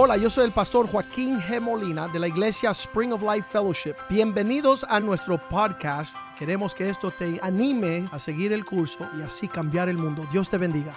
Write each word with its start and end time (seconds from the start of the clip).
Hola, 0.00 0.16
yo 0.16 0.30
soy 0.30 0.44
el 0.44 0.52
pastor 0.52 0.88
Joaquín 0.88 1.40
G. 1.40 1.60
Molina 1.60 2.06
de 2.06 2.20
la 2.20 2.28
iglesia 2.28 2.70
Spring 2.70 3.12
of 3.12 3.20
Life 3.20 3.48
Fellowship. 3.50 3.96
Bienvenidos 4.08 4.86
a 4.88 5.00
nuestro 5.00 5.38
podcast. 5.48 6.16
Queremos 6.38 6.72
que 6.72 6.88
esto 6.88 7.10
te 7.10 7.40
anime 7.42 8.08
a 8.12 8.20
seguir 8.20 8.52
el 8.52 8.64
curso 8.64 9.10
y 9.18 9.22
así 9.22 9.48
cambiar 9.48 9.88
el 9.88 9.98
mundo. 9.98 10.24
Dios 10.30 10.48
te 10.50 10.56
bendiga. 10.56 10.94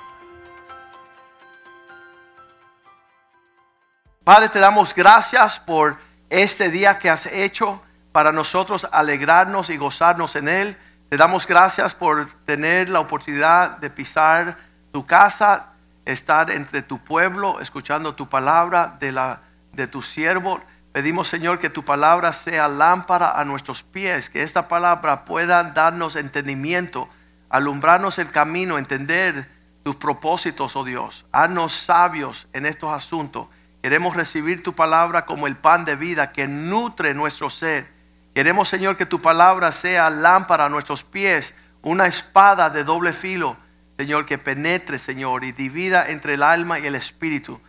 Padre, 4.23 4.49
te 4.49 4.59
damos 4.59 4.93
gracias 4.93 5.57
por 5.57 5.97
este 6.29 6.69
día 6.69 6.99
que 6.99 7.09
has 7.09 7.25
hecho 7.25 7.81
para 8.11 8.31
nosotros 8.31 8.87
alegrarnos 8.91 9.71
y 9.71 9.77
gozarnos 9.77 10.35
en 10.35 10.47
él. 10.47 10.77
Te 11.09 11.17
damos 11.17 11.47
gracias 11.47 11.95
por 11.95 12.27
tener 12.45 12.87
la 12.87 12.99
oportunidad 12.99 13.79
de 13.79 13.89
pisar 13.89 14.59
tu 14.91 15.07
casa, 15.07 15.70
estar 16.05 16.51
entre 16.51 16.81
tu 16.81 16.99
pueblo, 16.99 17.59
escuchando 17.59 18.15
tu 18.15 18.27
palabra 18.29 18.97
de, 18.99 19.11
la, 19.11 19.41
de 19.73 19.87
tu 19.87 20.01
siervo. 20.01 20.59
Pedimos, 20.91 21.27
Señor, 21.27 21.59
que 21.59 21.69
tu 21.69 21.83
palabra 21.83 22.33
sea 22.33 22.67
lámpara 22.67 23.39
a 23.39 23.45
nuestros 23.45 23.83
pies, 23.83 24.29
que 24.29 24.43
esta 24.43 24.67
palabra 24.67 25.25
pueda 25.25 25.63
darnos 25.63 26.15
entendimiento, 26.15 27.09
alumbrarnos 27.49 28.19
el 28.19 28.29
camino, 28.29 28.77
entender 28.77 29.47
tus 29.83 29.95
propósitos, 29.95 30.75
oh 30.75 30.83
Dios. 30.83 31.25
Haznos 31.31 31.73
sabios 31.73 32.47
en 32.53 32.65
estos 32.65 32.91
asuntos. 32.93 33.47
Queremos 33.81 34.15
recibir 34.15 34.61
tu 34.61 34.73
palabra 34.73 35.25
como 35.25 35.47
el 35.47 35.55
pan 35.55 35.85
de 35.85 35.95
vida 35.95 36.31
que 36.31 36.47
nutre 36.47 37.13
nuestro 37.13 37.49
ser. 37.49 37.89
Queremos, 38.35 38.69
Señor, 38.69 38.95
que 38.95 39.05
tu 39.05 39.21
palabra 39.21 39.71
sea 39.71 40.09
lámpara 40.09 40.65
a 40.65 40.69
nuestros 40.69 41.03
pies, 41.03 41.53
una 41.81 42.05
espada 42.05 42.69
de 42.69 42.83
doble 42.83 43.11
filo, 43.11 43.57
Señor, 44.01 44.25
que 44.25 44.39
penetre, 44.39 44.97
Señor, 44.97 45.43
y 45.43 45.51
divida 45.51 46.09
entre 46.09 46.33
el 46.33 46.41
alma 46.41 46.79
y 46.79 46.87
el 46.87 46.95
espíritu. 46.95 47.61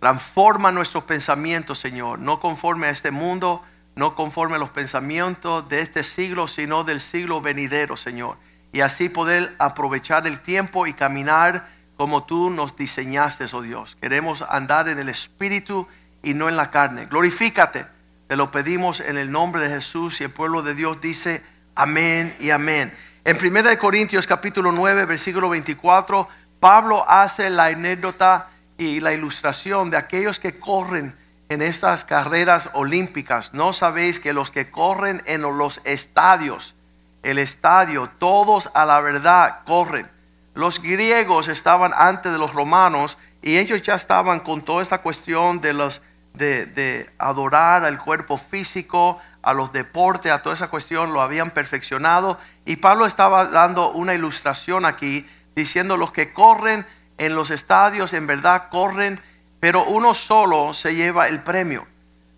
Transforma 0.00 0.70
nuestros 0.70 1.04
pensamientos, 1.04 1.78
Señor, 1.78 2.18
no 2.18 2.40
conforme 2.40 2.88
a 2.88 2.90
este 2.90 3.10
mundo, 3.10 3.64
no 3.96 4.14
conforme 4.14 4.56
a 4.56 4.58
los 4.58 4.68
pensamientos 4.68 5.66
de 5.70 5.80
este 5.80 6.04
siglo, 6.04 6.46
sino 6.46 6.84
del 6.84 7.00
siglo 7.00 7.40
venidero, 7.40 7.96
Señor. 7.96 8.36
Y 8.70 8.80
así 8.80 9.08
poder 9.08 9.56
aprovechar 9.58 10.26
el 10.26 10.40
tiempo 10.40 10.86
y 10.86 10.92
caminar 10.92 11.66
como 11.96 12.24
tú 12.24 12.50
nos 12.50 12.76
diseñaste, 12.76 13.46
oh 13.52 13.62
Dios. 13.62 13.96
Queremos 13.98 14.42
andar 14.42 14.90
en 14.90 14.98
el 14.98 15.08
espíritu 15.08 15.88
y 16.22 16.34
no 16.34 16.50
en 16.50 16.56
la 16.56 16.70
carne. 16.70 17.06
Glorifícate. 17.06 17.86
Te 18.26 18.36
lo 18.36 18.50
pedimos 18.50 19.00
en 19.00 19.16
el 19.16 19.30
nombre 19.30 19.62
de 19.62 19.70
Jesús 19.70 20.20
y 20.20 20.24
el 20.24 20.30
pueblo 20.30 20.60
de 20.60 20.74
Dios 20.74 21.00
dice 21.00 21.42
amén 21.74 22.36
y 22.40 22.50
amén. 22.50 22.92
En 23.28 23.36
1 23.36 23.78
Corintios 23.78 24.26
capítulo 24.26 24.72
9, 24.72 25.04
versículo 25.04 25.50
24, 25.50 26.26
Pablo 26.60 27.04
hace 27.06 27.50
la 27.50 27.66
anécdota 27.66 28.48
y 28.78 29.00
la 29.00 29.12
ilustración 29.12 29.90
de 29.90 29.98
aquellos 29.98 30.38
que 30.38 30.58
corren 30.58 31.14
en 31.50 31.60
estas 31.60 32.06
carreras 32.06 32.70
olímpicas. 32.72 33.52
No 33.52 33.74
sabéis 33.74 34.18
que 34.18 34.32
los 34.32 34.50
que 34.50 34.70
corren 34.70 35.22
en 35.26 35.42
los 35.42 35.82
estadios, 35.84 36.74
el 37.22 37.38
estadio, 37.38 38.08
todos 38.18 38.70
a 38.72 38.86
la 38.86 38.98
verdad 39.00 39.60
corren. 39.66 40.10
Los 40.54 40.80
griegos 40.80 41.48
estaban 41.48 41.92
antes 41.94 42.32
de 42.32 42.38
los 42.38 42.54
romanos 42.54 43.18
y 43.42 43.58
ellos 43.58 43.82
ya 43.82 43.94
estaban 43.94 44.40
con 44.40 44.62
toda 44.62 44.80
esta 44.80 45.02
cuestión 45.02 45.60
de 45.60 45.74
los 45.74 46.00
de, 46.38 47.10
adorar 47.18 47.84
al 47.84 47.98
cuerpo 47.98 48.36
físico, 48.36 49.20
a 49.42 49.52
los 49.52 49.72
deportes, 49.72 50.32
a 50.32 50.42
toda 50.42 50.54
esa 50.54 50.68
cuestión, 50.68 51.12
lo 51.12 51.20
habían 51.20 51.50
perfeccionado. 51.50 52.38
Y 52.64 52.76
Pablo 52.76 53.06
estaba 53.06 53.46
dando 53.46 53.90
una 53.90 54.14
ilustración 54.14 54.84
aquí, 54.84 55.28
diciendo 55.54 55.96
los 55.96 56.12
que 56.12 56.32
corren 56.32 56.86
en 57.18 57.34
los 57.34 57.50
estadios, 57.50 58.12
en 58.14 58.26
verdad 58.26 58.68
corren, 58.70 59.20
pero 59.60 59.84
uno 59.84 60.14
solo 60.14 60.72
se 60.72 60.94
lleva 60.94 61.28
el 61.28 61.40
premio. 61.40 61.86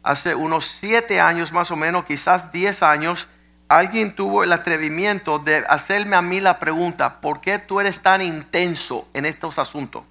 Hace 0.02 0.34
unos 0.34 0.66
siete 0.66 1.20
años 1.20 1.52
más 1.52 1.70
o 1.70 1.76
menos, 1.76 2.06
quizás 2.06 2.50
diez 2.52 2.82
años, 2.82 3.28
alguien 3.68 4.14
tuvo 4.16 4.42
el 4.42 4.52
atrevimiento 4.52 5.38
de 5.38 5.64
hacerme 5.68 6.16
a 6.16 6.22
mí 6.22 6.40
la 6.40 6.58
pregunta, 6.58 7.20
¿por 7.20 7.40
qué 7.40 7.58
tú 7.58 7.78
eres 7.78 8.00
tan 8.00 8.22
intenso 8.22 9.08
en 9.12 9.26
estos 9.26 9.58
asuntos? 9.58 10.04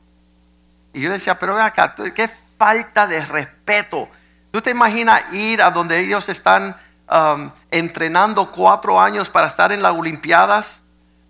Y 0.94 1.02
yo 1.02 1.12
decía, 1.12 1.38
pero 1.38 1.60
acá, 1.60 1.96
¿qué 2.16 2.30
falta 2.60 3.08
de 3.08 3.26
respeto. 3.26 4.10
¿Tú 4.52 4.62
te 4.62 4.72
imaginas 4.72 5.24
ir 5.32 5.62
a 5.62 5.72
donde 5.72 6.00
ellos 6.00 6.28
están 6.28 6.76
um, 7.10 7.50
entrenando 7.72 8.52
cuatro 8.52 9.00
años 9.00 9.30
para 9.30 9.48
estar 9.48 9.72
en 9.72 9.82
las 9.82 9.94
Olimpiadas? 9.94 10.84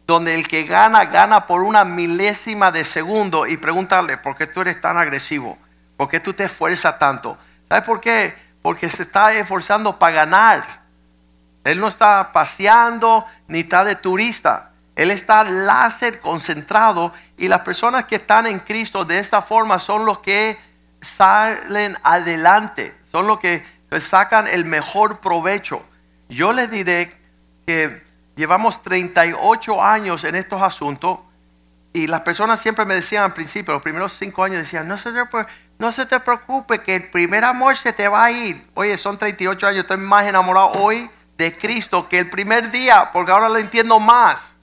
Donde 0.07 0.33
el 0.33 0.47
que 0.47 0.63
gana, 0.63 1.05
gana 1.05 1.45
por 1.45 1.61
una 1.61 1.85
milésima 1.85 2.71
de 2.71 2.83
segundo 2.83 3.45
y 3.45 3.57
preguntarle, 3.57 4.17
¿por 4.17 4.35
qué 4.35 4.47
tú 4.47 4.61
eres 4.61 4.81
tan 4.81 4.97
agresivo? 4.97 5.57
¿Por 5.95 6.09
qué 6.09 6.19
tú 6.19 6.33
te 6.33 6.45
esfuerzas 6.45 6.97
tanto? 6.97 7.37
¿Sabes 7.67 7.83
por 7.83 8.01
qué? 8.01 8.35
Porque 8.63 8.89
se 8.89 9.03
está 9.03 9.31
esforzando 9.33 9.99
para 9.99 10.15
ganar. 10.15 10.63
Él 11.63 11.79
no 11.79 11.87
está 11.87 12.31
paseando 12.31 13.23
ni 13.47 13.59
está 13.59 13.83
de 13.83 13.95
turista. 13.95 14.71
Él 14.95 15.11
está 15.11 15.43
láser 15.43 16.19
concentrado 16.21 17.13
y 17.37 17.47
las 17.47 17.61
personas 17.61 18.05
que 18.05 18.15
están 18.15 18.47
en 18.47 18.59
Cristo 18.59 19.05
de 19.05 19.19
esta 19.19 19.43
forma 19.43 19.77
son 19.77 20.05
los 20.05 20.19
que 20.19 20.57
salen 21.01 21.97
adelante, 22.03 22.95
son 23.03 23.27
los 23.27 23.39
que 23.39 23.63
sacan 23.99 24.47
el 24.47 24.65
mejor 24.65 25.19
provecho. 25.19 25.83
Yo 26.29 26.53
les 26.53 26.69
diré 26.69 27.15
que 27.65 28.03
llevamos 28.35 28.81
38 28.81 29.83
años 29.83 30.23
en 30.23 30.35
estos 30.35 30.61
asuntos 30.61 31.19
y 31.91 32.07
las 32.07 32.21
personas 32.21 32.59
siempre 32.59 32.85
me 32.85 32.95
decían 32.95 33.23
al 33.23 33.33
principio, 33.33 33.73
los 33.73 33.81
primeros 33.81 34.13
cinco 34.13 34.43
años 34.43 34.59
decían, 34.59 34.87
no 34.87 34.97
se 34.97 35.11
te, 35.11 35.19
no 35.79 35.91
se 35.91 36.05
te 36.05 36.19
preocupe 36.19 36.79
que 36.79 36.95
el 36.95 37.09
primer 37.09 37.43
amor 37.43 37.75
se 37.75 37.93
te 37.93 38.07
va 38.07 38.25
a 38.25 38.31
ir. 38.31 38.63
Oye, 38.75 38.97
son 38.97 39.17
38 39.17 39.67
años, 39.67 39.79
estoy 39.81 39.97
más 39.97 40.25
enamorado 40.25 40.71
hoy 40.73 41.09
de 41.37 41.57
Cristo 41.57 42.07
que 42.07 42.19
el 42.19 42.29
primer 42.29 42.69
día, 42.69 43.09
porque 43.11 43.31
ahora 43.31 43.49
lo 43.49 43.57
entiendo 43.57 43.99
más. 43.99 44.57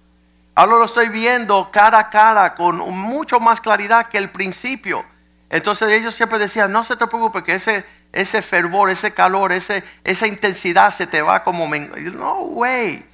Ahora 0.54 0.76
lo 0.76 0.84
estoy 0.84 1.08
viendo 1.08 1.70
cara 1.70 1.98
a 1.98 2.10
cara 2.10 2.54
con 2.54 2.78
mucho 2.78 3.40
más 3.40 3.60
claridad 3.60 4.06
que 4.06 4.18
el 4.18 4.30
principio. 4.30 5.04
Entonces 5.48 5.92
ellos 5.92 6.14
siempre 6.14 6.38
decían, 6.38 6.72
no 6.72 6.82
se 6.84 6.96
te 6.96 7.06
preocupe 7.06 7.44
que 7.44 7.54
ese, 7.54 7.84
ese 8.12 8.42
fervor, 8.42 8.90
ese 8.90 9.14
calor, 9.14 9.52
ese, 9.52 9.84
esa 10.04 10.26
intensidad 10.26 10.90
se 10.90 11.06
te 11.06 11.22
va 11.22 11.44
como... 11.44 11.68
No, 11.68 12.40
güey, 12.40 13.04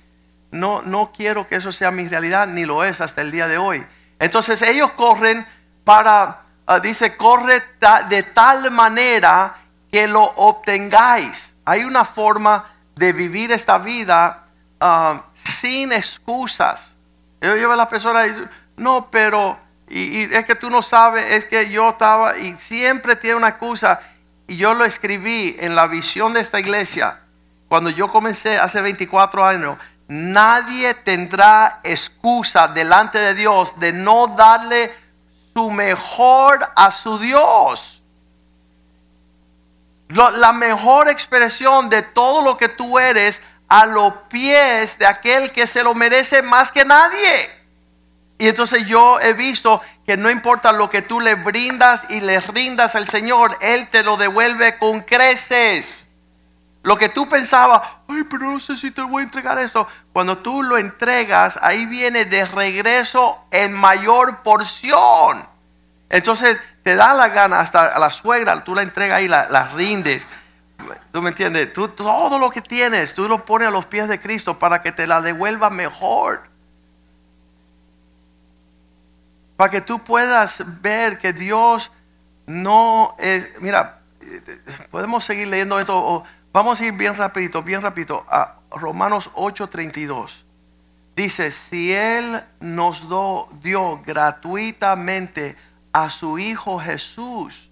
no, 0.50 0.82
no 0.82 1.12
quiero 1.14 1.46
que 1.46 1.56
eso 1.56 1.72
sea 1.72 1.90
mi 1.90 2.08
realidad, 2.08 2.46
ni 2.46 2.64
lo 2.64 2.84
es 2.84 3.00
hasta 3.00 3.20
el 3.20 3.30
día 3.30 3.48
de 3.48 3.58
hoy. 3.58 3.84
Entonces 4.18 4.62
ellos 4.62 4.92
corren 4.92 5.46
para, 5.84 6.42
ah, 6.66 6.80
dice, 6.80 7.16
corre 7.16 7.62
de 8.08 8.22
tal 8.22 8.70
manera 8.70 9.56
que 9.90 10.08
lo 10.08 10.22
obtengáis. 10.22 11.56
Hay 11.64 11.84
una 11.84 12.04
forma 12.04 12.64
de 12.94 13.12
vivir 13.12 13.52
esta 13.52 13.78
vida 13.78 14.46
ah, 14.80 15.22
sin 15.34 15.92
excusas. 15.92 16.96
Yo, 17.40 17.54
veo 17.54 17.72
a 17.72 17.76
las 17.76 17.88
personas 17.88 18.28
no, 18.76 19.08
pero 19.10 19.58
y, 19.94 20.34
es 20.34 20.46
que 20.46 20.54
tú 20.54 20.70
no 20.70 20.80
sabes, 20.80 21.24
es 21.30 21.44
que 21.44 21.68
yo 21.68 21.90
estaba 21.90 22.38
y 22.38 22.56
siempre 22.56 23.14
tiene 23.14 23.36
una 23.36 23.48
excusa. 23.48 24.00
Y 24.46 24.56
yo 24.56 24.72
lo 24.72 24.86
escribí 24.86 25.54
en 25.60 25.76
la 25.76 25.86
visión 25.86 26.32
de 26.32 26.40
esta 26.40 26.58
iglesia. 26.58 27.20
Cuando 27.68 27.90
yo 27.90 28.10
comencé 28.10 28.58
hace 28.58 28.80
24 28.80 29.44
años, 29.44 29.76
nadie 30.08 30.94
tendrá 30.94 31.80
excusa 31.82 32.68
delante 32.68 33.18
de 33.18 33.34
Dios 33.34 33.78
de 33.80 33.92
no 33.92 34.28
darle 34.28 34.94
su 35.52 35.70
mejor 35.70 36.66
a 36.74 36.90
su 36.90 37.18
Dios. 37.18 38.02
la 40.08 40.52
mejor 40.52 41.08
expresión 41.08 41.88
de 41.88 42.02
todo 42.02 42.42
lo 42.42 42.56
que 42.56 42.68
tú 42.68 42.98
eres 42.98 43.42
a 43.68 43.86
los 43.86 44.12
pies 44.28 44.98
de 44.98 45.06
aquel 45.06 45.50
que 45.50 45.66
se 45.66 45.82
lo 45.82 45.94
merece 45.94 46.42
más 46.42 46.72
que 46.72 46.84
nadie. 46.84 47.61
Y 48.42 48.48
entonces 48.48 48.88
yo 48.88 49.20
he 49.20 49.34
visto 49.34 49.80
que 50.04 50.16
no 50.16 50.28
importa 50.28 50.72
lo 50.72 50.90
que 50.90 51.00
tú 51.00 51.20
le 51.20 51.36
brindas 51.36 52.06
y 52.10 52.20
le 52.20 52.40
rindas 52.40 52.96
al 52.96 53.06
Señor, 53.06 53.56
Él 53.60 53.86
te 53.88 54.02
lo 54.02 54.16
devuelve 54.16 54.78
con 54.78 55.02
creces. 55.02 56.08
Lo 56.82 56.96
que 56.96 57.08
tú 57.08 57.28
pensabas, 57.28 57.82
ay, 58.08 58.24
pero 58.28 58.50
no 58.50 58.58
sé 58.58 58.76
si 58.76 58.90
te 58.90 59.00
voy 59.00 59.20
a 59.20 59.26
entregar 59.26 59.58
eso. 59.60 59.86
Cuando 60.12 60.38
tú 60.38 60.64
lo 60.64 60.76
entregas, 60.76 61.56
ahí 61.62 61.86
viene 61.86 62.24
de 62.24 62.44
regreso 62.44 63.44
en 63.52 63.72
mayor 63.72 64.38
porción. 64.38 65.46
Entonces 66.10 66.58
te 66.82 66.96
da 66.96 67.14
la 67.14 67.28
gana, 67.28 67.60
hasta 67.60 67.94
a 67.94 67.98
la 68.00 68.10
suegra, 68.10 68.64
tú 68.64 68.74
la 68.74 68.82
entregas 68.82 69.22
y 69.22 69.28
la, 69.28 69.48
la 69.50 69.68
rindes. 69.68 70.26
¿Tú 71.12 71.22
me 71.22 71.28
entiendes? 71.28 71.72
Tú 71.72 71.86
todo 71.86 72.40
lo 72.40 72.50
que 72.50 72.60
tienes, 72.60 73.14
tú 73.14 73.28
lo 73.28 73.44
pones 73.44 73.68
a 73.68 73.70
los 73.70 73.86
pies 73.86 74.08
de 74.08 74.20
Cristo 74.20 74.58
para 74.58 74.82
que 74.82 74.90
te 74.90 75.06
la 75.06 75.20
devuelva 75.20 75.70
mejor 75.70 76.50
para 79.56 79.70
que 79.70 79.80
tú 79.80 79.98
puedas 80.00 80.82
ver 80.82 81.18
que 81.18 81.32
Dios 81.32 81.90
no 82.46 83.14
es, 83.18 83.48
mira, 83.60 84.00
podemos 84.90 85.24
seguir 85.24 85.48
leyendo 85.48 85.78
esto, 85.78 86.24
vamos 86.52 86.80
a 86.80 86.86
ir 86.86 86.92
bien 86.92 87.16
rapidito, 87.16 87.62
bien 87.62 87.82
rapidito, 87.82 88.26
a 88.28 88.56
Romanos 88.70 89.30
8:32. 89.34 90.44
Dice, 91.14 91.52
si 91.52 91.92
Él 91.92 92.42
nos 92.60 93.04
dio 93.60 94.00
gratuitamente 94.04 95.56
a 95.92 96.08
su 96.08 96.38
Hijo 96.38 96.78
Jesús, 96.78 97.70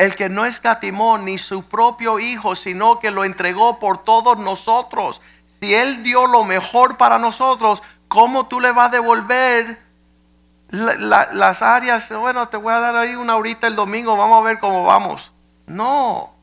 el 0.00 0.16
que 0.16 0.30
no 0.30 0.46
escatimó 0.46 1.18
ni 1.18 1.36
su 1.36 1.68
propio 1.68 2.18
hijo, 2.18 2.56
sino 2.56 2.98
que 2.98 3.10
lo 3.10 3.24
entregó 3.24 3.78
por 3.78 4.02
todos 4.02 4.38
nosotros. 4.38 5.20
Si 5.44 5.74
él 5.74 6.02
dio 6.02 6.26
lo 6.26 6.44
mejor 6.44 6.96
para 6.96 7.18
nosotros, 7.18 7.82
¿cómo 8.08 8.46
tú 8.46 8.60
le 8.60 8.72
vas 8.72 8.88
a 8.88 8.96
devolver 8.96 9.78
la- 10.70 10.94
la- 10.96 11.28
las 11.32 11.62
áreas? 11.62 12.08
Bueno, 12.10 12.48
te 12.48 12.56
voy 12.56 12.72
a 12.72 12.80
dar 12.80 12.96
ahí 12.96 13.14
una 13.14 13.36
horita 13.36 13.66
el 13.66 13.76
domingo, 13.76 14.16
vamos 14.16 14.38
a 14.38 14.44
ver 14.44 14.58
cómo 14.58 14.84
vamos. 14.84 15.32
No, 15.66 16.34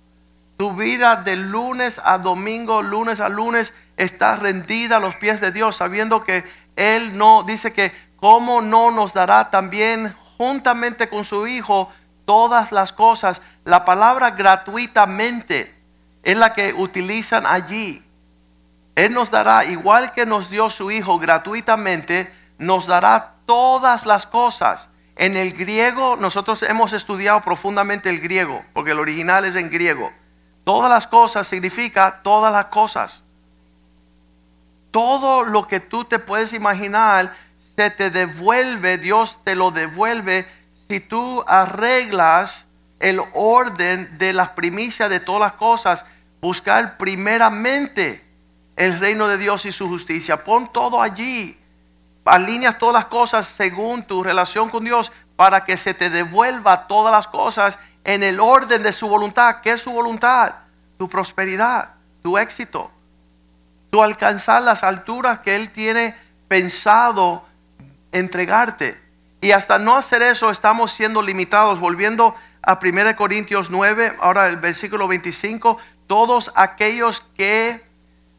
tu 0.57 0.74
vida 0.74 1.18
de 1.18 1.35
lunes 1.35 2.01
a 2.03 2.18
domingo, 2.18 2.81
lunes 2.81 3.19
a 3.19 3.29
lunes, 3.29 3.74
está 3.97 4.35
rendida 4.35 4.97
a 4.97 5.00
los 5.00 5.15
pies 5.15 5.41
de 5.41 5.51
Dios, 5.51 5.75
sabiendo 5.75 6.24
que 6.24 6.44
Él 6.75 7.18
no, 7.18 7.44
dice 7.44 7.74
que, 7.74 7.91
¿cómo 8.18 8.62
no 8.62 8.91
nos 8.91 9.13
dará 9.13 9.50
también 9.50 10.15
juntamente 10.38 11.09
con 11.09 11.24
su 11.24 11.47
Hijo 11.47 11.91
todas 12.25 12.71
las 12.71 12.94
cosas? 12.94 13.41
La 13.63 13.85
palabra 13.85 14.31
gratuitamente 14.31 15.75
es 16.24 16.38
la 16.38 16.53
que 16.53 16.74
utilizan 16.74 17.45
allí. 17.45 18.03
Él 18.95 19.13
nos 19.13 19.29
dará, 19.31 19.65
igual 19.65 20.12
que 20.12 20.25
nos 20.25 20.50
dio 20.50 20.69
su 20.69 20.89
Hijo 20.91 21.19
gratuitamente, 21.19 22.33
nos 22.57 22.88
dará 22.88 23.33
todas 23.48 24.06
las 24.06 24.28
cosas. 24.28 24.90
En 25.16 25.36
el 25.36 25.54
griego, 25.54 26.16
nosotros 26.16 26.62
hemos 26.62 26.94
estudiado 26.94 27.42
profundamente 27.42 28.12
el 28.12 28.20
griego, 28.20 28.64
porque 28.74 28.92
el 28.92 29.00
original 29.00 29.46
es 29.46 29.56
en 29.56 29.72
griego. 29.72 30.12
Todas 30.64 30.92
las 30.92 31.08
cosas 31.08 31.48
significa 31.48 32.22
todas 32.22 32.52
las 32.52 32.66
cosas. 32.66 33.24
Todo 34.92 35.44
lo 35.44 35.68
que 35.68 35.80
tú 35.80 36.06
te 36.06 36.20
puedes 36.20 36.54
imaginar 36.54 37.36
se 37.76 37.90
te 37.90 38.12
devuelve, 38.12 39.00
Dios 39.00 39.40
te 39.44 39.56
lo 39.56 39.72
devuelve 39.72 40.46
si 40.88 41.00
tú 41.00 41.44
arreglas 41.48 42.66
el 43.00 43.22
orden 43.34 44.18
de 44.18 44.34
las 44.34 44.52
primicias 44.52 45.10
de 45.10 45.20
todas 45.20 45.42
las 45.42 45.54
cosas. 45.54 46.06
Buscar 46.42 46.98
primeramente 46.98 48.24
el 48.76 49.00
reino 49.00 49.28
de 49.28 49.38
Dios 49.38 49.66
y 49.66 49.72
su 49.72 49.88
justicia. 49.88 50.44
Pon 50.44 50.72
todo 50.72 51.02
allí. 51.02 51.58
Alineas 52.27 52.77
todas 52.77 52.94
las 52.94 53.06
cosas 53.06 53.47
según 53.47 54.03
tu 54.03 54.24
relación 54.24 54.69
con 54.69 54.83
Dios 54.83 55.12
para 55.35 55.65
que 55.65 55.77
se 55.77 55.94
te 55.94 56.09
devuelva 56.09 56.88
todas 56.88 57.12
las 57.12 57.27
cosas 57.27 57.79
en 58.03 58.24
el 58.24 58.39
orden 58.39 58.83
de 58.83 58.91
su 58.91 59.07
voluntad. 59.07 59.62
¿Qué 59.62 59.74
es 59.74 59.81
su 59.81 59.91
voluntad? 59.91 60.56
Tu 60.97 61.07
prosperidad, 61.07 61.95
tu 62.24 62.38
éxito, 62.38 62.91
tu 63.91 64.01
alcanzar 64.01 64.62
las 64.62 64.83
alturas 64.83 65.39
que 65.39 65.56
Él 65.56 65.71
tiene 65.71 66.15
pensado 66.47 67.45
entregarte. 68.12 69.00
Y 69.41 69.51
hasta 69.51 69.77
no 69.77 69.95
hacer 69.95 70.21
eso 70.21 70.50
estamos 70.50 70.91
siendo 70.91 71.21
limitados. 71.21 71.79
Volviendo 71.79 72.35
a 72.62 72.79
1 72.81 73.15
Corintios 73.15 73.69
9, 73.69 74.18
ahora 74.19 74.47
el 74.47 74.57
versículo 74.57 75.07
25, 75.07 75.77
todos 76.07 76.51
aquellos 76.56 77.21
que 77.21 77.85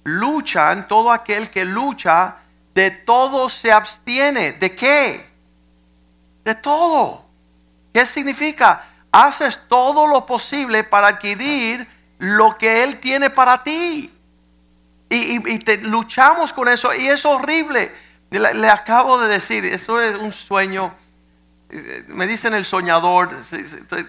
luchan, 0.05 0.88
todo 0.88 1.12
aquel 1.12 1.50
que 1.50 1.64
lucha, 1.64 2.37
de 2.79 2.93
todo 2.93 3.49
se 3.49 3.73
abstiene. 3.73 4.53
¿De 4.53 4.77
qué? 4.77 5.29
De 6.45 6.55
todo. 6.55 7.25
¿Qué 7.93 8.07
significa? 8.07 8.85
Haces 9.11 9.67
todo 9.67 10.07
lo 10.07 10.25
posible 10.25 10.85
para 10.85 11.09
adquirir 11.09 11.89
lo 12.19 12.57
que 12.57 12.85
Él 12.85 13.01
tiene 13.01 13.31
para 13.31 13.65
ti. 13.65 14.15
Y, 15.11 15.59
te, 15.59 15.79
luchamos 15.79 16.53
con 16.53 16.69
eso 16.69 16.95
y 16.95 17.09
es 17.09 17.25
horrible. 17.25 17.93
Le, 18.31 18.55
le 18.55 18.71
acabo 18.71 19.19
de 19.19 19.27
decir, 19.27 19.65
eso 19.65 20.01
es 20.01 20.15
un 20.15 20.31
sueño. 20.31 20.95
Me 22.07 22.29
dicen 22.29 22.55
el 22.55 22.65
soñador. 22.65 23.31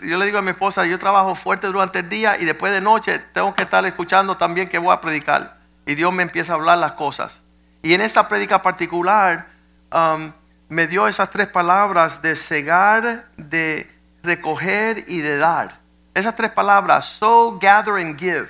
Yo 0.03 0.17
le 0.17 0.25
digo 0.27 0.37
a 0.37 0.43
mi 0.43 0.51
esposa, 0.51 0.85
yo 0.85 0.99
trabajo 0.99 1.33
fuerte 1.33 1.65
durante 1.65 1.99
el 1.99 2.09
día 2.09 2.37
y 2.37 2.45
después 2.45 2.71
de 2.71 2.81
noche 2.81 3.17
tengo 3.33 3.55
que 3.55 3.63
estar 3.63 3.83
escuchando 3.87 4.37
también 4.37 4.69
que 4.69 4.77
voy 4.77 4.93
a 4.93 5.01
predicar. 5.01 5.57
Y 5.87 5.95
Dios 5.95 6.13
me 6.13 6.21
empieza 6.21 6.53
a 6.53 6.57
hablar 6.57 6.77
las 6.77 6.91
cosas. 6.91 7.41
Y 7.81 7.93
en 7.93 8.01
esta 8.01 8.27
prédica 8.27 8.61
particular 8.61 9.47
um, 9.91 10.31
me 10.67 10.87
dio 10.87 11.07
esas 11.07 11.31
tres 11.31 11.47
palabras 11.47 12.21
de 12.21 12.35
cegar, 12.35 13.25
de 13.37 13.89
recoger 14.23 15.05
y 15.07 15.21
de 15.21 15.37
dar. 15.37 15.79
Esas 16.13 16.35
tres 16.35 16.51
palabras, 16.51 17.05
sow, 17.05 17.57
gather 17.59 17.95
and 17.95 18.19
give. 18.19 18.49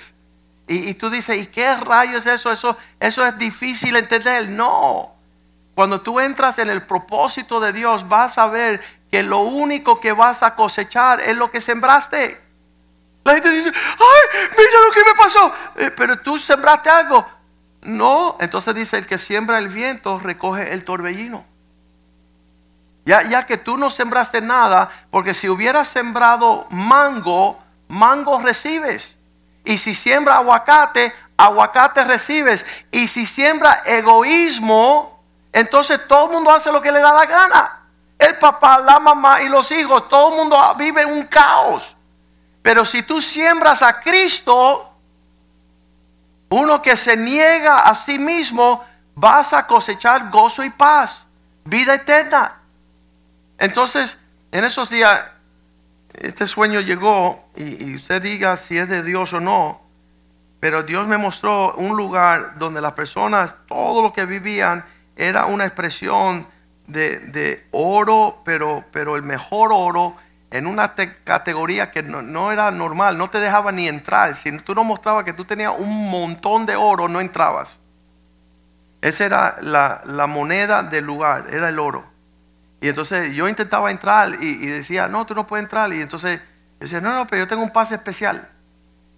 Y, 0.66 0.94
tú 0.94 1.10
dices, 1.10 1.36
¿y 1.36 1.46
qué 1.46 1.74
rayos 1.76 2.26
es 2.26 2.34
eso? 2.34 2.52
eso? 2.52 2.76
Eso 3.00 3.26
es 3.26 3.36
difícil 3.38 3.96
entender. 3.96 4.48
No. 4.50 5.16
Cuando 5.74 6.00
tú 6.00 6.20
entras 6.20 6.60
en 6.60 6.70
el 6.70 6.82
propósito 6.82 7.58
de 7.58 7.72
Dios, 7.72 8.08
vas 8.08 8.38
a 8.38 8.46
ver 8.46 8.80
que 9.10 9.24
lo 9.24 9.38
único 9.38 9.98
que 9.98 10.12
vas 10.12 10.44
a 10.44 10.54
cosechar 10.54 11.20
es 11.22 11.36
lo 11.36 11.50
que 11.50 11.60
sembraste. 11.60 12.40
La 13.24 13.34
gente 13.34 13.50
dice, 13.50 13.72
ay, 13.74 14.48
mira 14.56 14.70
lo 14.86 14.92
que 14.92 15.04
me 15.04 15.14
pasó. 15.16 15.54
Eh, 15.76 15.90
pero 15.96 16.20
tú 16.20 16.38
sembraste 16.38 16.88
algo. 16.88 17.26
No, 17.82 18.36
entonces 18.40 18.74
dice, 18.74 18.98
el 18.98 19.06
que 19.06 19.18
siembra 19.18 19.58
el 19.58 19.68
viento 19.68 20.18
recoge 20.18 20.72
el 20.72 20.84
torbellino. 20.84 21.44
Ya, 23.06 23.22
ya 23.22 23.46
que 23.46 23.56
tú 23.56 23.76
no 23.76 23.90
sembraste 23.90 24.40
nada, 24.40 24.90
porque 25.10 25.34
si 25.34 25.48
hubieras 25.48 25.88
sembrado 25.88 26.66
mango, 26.70 27.58
mango 27.88 28.40
recibes. 28.40 29.16
Y 29.64 29.78
si 29.78 29.94
siembra 29.94 30.36
aguacate, 30.36 31.12
aguacate 31.36 32.04
recibes. 32.04 32.66
Y 32.90 33.08
si 33.08 33.24
siembra 33.24 33.82
egoísmo, 33.86 35.22
entonces 35.52 36.06
todo 36.06 36.26
el 36.26 36.32
mundo 36.32 36.50
hace 36.50 36.70
lo 36.70 36.80
que 36.80 36.92
le 36.92 37.00
da 37.00 37.12
la 37.12 37.26
gana. 37.26 37.80
El 38.18 38.36
papá, 38.36 38.78
la 38.78 39.00
mamá 39.00 39.40
y 39.42 39.48
los 39.48 39.72
hijos, 39.72 40.08
todo 40.08 40.30
el 40.30 40.36
mundo 40.36 40.74
vive 40.76 41.02
en 41.02 41.10
un 41.10 41.24
caos. 41.24 41.96
Pero 42.62 42.84
si 42.84 43.02
tú 43.02 43.22
siembras 43.22 43.82
a 43.82 44.00
Cristo, 44.00 44.89
uno 46.50 46.82
que 46.82 46.96
se 46.96 47.16
niega 47.16 47.80
a 47.80 47.94
sí 47.94 48.18
mismo, 48.18 48.84
vas 49.14 49.52
a 49.52 49.66
cosechar 49.66 50.30
gozo 50.30 50.64
y 50.64 50.70
paz, 50.70 51.26
vida 51.64 51.94
eterna. 51.94 52.60
Entonces, 53.56 54.18
en 54.50 54.64
esos 54.64 54.90
días, 54.90 55.20
este 56.12 56.46
sueño 56.46 56.80
llegó 56.80 57.48
y, 57.54 57.94
usted 57.94 58.20
diga 58.20 58.56
si 58.56 58.76
es 58.76 58.88
de 58.88 59.02
Dios 59.02 59.32
o 59.32 59.40
no, 59.40 59.80
pero 60.58 60.82
Dios 60.82 61.06
me 61.06 61.18
mostró 61.18 61.74
un 61.74 61.96
lugar 61.96 62.58
donde 62.58 62.80
las 62.80 62.92
personas, 62.92 63.54
todo 63.68 64.02
lo 64.02 64.12
que 64.12 64.26
vivían, 64.26 64.84
era 65.16 65.46
una 65.46 65.66
expresión 65.66 66.46
de, 66.88 67.20
de 67.20 67.66
oro, 67.70 68.42
pero, 68.44 68.84
pero 68.90 69.14
el 69.14 69.22
mejor 69.22 69.70
oro 69.72 70.16
en 70.50 70.66
una 70.66 70.94
te- 70.94 71.16
categoría 71.22 71.90
que 71.90 72.02
no, 72.02 72.52
era 72.52 72.70
normal, 72.70 73.16
no 73.16 73.28
te 73.28 73.38
dejaba 73.38 73.72
ni 73.72 73.88
entrar. 73.88 74.34
Si 74.34 74.50
tú 74.58 74.74
no 74.74 74.84
mostrabas 74.84 75.24
que 75.24 75.32
tú 75.32 75.44
tenías 75.44 75.72
un 75.78 76.10
montón 76.10 76.66
de 76.66 76.76
oro, 76.76 77.08
no 77.08 77.20
entrabas. 77.20 77.78
Esa 79.00 79.24
era 79.24 79.56
la, 79.62 80.26
moneda 80.26 80.82
del 80.82 81.04
lugar, 81.04 81.46
era 81.50 81.68
el 81.68 81.78
oro. 81.78 82.04
Y 82.80 82.88
entonces 82.88 83.34
yo 83.34 83.48
intentaba 83.48 83.90
entrar 83.90 84.42
y, 84.42 84.66
decía, 84.66 85.08
no, 85.08 85.24
tú 85.24 85.34
no 85.34 85.46
puedes 85.46 85.64
entrar. 85.64 85.92
Y 85.92 86.00
entonces 86.00 86.40
yo 86.40 86.78
decía, 86.80 87.00
no, 87.00 87.14
no, 87.14 87.26
pero 87.26 87.44
yo 87.44 87.48
tengo 87.48 87.62
un 87.62 87.72
pase 87.72 87.94
especial. 87.94 88.48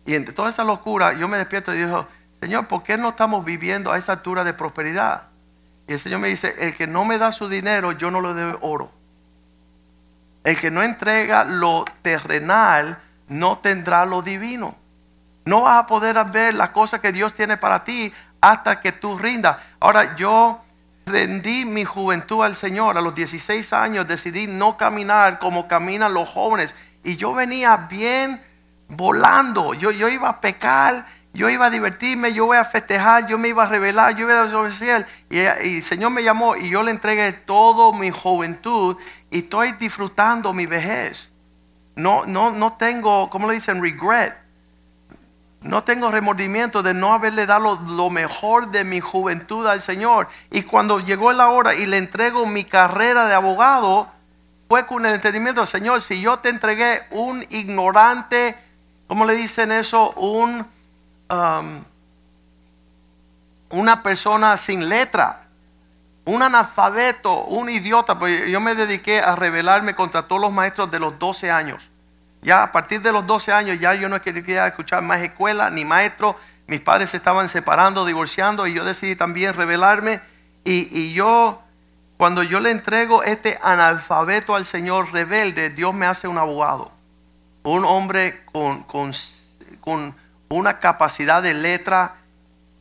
Y 0.05 0.15
entre 0.15 0.35
toda 0.35 0.51
esa 0.51 0.65
locura, 0.65 1.15
yo 1.15 1.29
me 1.29 1.39
despierto 1.39 1.73
y 1.73 1.79
digo, 1.79 2.07
Señor, 2.41 2.67
¿por 2.67 2.83
qué 2.83 2.99
no 2.99 3.11
estamos 3.11 3.45
viviendo 3.45 3.93
a 3.93 3.99
esa 3.99 4.12
altura 4.12 4.45
de 4.45 4.53
prosperidad? 4.53 5.29
Y 5.87 5.95
el 5.95 5.99
Señor 5.99 6.21
me 6.21 6.29
dice, 6.29 6.55
el 6.59 6.75
que 6.75 6.87
no 6.87 7.05
me 7.05 7.19
da 7.19 7.33
su 7.33 7.49
dinero, 7.49 7.93
yo 7.93 8.11
no 8.11 8.21
le 8.21 8.35
debo 8.35 8.59
oro. 8.61 9.01
El 10.45 10.59
que 10.59 10.71
no 10.71 10.83
entrega 10.83 11.45
lo 11.45 11.85
terrenal, 12.03 12.99
no 13.29 13.59
tendrá 13.59 14.05
lo 14.05 14.23
divino. 14.23 14.75
No 15.45 15.63
vas 15.63 15.85
a 15.85 15.87
poder 15.87 16.17
ver 16.27 16.55
las 16.55 16.71
cosas 16.71 17.01
que 17.01 17.13
Dios 17.13 17.35
tiene 17.35 17.57
para 17.57 17.85
ti 17.85 18.13
hasta 18.41 18.81
que 18.81 18.93
tú 18.93 19.19
rindas. 19.19 19.57
Ahora, 19.81 20.17
yo 20.17 20.63
rendí 21.07 21.65
mi 21.65 21.85
juventud 21.85 22.45
al 22.45 22.57
Señor. 22.57 22.97
A 22.97 23.01
los 23.01 23.15
16 23.15 23.73
años 23.73 24.07
decidí 24.07 24.47
no 24.47 24.77
caminar 24.77 25.39
como 25.39 25.69
caminan 25.69 26.15
los 26.15 26.29
jóvenes. 26.29 26.75
Y 27.05 27.17
yo 27.17 27.35
venía 27.35 27.77
bien 27.77 28.41
volando. 28.89 29.75
Yo, 29.75 29.91
yo 29.91 30.09
iba 30.09 30.29
a 30.29 30.41
pecar, 30.41 31.07
yo 31.33 31.49
iba 31.49 31.67
a 31.67 31.71
divertirme, 31.71 32.33
yo 32.33 32.47
iba 32.47 32.61
a 32.61 32.65
festejar, 32.65 33.27
yo 33.27 33.39
me 33.39 33.49
iba 33.49 33.65
a 33.65 33.67
revelar, 33.67 34.15
yo 34.15 34.27
iba 34.27 34.41
a 34.41 34.45
desobedecer. 34.45 35.07
Y, 35.31 35.39
y 35.39 35.77
el 35.77 35.83
Señor 35.83 36.11
me 36.11 36.23
llamó 36.23 36.57
y 36.57 36.69
yo 36.69 36.83
le 36.83 36.91
entregué 36.91 37.33
todo 37.33 37.93
mi 37.93 38.11
juventud 38.11 38.97
y 39.33 39.39
estoy 39.39 39.73
disfrutando 39.73 40.53
mi 40.53 40.67
vejez. 40.67 41.33
No, 41.97 42.27
no, 42.27 42.51
no 42.51 42.75
tengo, 42.75 43.31
¿cómo 43.31 43.49
le 43.49 43.55
dicen? 43.55 43.83
Regret. 43.83 44.37
No 45.62 45.85
tengo 45.85 46.11
remordimiento 46.11 46.83
de 46.83 46.93
no 46.93 47.15
haberle 47.15 47.47
dado 47.47 47.81
lo 47.81 48.11
mejor 48.11 48.71
de 48.71 48.85
mi 48.85 49.01
juventud 49.01 49.67
al 49.67 49.81
Señor. 49.81 50.29
Y 50.51 50.62
cuando 50.62 51.01
llegó 51.01 51.33
la 51.33 51.49
hora 51.49 51.75
y 51.75 51.87
le 51.87 51.97
entrego 51.97 52.45
mi 52.45 52.65
carrera 52.65 53.27
de 53.27 53.35
abogado, 53.35 54.11
fue 54.69 54.87
con 54.87 55.07
el 55.07 55.15
entendimiento, 55.15 55.65
Señor, 55.65 56.03
si 56.03 56.21
yo 56.21 56.39
te 56.41 56.51
entregué 56.51 57.01
un 57.11 57.43
ignorante, 57.49 58.55
¿cómo 59.07 59.25
le 59.25 59.35
dicen 59.35 59.73
eso? 59.73 60.11
Un, 60.12 60.67
um, 61.31 61.85
una 63.71 64.03
persona 64.03 64.59
sin 64.59 64.91
letra, 64.91 65.42
un 66.25 66.43
analfabeto, 66.43 67.45
un 67.45 67.69
idiota, 67.69 68.19
pues 68.19 68.49
yo 68.49 68.61
me 68.61 68.75
dediqué 68.75 69.21
a 69.21 69.35
rebelarme 69.35 69.95
contra 69.95 70.23
todos 70.23 70.41
los 70.41 70.52
maestros 70.52 70.91
de 70.91 70.99
los 70.99 71.19
12 71.19 71.50
años. 71.50 71.91
Ya 72.43 72.62
a 72.62 72.73
partir 72.73 73.00
de 73.02 73.12
los 73.12 73.26
12 73.26 73.52
años 73.52 73.81
ya 73.81 73.95
yo 73.95 74.09
no 74.09 74.21
quería 74.21 74.67
escuchar 74.67 75.02
más 75.02 75.21
escuela 75.21 75.71
ni 75.71 75.85
maestro. 75.85 76.37
Mis 76.67 76.81
padres 76.81 77.11
se 77.11 77.17
estaban 77.17 77.49
separando, 77.49 78.05
divorciando 78.05 78.67
y 78.67 78.75
yo 78.75 78.85
decidí 78.85 79.17
también 79.17 79.55
rebelarme. 79.55 80.21
Y, 80.64 80.88
y 80.97 81.12
yo, 81.12 81.62
cuando 82.17 82.43
yo 82.43 82.61
le 82.61 82.71
entrego 82.71 83.23
este 83.23 83.59
analfabeto 83.62 84.55
al 84.55 84.64
Señor 84.64 85.12
rebelde, 85.12 85.71
Dios 85.71 85.95
me 85.95 86.07
hace 86.07 86.29
un 86.29 86.38
abogado. 86.38 86.93
Un 87.64 87.85
hombre 87.85 88.45
con, 88.47 88.83
con, 88.85 89.12
con 89.81 90.14
una 90.49 90.79
capacidad 90.79 91.43
de 91.43 91.55
letra 91.55 92.17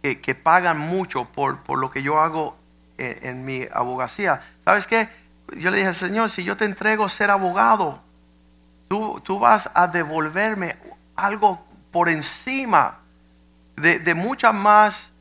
que, 0.02 0.20
que 0.22 0.36
pagan 0.36 0.80
mucho 0.80 1.26
por, 1.26 1.62
por, 1.62 1.78
lo 1.80 1.92
que 1.92 2.02
yo 2.02 2.20
hago 2.20 2.58
en, 3.02 3.46
mi 3.46 3.68
abogacía. 3.74 4.42
¿Sabes 4.64 4.88
qué? 4.88 5.10
Yo 5.58 5.72
le 5.72 5.78
dije, 5.78 5.94
Señor, 5.94 6.30
si 6.30 6.44
yo 6.44 6.56
te 6.56 6.66
entrego 6.66 7.10
ser 7.10 7.30
abogado, 7.30 8.02
tú, 8.88 9.22
tú 9.24 9.40
vas 9.40 9.70
a 9.74 9.88
devolverme 9.88 10.78
algo 11.16 11.66
por 11.92 12.10
encima 12.10 13.00
de, 13.76 14.00
de 14.00 14.14
mucha 14.14 14.52
más 14.52 15.12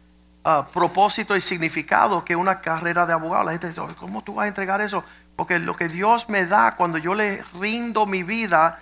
uh, 0.44 0.64
propósito 0.72 1.36
y 1.36 1.40
significado 1.40 2.24
que 2.24 2.36
una 2.36 2.60
carrera 2.60 3.06
de 3.06 3.12
abogado. 3.12 3.44
La 3.44 3.52
gente 3.52 3.68
dice, 3.68 3.80
¿cómo 3.98 4.22
tú 4.22 4.34
vas 4.34 4.44
a 4.44 4.48
entregar 4.48 4.80
eso? 4.80 5.04
Porque 5.36 5.58
lo 5.58 5.76
que 5.76 5.88
Dios 5.88 6.28
me 6.28 6.46
da 6.46 6.76
cuando 6.76 6.98
yo 6.98 7.14
le 7.14 7.42
rindo 7.58 8.06
mi 8.06 8.22
vida 8.22 8.78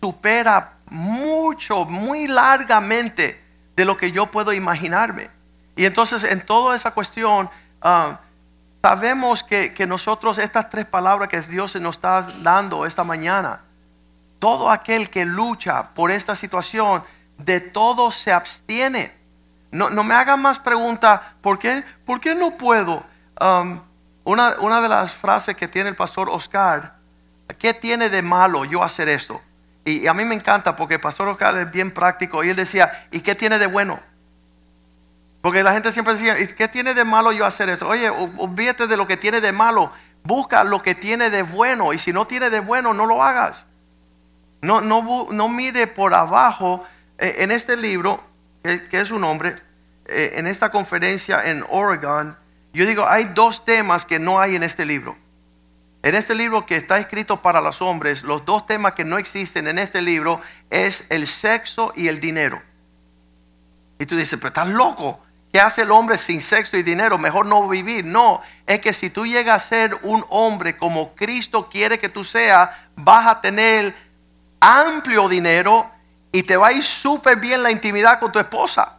supera 0.00 0.74
mucho, 0.90 1.84
muy 1.84 2.26
largamente 2.26 3.42
de 3.74 3.84
lo 3.84 3.96
que 3.96 4.12
yo 4.12 4.30
puedo 4.30 4.52
imaginarme. 4.52 5.30
Y 5.74 5.84
entonces 5.84 6.24
en 6.24 6.44
toda 6.44 6.74
esa 6.76 6.92
cuestión, 6.92 7.50
uh, 7.82 8.14
sabemos 8.82 9.42
que, 9.42 9.74
que, 9.74 9.86
nosotros 9.86 10.38
estas 10.38 10.70
tres 10.70 10.86
palabras 10.86 11.28
que 11.28 11.40
Dios 11.40 11.76
nos 11.76 11.96
está 11.96 12.22
dando 12.42 12.86
esta 12.86 13.04
mañana, 13.04 13.62
todo 14.38 14.70
aquel 14.70 15.10
que 15.10 15.24
lucha 15.24 15.90
por 15.94 16.10
esta 16.10 16.34
situación, 16.34 17.02
de 17.38 17.60
todo 17.60 18.10
se 18.10 18.32
abstiene. 18.32 19.12
No, 19.70 19.90
no 19.90 20.04
me 20.04 20.14
hagan 20.14 20.40
más 20.40 20.58
preguntas, 20.58 21.20
¿por 21.40 21.58
qué, 21.58 21.84
¿por 22.04 22.20
qué 22.20 22.34
no 22.34 22.56
puedo? 22.56 23.04
Um, 23.40 23.80
una, 24.24 24.56
una 24.60 24.80
de 24.80 24.88
las 24.88 25.12
frases 25.12 25.56
que 25.56 25.68
tiene 25.68 25.88
el 25.88 25.96
pastor 25.96 26.28
Oscar, 26.30 26.96
¿qué 27.58 27.74
tiene 27.74 28.08
de 28.08 28.22
malo 28.22 28.64
yo 28.64 28.82
hacer 28.82 29.08
esto? 29.08 29.40
Y, 29.84 30.08
a 30.08 30.14
mí 30.14 30.24
me 30.24 30.34
encanta 30.34 30.74
porque 30.74 30.94
el 30.94 31.00
pastor 31.00 31.28
Oscar 31.28 31.56
es 31.58 31.70
bien 31.70 31.92
práctico 31.92 32.42
y 32.42 32.50
él 32.50 32.56
decía, 32.56 33.06
¿y 33.12 33.20
qué 33.20 33.36
tiene 33.36 33.58
de 33.58 33.68
bueno? 33.68 34.00
Porque 35.46 35.62
la 35.62 35.72
gente 35.72 35.92
siempre 35.92 36.14
decía, 36.14 36.40
¿y 36.40 36.48
qué 36.48 36.66
tiene 36.66 36.92
de 36.92 37.04
malo 37.04 37.30
yo 37.30 37.46
hacer 37.46 37.68
eso? 37.68 37.86
Oye, 37.86 38.10
olvídate 38.10 38.88
de 38.88 38.96
lo 38.96 39.06
que 39.06 39.16
tiene 39.16 39.40
de 39.40 39.52
malo, 39.52 39.92
busca 40.24 40.64
lo 40.64 40.82
que 40.82 40.96
tiene 40.96 41.30
de 41.30 41.44
bueno 41.44 41.92
y 41.92 41.98
si 41.98 42.12
no 42.12 42.26
tiene 42.26 42.50
de 42.50 42.58
bueno, 42.58 42.92
no 42.92 43.06
lo 43.06 43.22
hagas. 43.22 43.64
No, 44.60 44.80
no, 44.80 45.28
no 45.30 45.48
mire 45.48 45.86
por 45.86 46.14
abajo 46.14 46.84
eh, 47.16 47.36
en 47.38 47.52
este 47.52 47.76
libro, 47.76 48.20
que, 48.64 48.82
que 48.88 49.00
es 49.00 49.12
un 49.12 49.22
hombre, 49.22 49.54
eh, 50.06 50.32
en 50.34 50.48
esta 50.48 50.72
conferencia 50.72 51.44
en 51.44 51.64
Oregon, 51.68 52.36
yo 52.72 52.84
digo, 52.84 53.06
hay 53.06 53.26
dos 53.26 53.64
temas 53.64 54.04
que 54.04 54.18
no 54.18 54.40
hay 54.40 54.56
en 54.56 54.64
este 54.64 54.84
libro. 54.84 55.16
En 56.02 56.16
este 56.16 56.34
libro 56.34 56.66
que 56.66 56.74
está 56.74 56.98
escrito 56.98 57.40
para 57.40 57.60
los 57.60 57.80
hombres, 57.82 58.24
los 58.24 58.44
dos 58.44 58.66
temas 58.66 58.94
que 58.94 59.04
no 59.04 59.16
existen 59.16 59.68
en 59.68 59.78
este 59.78 60.02
libro 60.02 60.40
es 60.70 61.06
el 61.08 61.28
sexo 61.28 61.92
y 61.94 62.08
el 62.08 62.18
dinero. 62.18 62.60
Y 64.00 64.06
tú 64.06 64.16
dices, 64.16 64.40
pero 64.40 64.48
estás 64.48 64.66
loco. 64.66 65.22
¿Qué 65.52 65.60
hace 65.60 65.82
el 65.82 65.90
hombre 65.90 66.18
sin 66.18 66.42
sexo 66.42 66.76
y 66.76 66.82
dinero? 66.82 67.18
Mejor 67.18 67.46
no 67.46 67.66
vivir. 67.68 68.04
No, 68.04 68.42
es 68.66 68.80
que 68.80 68.92
si 68.92 69.10
tú 69.10 69.26
llegas 69.26 69.64
a 69.64 69.66
ser 69.66 69.98
un 70.02 70.24
hombre 70.28 70.76
como 70.76 71.14
Cristo 71.14 71.68
quiere 71.68 71.98
que 71.98 72.08
tú 72.08 72.24
seas, 72.24 72.70
vas 72.94 73.26
a 73.26 73.40
tener 73.40 73.94
amplio 74.60 75.28
dinero 75.28 75.90
y 76.32 76.42
te 76.42 76.56
va 76.56 76.68
a 76.68 76.72
ir 76.72 76.84
súper 76.84 77.38
bien 77.38 77.62
la 77.62 77.70
intimidad 77.70 78.18
con 78.18 78.32
tu 78.32 78.38
esposa. 78.38 78.98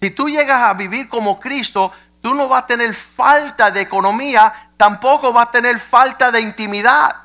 Si 0.00 0.10
tú 0.10 0.28
llegas 0.28 0.60
a 0.62 0.74
vivir 0.74 1.08
como 1.08 1.38
Cristo, 1.38 1.92
tú 2.20 2.34
no 2.34 2.48
vas 2.48 2.64
a 2.64 2.66
tener 2.66 2.92
falta 2.92 3.70
de 3.70 3.82
economía, 3.82 4.52
tampoco 4.76 5.32
vas 5.32 5.46
a 5.46 5.50
tener 5.52 5.78
falta 5.78 6.32
de 6.32 6.40
intimidad. 6.40 7.21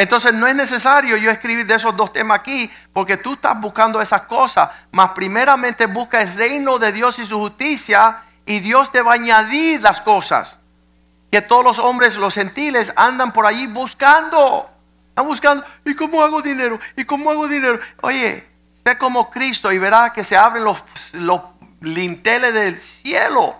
Entonces 0.00 0.32
no 0.32 0.46
es 0.46 0.54
necesario 0.54 1.18
yo 1.18 1.30
escribir 1.30 1.66
de 1.66 1.74
esos 1.74 1.94
dos 1.94 2.10
temas 2.10 2.40
aquí, 2.40 2.70
porque 2.94 3.18
tú 3.18 3.34
estás 3.34 3.60
buscando 3.60 4.00
esas 4.00 4.22
cosas, 4.22 4.70
mas 4.90 5.10
primeramente 5.10 5.84
busca 5.84 6.22
el 6.22 6.34
reino 6.36 6.78
de 6.78 6.90
Dios 6.90 7.18
y 7.18 7.26
su 7.26 7.38
justicia, 7.38 8.22
y 8.46 8.60
Dios 8.60 8.90
te 8.90 9.02
va 9.02 9.10
a 9.10 9.14
añadir 9.16 9.82
las 9.82 10.00
cosas 10.00 10.58
que 11.30 11.42
todos 11.42 11.62
los 11.62 11.78
hombres, 11.78 12.16
los 12.16 12.32
gentiles, 12.32 12.94
andan 12.96 13.30
por 13.30 13.44
allí 13.44 13.66
buscando. 13.66 14.70
Están 15.10 15.26
buscando, 15.26 15.66
¿y 15.84 15.94
cómo 15.94 16.22
hago 16.22 16.40
dinero? 16.40 16.80
¿Y 16.96 17.04
cómo 17.04 17.30
hago 17.30 17.46
dinero? 17.46 17.78
Oye, 18.00 18.48
sé 18.82 18.96
como 18.96 19.30
Cristo 19.30 19.70
y 19.70 19.78
verás 19.78 20.12
que 20.12 20.24
se 20.24 20.34
abren 20.34 20.64
los, 20.64 20.82
los 21.12 21.42
linteles 21.82 22.54
del 22.54 22.80
cielo 22.80 23.54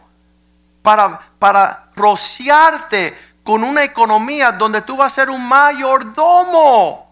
para, 0.81 1.21
para 1.39 1.91
rociarte 1.95 3.15
con 3.45 3.65
una 3.65 3.83
economía 3.85 4.53
donde 4.53 4.83
tú 4.83 4.97
vas 4.97 5.13
a 5.13 5.15
ser 5.15 5.31
un 5.31 5.47
mayordomo 5.47 7.11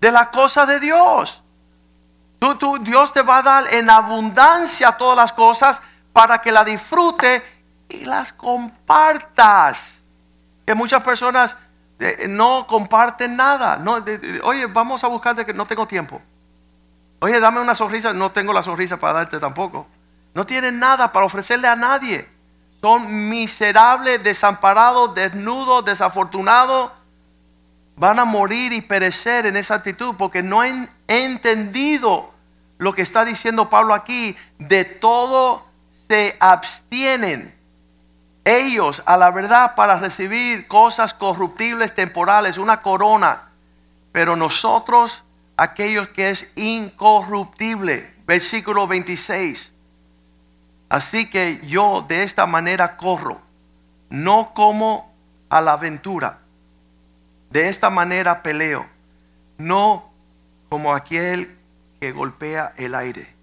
de 0.00 0.10
las 0.10 0.28
cosas 0.28 0.66
de 0.66 0.80
Dios. 0.80 1.42
Tú, 2.38 2.78
Dios 2.80 3.12
te 3.12 3.22
va 3.22 3.38
a 3.38 3.42
dar 3.42 3.74
en 3.74 3.90
abundancia 3.90 4.92
todas 4.92 5.16
las 5.16 5.32
cosas 5.32 5.82
para 6.12 6.40
que 6.40 6.50
la 6.50 6.64
disfrute 6.64 7.42
y 7.88 8.04
las 8.06 8.32
compartas. 8.32 10.02
Que 10.64 10.74
muchas 10.74 11.02
personas 11.02 11.56
eh, 11.98 12.26
no 12.28 12.66
comparten 12.66 13.36
nada. 13.36 13.76
No, 13.76 14.02
oye, 14.44 14.66
vamos 14.66 15.04
a 15.04 15.08
buscarte 15.08 15.44
que 15.44 15.52
no 15.52 15.66
tengo 15.66 15.86
tiempo. 15.86 16.20
Oye, 17.20 17.38
dame 17.38 17.60
una 17.60 17.74
sonrisa. 17.74 18.14
No 18.14 18.30
tengo 18.30 18.54
la 18.54 18.62
sonrisa 18.62 18.96
para 18.96 19.12
darte 19.12 19.38
tampoco. 19.38 19.86
No 20.32 20.46
tienen 20.46 20.78
nada 20.78 21.12
para 21.12 21.26
ofrecerle 21.26 21.68
a 21.68 21.76
nadie 21.76 22.39
son 22.80 23.28
miserables, 23.28 24.22
desamparados, 24.22 25.14
desnudos, 25.14 25.84
desafortunados, 25.84 26.90
van 27.96 28.18
a 28.18 28.24
morir 28.24 28.72
y 28.72 28.80
perecer 28.80 29.44
en 29.44 29.56
esa 29.56 29.74
actitud 29.74 30.14
porque 30.16 30.42
no 30.42 30.62
han 30.62 30.88
entendido 31.06 32.32
lo 32.78 32.94
que 32.94 33.02
está 33.02 33.26
diciendo 33.26 33.68
Pablo 33.68 33.92
aquí. 33.92 34.34
De 34.58 34.84
todo 34.84 35.66
se 36.08 36.36
abstienen 36.40 37.54
ellos 38.44 39.02
a 39.04 39.18
la 39.18 39.30
verdad 39.30 39.74
para 39.74 39.98
recibir 39.98 40.66
cosas 40.66 41.12
corruptibles 41.12 41.94
temporales, 41.94 42.56
una 42.56 42.80
corona. 42.80 43.50
Pero 44.12 44.34
nosotros, 44.34 45.24
aquellos 45.58 46.08
que 46.08 46.30
es 46.30 46.52
incorruptible, 46.56 48.14
versículo 48.26 48.86
26. 48.86 49.74
Así 50.90 51.30
que 51.30 51.60
yo 51.66 52.04
de 52.06 52.24
esta 52.24 52.46
manera 52.46 52.96
corro, 52.96 53.40
no 54.10 54.52
como 54.54 55.14
a 55.48 55.60
la 55.60 55.72
aventura. 55.72 56.40
De 57.50 57.68
esta 57.68 57.90
manera 57.90 58.42
peleo, 58.42 58.86
no 59.56 60.12
como 60.68 60.92
aquel 60.92 61.56
que 62.00 62.12
golpea 62.12 62.74
el 62.76 62.94
aire. 62.94 63.34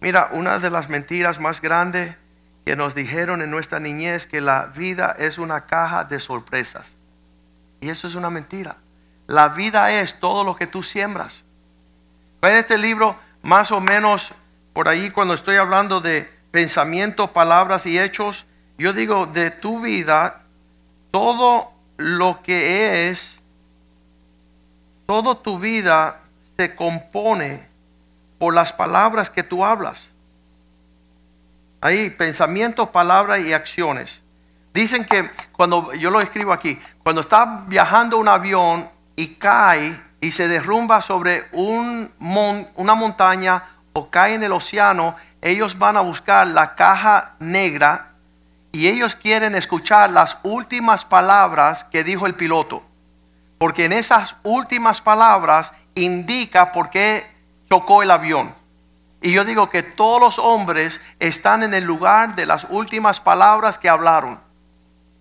Mira, 0.00 0.30
una 0.32 0.58
de 0.58 0.70
las 0.70 0.88
mentiras 0.88 1.38
más 1.38 1.60
grandes 1.60 2.16
que 2.64 2.76
nos 2.76 2.94
dijeron 2.94 3.42
en 3.42 3.50
nuestra 3.50 3.78
niñez 3.78 4.26
que 4.26 4.40
la 4.40 4.66
vida 4.66 5.14
es 5.18 5.38
una 5.38 5.66
caja 5.66 6.04
de 6.04 6.18
sorpresas. 6.18 6.96
Y 7.80 7.90
eso 7.90 8.06
es 8.08 8.14
una 8.14 8.30
mentira. 8.30 8.76
La 9.26 9.48
vida 9.50 9.92
es 9.92 10.18
todo 10.18 10.44
lo 10.44 10.56
que 10.56 10.66
tú 10.66 10.82
siembras. 10.82 11.42
En 12.40 12.56
este 12.56 12.78
libro, 12.78 13.16
más 13.42 13.70
o 13.70 13.80
menos 13.80 14.32
por 14.72 14.88
ahí 14.88 15.10
cuando 15.10 15.34
estoy 15.34 15.56
hablando 15.56 16.00
de 16.00 16.35
pensamientos, 16.56 17.28
palabras 17.32 17.84
y 17.84 17.98
hechos. 17.98 18.46
Yo 18.78 18.94
digo, 18.94 19.26
de 19.26 19.50
tu 19.50 19.82
vida, 19.82 20.40
todo 21.10 21.70
lo 21.98 22.40
que 22.40 23.10
es, 23.10 23.40
toda 25.04 25.34
tu 25.34 25.58
vida 25.58 26.18
se 26.56 26.74
compone 26.74 27.68
por 28.38 28.54
las 28.54 28.72
palabras 28.72 29.28
que 29.28 29.42
tú 29.42 29.66
hablas. 29.66 30.08
Ahí, 31.82 32.08
pensamientos, 32.08 32.88
palabras 32.88 33.40
y 33.40 33.52
acciones. 33.52 34.22
Dicen 34.72 35.04
que 35.04 35.28
cuando, 35.52 35.92
yo 35.92 36.10
lo 36.10 36.22
escribo 36.22 36.54
aquí, 36.54 36.80
cuando 37.02 37.20
está 37.20 37.64
viajando 37.66 38.16
un 38.16 38.28
avión 38.28 38.88
y 39.14 39.34
cae 39.34 39.94
y 40.22 40.30
se 40.32 40.48
derrumba 40.48 41.02
sobre 41.02 41.44
un 41.52 42.10
una 42.76 42.94
montaña 42.94 43.62
o 43.92 44.08
cae 44.08 44.34
en 44.34 44.42
el 44.42 44.52
océano, 44.52 45.16
ellos 45.46 45.78
van 45.78 45.96
a 45.96 46.00
buscar 46.00 46.46
la 46.48 46.74
caja 46.74 47.36
negra 47.38 48.14
y 48.72 48.88
ellos 48.88 49.14
quieren 49.14 49.54
escuchar 49.54 50.10
las 50.10 50.38
últimas 50.42 51.04
palabras 51.04 51.84
que 51.84 52.02
dijo 52.02 52.26
el 52.26 52.34
piloto. 52.34 52.82
Porque 53.56 53.84
en 53.84 53.92
esas 53.92 54.34
últimas 54.42 55.00
palabras 55.00 55.72
indica 55.94 56.72
por 56.72 56.90
qué 56.90 57.24
chocó 57.70 58.02
el 58.02 58.10
avión. 58.10 58.52
Y 59.22 59.32
yo 59.32 59.44
digo 59.44 59.70
que 59.70 59.84
todos 59.84 60.20
los 60.20 60.38
hombres 60.40 61.00
están 61.20 61.62
en 61.62 61.74
el 61.74 61.84
lugar 61.84 62.34
de 62.34 62.44
las 62.44 62.66
últimas 62.68 63.20
palabras 63.20 63.78
que 63.78 63.88
hablaron. 63.88 64.40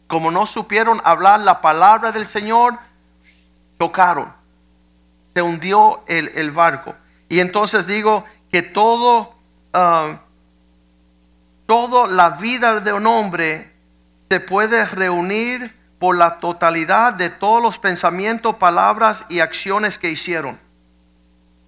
Como 0.07 0.31
no 0.31 0.47
supieron 0.47 1.01
hablar 1.05 1.39
la 1.41 1.61
palabra 1.61 2.11
del 2.11 2.25
Señor, 2.25 2.77
chocaron. 3.79 4.33
se 5.35 5.41
hundió 5.43 6.03
el, 6.07 6.29
el 6.35 6.49
barco. 6.49 6.95
Y 7.29 7.41
entonces 7.41 7.85
digo 7.85 8.25
que 8.51 8.63
todo, 8.63 9.34
ah, 9.75 10.19
toda 11.65 12.07
la 12.07 12.31
vida 12.31 12.79
de 12.79 12.93
un 12.93 13.05
hombre 13.05 13.73
se 14.29 14.39
puede 14.39 14.85
reunir 14.85 15.75
por 15.99 16.17
la 16.17 16.39
totalidad 16.39 17.13
de 17.13 17.29
todos 17.29 17.61
los 17.61 17.79
pensamientos, 17.79 18.55
palabras 18.55 19.25
y 19.29 19.39
acciones 19.39 19.97
que 19.97 20.09
hicieron. 20.09 20.59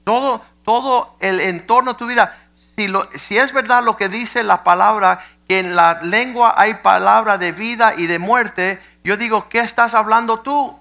Todo, 0.03 0.43
todo 0.63 1.15
el 1.19 1.39
entorno 1.39 1.93
de 1.93 1.99
tu 1.99 2.07
vida. 2.07 2.35
Si, 2.75 2.87
lo, 2.87 3.07
si 3.15 3.37
es 3.37 3.53
verdad 3.53 3.83
lo 3.83 3.97
que 3.97 4.09
dice 4.09 4.43
la 4.43 4.63
palabra, 4.63 5.19
que 5.47 5.59
en 5.59 5.75
la 5.75 6.01
lengua 6.01 6.53
hay 6.57 6.75
palabra 6.75 7.37
de 7.37 7.51
vida 7.51 7.93
y 7.95 8.07
de 8.07 8.19
muerte, 8.19 8.81
yo 9.03 9.17
digo, 9.17 9.47
¿qué 9.49 9.59
estás 9.59 9.95
hablando 9.95 10.39
tú? 10.39 10.77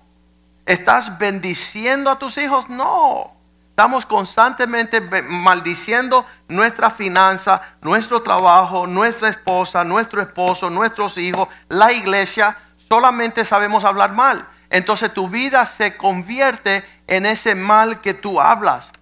¿Estás 0.66 1.18
bendiciendo 1.18 2.11
a 2.11 2.18
tus 2.18 2.38
hijos? 2.38 2.68
No. 2.68 3.36
Estamos 3.76 4.06
constantemente 4.06 5.02
maldiciendo 5.21 6.25
nuestra 6.49 6.88
finanza, 6.88 7.61
nuestro 7.83 8.23
trabajo, 8.23 8.87
nuestra 8.87 9.28
esposa, 9.28 9.85
nuestro 9.85 10.23
esposo, 10.23 10.71
nuestros 10.71 11.18
hijos, 11.18 11.47
la 11.68 11.92
iglesia. 11.92 12.56
Solamente 12.78 13.45
sabemos 13.45 13.85
hablar 13.85 14.12
mal. 14.12 14.49
Entonces 14.71 15.12
tu 15.12 15.28
vida 15.28 15.66
se 15.66 15.95
convierte 15.99 16.87
en 17.06 17.26
ese 17.26 17.54
mal 17.54 18.00
que 18.00 18.14
tú 18.14 18.40
hablas. 18.40 18.92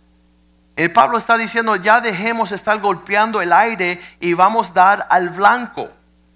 El 0.75 0.91
Pablo 0.91 1.19
está 1.19 1.39
diciendo, 1.39 1.77
ya 1.77 2.01
dejemos 2.01 2.51
estar 2.51 2.81
golpeando 2.81 3.41
el 3.41 3.53
aire 3.53 4.03
y 4.19 4.35
vamos 4.35 4.71
a 4.71 4.75
dar 4.75 5.07
al 5.09 5.29
blanco. 5.29 5.89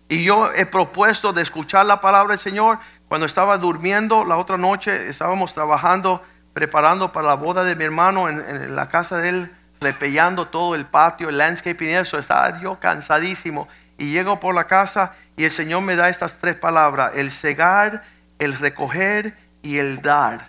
Y 0.08 0.22
yo 0.22 0.48
he 0.52 0.64
propuesto 0.64 1.32
de 1.32 1.42
escuchar 1.42 1.86
la 1.86 2.00
palabra 2.00 2.34
del 2.34 2.38
Señor. 2.38 2.78
Cuando 3.08 3.26
estaba 3.26 3.58
durmiendo 3.58 4.24
la 4.24 4.36
otra 4.36 4.56
noche, 4.56 5.08
estábamos 5.08 5.54
trabajando 5.54 6.22
preparando 6.58 7.12
para 7.12 7.28
la 7.28 7.34
boda 7.34 7.62
de 7.62 7.76
mi 7.76 7.84
hermano 7.84 8.28
en, 8.28 8.74
la 8.74 8.88
casa 8.88 9.18
de 9.18 9.28
él, 9.28 9.56
repellando 9.80 10.48
todo 10.48 10.74
el 10.74 10.86
patio, 10.86 11.28
el 11.28 11.38
landscaping 11.38 11.90
y 11.90 11.92
eso. 11.92 12.18
Estaba 12.18 12.60
yo 12.60 12.80
cansadísimo. 12.80 13.68
Y 13.96 14.10
llego 14.10 14.40
por 14.40 14.56
la 14.56 14.64
casa 14.64 15.14
y 15.36 15.44
el 15.44 15.52
Señor 15.52 15.82
me 15.82 15.94
da 15.94 16.08
estas 16.08 16.38
tres 16.38 16.56
palabras: 16.56 17.12
el 17.14 17.30
cegar, 17.30 18.02
el 18.40 18.54
recoger 18.54 19.36
y 19.62 19.78
el 19.78 20.02
dar. 20.02 20.48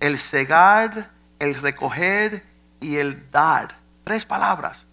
El 0.00 0.18
cegar, 0.18 1.10
el 1.38 1.54
recoger 1.56 2.42
y 2.80 2.96
el 2.96 3.30
dar. 3.30 3.74
Tres 4.04 4.24
palabras. 4.24 4.86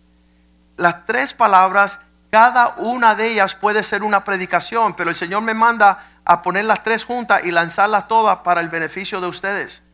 Las 0.75 1.05
tres 1.05 1.33
palabras, 1.33 1.99
cada 2.29 2.75
una 2.79 3.15
de 3.15 3.31
ellas 3.31 3.55
puede 3.55 3.81
ser 3.81 4.03
una 4.03 4.25
predicación, 4.25 4.93
pero 4.93 5.09
el 5.09 5.15
Señor 5.15 5.41
me 5.41 5.53
manda 5.53 6.03
a 6.25 6.41
poner 6.41 6.65
las 6.65 6.83
tres 6.83 7.05
juntas 7.05 7.45
y 7.45 7.51
lanzarlas 7.51 8.09
todas 8.09 8.39
para 8.39 8.59
el 8.59 8.67
beneficio 8.67 9.21
de 9.21 9.27
ustedes. 9.27 9.86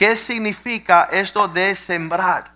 ¿Qué 0.00 0.16
significa 0.16 1.10
esto 1.12 1.46
de 1.46 1.76
sembrar? 1.76 2.52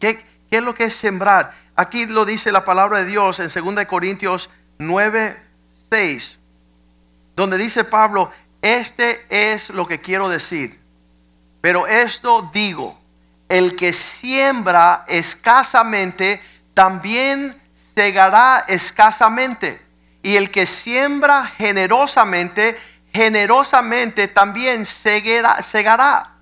¿Qué, 0.00 0.26
es 0.50 0.60
lo 0.60 0.74
que 0.74 0.82
es 0.86 0.94
sembrar? 0.96 1.54
Aquí 1.76 2.04
lo 2.06 2.24
dice 2.24 2.50
la 2.50 2.64
palabra 2.64 2.98
de 2.98 3.04
Dios 3.04 3.38
en 3.38 3.46
2 3.46 3.84
Corintios 3.84 4.50
9, 4.78 5.40
6, 5.88 6.40
donde 7.36 7.58
dice 7.58 7.84
Pablo, 7.84 8.32
este 8.60 9.24
es 9.30 9.70
lo 9.70 9.86
que 9.86 10.00
quiero 10.00 10.28
decir. 10.28 10.80
Pero 11.60 11.86
esto 11.86 12.50
digo, 12.52 13.00
el 13.48 13.76
que 13.76 13.92
siembra 13.92 15.04
escasamente, 15.06 16.42
también 16.74 17.54
segará 17.94 18.64
escasamente. 18.66 19.80
Y 20.24 20.34
el 20.34 20.50
que 20.50 20.66
siembra 20.66 21.46
generosamente, 21.56 22.76
generosamente 23.12 24.26
también 24.26 24.84
segará. 24.84 26.39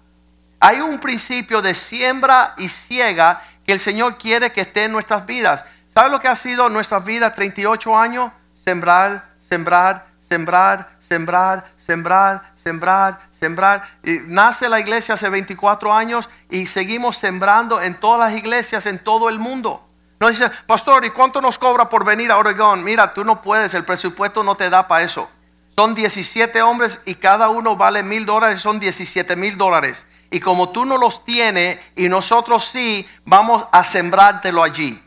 Hay 0.61 0.81
un 0.81 0.99
principio 0.99 1.63
de 1.63 1.75
siembra 1.75 2.55
y 2.57 2.69
ciega 2.69 3.43
que 3.65 3.73
el 3.73 3.81
Señor 3.81 4.19
quiere 4.19 4.51
que 4.53 4.63
esté 4.63 4.85
en 4.85 4.93
nuestras 4.93 5.25
vidas. 5.27 5.65
¿Sabe 5.93 6.11
lo 6.11 6.21
que 6.21 6.29
ha 6.29 6.37
sido 6.37 6.69
nuestra 6.69 6.99
vida 6.99 7.33
38 7.33 7.97
años? 7.97 8.33
Sembrar, 8.55 9.35
sembrar, 9.41 10.07
sembrar, 10.21 10.97
sembrar, 10.99 11.73
sembrar, 11.77 12.53
sembrar, 12.57 13.21
sembrar. 13.31 13.89
Y 14.03 14.19
nace 14.27 14.69
la 14.69 14.81
iglesia 14.81 15.15
hace 15.15 15.29
24 15.29 15.95
años 15.95 16.29
y 16.51 16.67
seguimos 16.67 17.17
sembrando 17.17 17.81
en 17.81 17.95
todas 17.95 18.31
las 18.31 18.39
iglesias 18.39 18.87
en 18.87 18.99
todo 18.99 19.29
el 19.29 19.39
mundo. 19.39 19.89
Nos 20.21 20.31
dice, 20.31 20.51
pastor, 20.67 21.05
¿y 21.05 21.11
cuánto 21.11 21.41
nos 21.41 21.59
cobra 21.59 21.89
por 21.89 22.05
venir 22.05 22.33
a 22.33 22.39
Oregón? 22.39 22.83
Mira, 22.83 23.15
tú 23.15 23.25
no 23.25 23.41
puedes, 23.41 23.75
el 23.75 23.85
presupuesto 23.85 24.43
no 24.43 24.57
te 24.57 24.69
da 24.69 24.89
para 24.89 25.05
eso. 25.05 25.31
Son 25.77 25.95
17 25.95 26.61
hombres 26.63 27.03
y 27.05 27.15
cada 27.15 27.49
uno 27.51 27.77
vale 27.77 28.03
mil 28.03 28.27
dólares, 28.27 28.61
son 28.61 28.81
17 28.81 29.37
mil 29.37 29.57
dólares. 29.57 30.07
Y 30.31 30.41
como 30.41 30.69
tú 30.71 30.85
no 30.85 30.99
los 30.99 31.25
tienes 31.25 31.79
y 31.97 32.09
nosotros 32.09 32.65
sí, 32.65 33.09
vamos 33.25 33.65
a 33.73 33.85
sembrártelo 33.85 34.63
allí. 34.63 35.03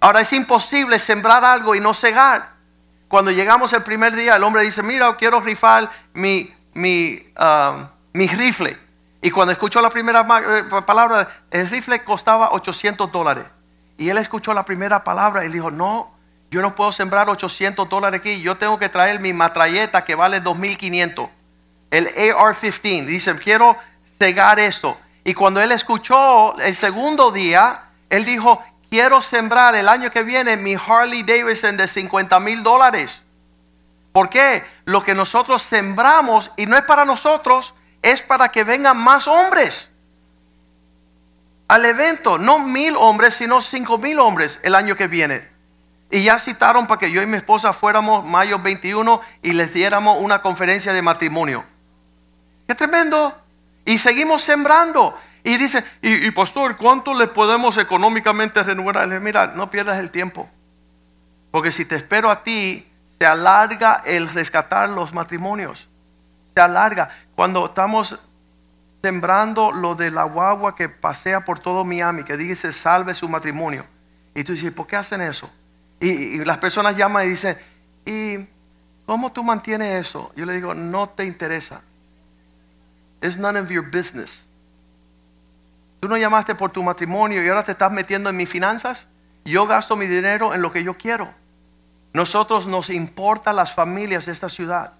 Ahora 0.00 0.20
es 0.20 0.32
imposible 0.32 0.98
sembrar 0.98 1.44
algo 1.44 1.74
y 1.74 1.80
no 1.80 1.94
cegar. 1.94 2.50
Cuando 3.08 3.30
llegamos 3.30 3.72
el 3.72 3.82
primer 3.82 4.14
día, 4.16 4.36
el 4.36 4.42
hombre 4.42 4.62
dice, 4.62 4.82
mira, 4.82 5.14
quiero 5.16 5.40
rifar 5.40 5.90
mi, 6.12 6.52
mi, 6.74 7.22
um, 7.38 7.86
mi 8.12 8.26
rifle. 8.26 8.76
Y 9.20 9.30
cuando 9.30 9.52
escuchó 9.52 9.80
la 9.80 9.90
primera 9.90 10.26
eh, 10.44 10.82
palabra, 10.84 11.28
el 11.50 11.70
rifle 11.70 12.02
costaba 12.02 12.50
800 12.52 13.12
dólares. 13.12 13.44
Y 13.96 14.08
él 14.08 14.18
escuchó 14.18 14.52
la 14.52 14.64
primera 14.64 15.04
palabra 15.04 15.44
y 15.44 15.48
dijo, 15.48 15.70
no, 15.70 16.10
yo 16.50 16.60
no 16.60 16.74
puedo 16.74 16.90
sembrar 16.90 17.30
800 17.30 17.88
dólares 17.88 18.20
aquí. 18.20 18.40
Yo 18.42 18.56
tengo 18.56 18.78
que 18.78 18.88
traer 18.88 19.20
mi 19.20 19.32
matralleta 19.32 20.04
que 20.04 20.14
vale 20.14 20.40
2500. 20.40 21.28
El 21.90 22.08
AR-15. 22.08 23.06
Dice, 23.06 23.38
quiero 23.38 23.76
eso. 24.28 24.98
Y 25.24 25.34
cuando 25.34 25.60
él 25.60 25.72
escuchó 25.72 26.58
el 26.58 26.74
segundo 26.74 27.30
día, 27.30 27.84
él 28.10 28.24
dijo, 28.24 28.62
quiero 28.90 29.22
sembrar 29.22 29.74
el 29.74 29.88
año 29.88 30.10
que 30.10 30.22
viene 30.22 30.56
mi 30.56 30.74
Harley 30.74 31.22
Davidson 31.22 31.76
de 31.76 31.88
50 31.88 32.40
mil 32.40 32.62
dólares. 32.62 33.22
¿Por 34.12 34.28
qué? 34.28 34.64
Lo 34.84 35.02
que 35.02 35.14
nosotros 35.14 35.62
sembramos, 35.62 36.50
y 36.56 36.66
no 36.66 36.76
es 36.76 36.82
para 36.82 37.04
nosotros, 37.04 37.74
es 38.02 38.20
para 38.20 38.48
que 38.50 38.64
vengan 38.64 38.96
más 38.96 39.26
hombres 39.26 39.90
al 41.68 41.84
evento. 41.86 42.36
No 42.36 42.58
mil 42.58 42.94
hombres, 42.96 43.34
sino 43.34 43.62
cinco 43.62 43.96
mil 43.96 44.18
hombres 44.20 44.60
el 44.62 44.74
año 44.74 44.96
que 44.96 45.06
viene. 45.06 45.48
Y 46.10 46.24
ya 46.24 46.38
citaron 46.38 46.86
para 46.86 46.98
que 46.98 47.10
yo 47.10 47.22
y 47.22 47.26
mi 47.26 47.38
esposa 47.38 47.72
fuéramos 47.72 48.22
mayo 48.22 48.58
21 48.58 49.22
y 49.40 49.52
les 49.54 49.72
diéramos 49.72 50.18
una 50.20 50.42
conferencia 50.42 50.92
de 50.92 51.00
matrimonio. 51.00 51.64
Qué 52.68 52.74
tremendo. 52.74 53.41
Y 53.84 53.98
seguimos 53.98 54.42
sembrando. 54.42 55.18
Y 55.44 55.56
dice, 55.56 55.84
y, 56.02 56.30
pastor, 56.30 56.76
¿cuánto 56.76 57.14
le 57.14 57.26
podemos 57.26 57.76
económicamente 57.76 58.62
renovar? 58.62 59.08
Mira, 59.20 59.48
no 59.48 59.70
pierdas 59.70 59.98
el 59.98 60.10
tiempo. 60.10 60.48
Porque 61.50 61.72
si 61.72 61.84
te 61.84 61.96
espero 61.96 62.30
a 62.30 62.44
ti, 62.44 62.86
se 63.18 63.26
alarga 63.26 64.02
el 64.04 64.28
rescatar 64.28 64.88
los 64.88 65.12
matrimonios. 65.12 65.88
Se 66.54 66.60
alarga. 66.60 67.10
Cuando 67.34 67.66
estamos 67.66 68.20
sembrando 69.02 69.72
lo 69.72 69.96
de 69.96 70.12
la 70.12 70.22
guagua 70.24 70.76
que 70.76 70.88
pasea 70.88 71.44
por 71.44 71.58
todo 71.58 71.84
Miami, 71.84 72.22
que 72.22 72.36
dice 72.36 72.72
salve 72.72 73.14
su 73.14 73.28
matrimonio. 73.28 73.84
Y 74.34 74.44
tú 74.44 74.52
dices, 74.52 74.72
¿por 74.72 74.86
qué 74.86 74.96
hacen 74.96 75.20
eso? 75.20 75.50
Y 76.00 76.44
las 76.44 76.58
personas 76.58 76.96
llaman 76.96 77.26
y 77.26 77.30
dicen, 77.30 77.56
¿y 78.04 78.46
cómo 79.06 79.30
tú 79.32 79.42
mantienes 79.44 80.06
eso? 80.06 80.32
Yo 80.36 80.46
le 80.46 80.52
digo, 80.54 80.72
no 80.74 81.08
te 81.08 81.24
interesa. 81.24 81.82
It's 83.22 83.38
none 83.38 83.58
of 83.58 83.70
your 83.70 83.88
business. 83.88 84.48
Tú 86.00 86.08
no 86.08 86.16
llamaste 86.16 86.56
por 86.56 86.70
tu 86.70 86.82
matrimonio 86.82 87.42
y 87.42 87.48
ahora 87.48 87.62
te 87.62 87.72
estás 87.72 87.92
metiendo 87.92 88.28
en 88.28 88.36
mis 88.36 88.48
finanzas. 88.48 89.06
Yo 89.44 89.66
gasto 89.68 89.94
mi 89.94 90.06
dinero 90.06 90.52
en 90.52 90.60
lo 90.60 90.72
que 90.72 90.82
yo 90.82 90.98
quiero. 90.98 91.32
Nosotros 92.12 92.66
nos 92.66 92.90
importa 92.90 93.52
las 93.52 93.72
familias 93.72 94.26
de 94.26 94.32
esta 94.32 94.48
ciudad. 94.48 94.92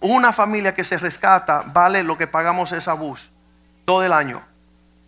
Una 0.00 0.32
familia 0.32 0.74
que 0.74 0.82
se 0.82 0.96
rescata 0.98 1.62
vale 1.66 2.02
lo 2.02 2.16
que 2.16 2.26
pagamos 2.26 2.72
esa 2.72 2.94
bus 2.94 3.30
todo 3.84 4.02
el 4.02 4.14
año. 4.14 4.42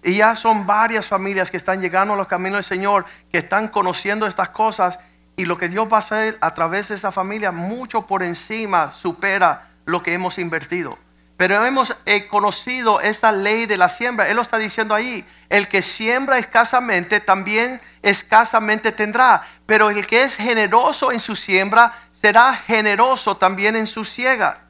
Y 0.02 0.16
ya 0.16 0.36
son 0.36 0.66
varias 0.66 1.08
familias 1.08 1.50
que 1.50 1.56
están 1.56 1.80
llegando 1.80 2.14
a 2.14 2.16
los 2.16 2.28
caminos 2.28 2.58
del 2.58 2.64
Señor, 2.64 3.06
que 3.32 3.38
están 3.38 3.68
conociendo 3.68 4.26
estas 4.26 4.50
cosas. 4.50 4.98
Y 5.36 5.46
lo 5.46 5.56
que 5.56 5.68
Dios 5.68 5.88
va 5.90 5.96
a 5.96 6.00
hacer 6.00 6.36
a 6.42 6.54
través 6.54 6.88
de 6.88 6.94
esa 6.94 7.10
familia, 7.10 7.52
mucho 7.52 8.06
por 8.06 8.22
encima 8.22 8.92
supera 8.92 9.70
lo 9.86 10.02
que 10.02 10.12
hemos 10.12 10.38
invertido. 10.38 10.98
Pero 11.36 11.64
hemos 11.66 11.94
eh, 12.06 12.28
conocido 12.28 13.00
esta 13.00 13.30
ley 13.30 13.66
de 13.66 13.76
la 13.76 13.90
siembra. 13.90 14.28
Él 14.28 14.36
lo 14.36 14.42
está 14.42 14.56
diciendo 14.56 14.94
ahí. 14.94 15.26
El 15.50 15.68
que 15.68 15.82
siembra 15.82 16.38
escasamente 16.38 17.20
también 17.20 17.80
escasamente 18.02 18.90
tendrá. 18.90 19.46
Pero 19.66 19.90
el 19.90 20.06
que 20.06 20.22
es 20.22 20.36
generoso 20.36 21.12
en 21.12 21.20
su 21.20 21.36
siembra 21.36 21.92
será 22.10 22.54
generoso 22.54 23.36
también 23.36 23.76
en 23.76 23.86
su 23.86 24.04
siega. 24.04 24.60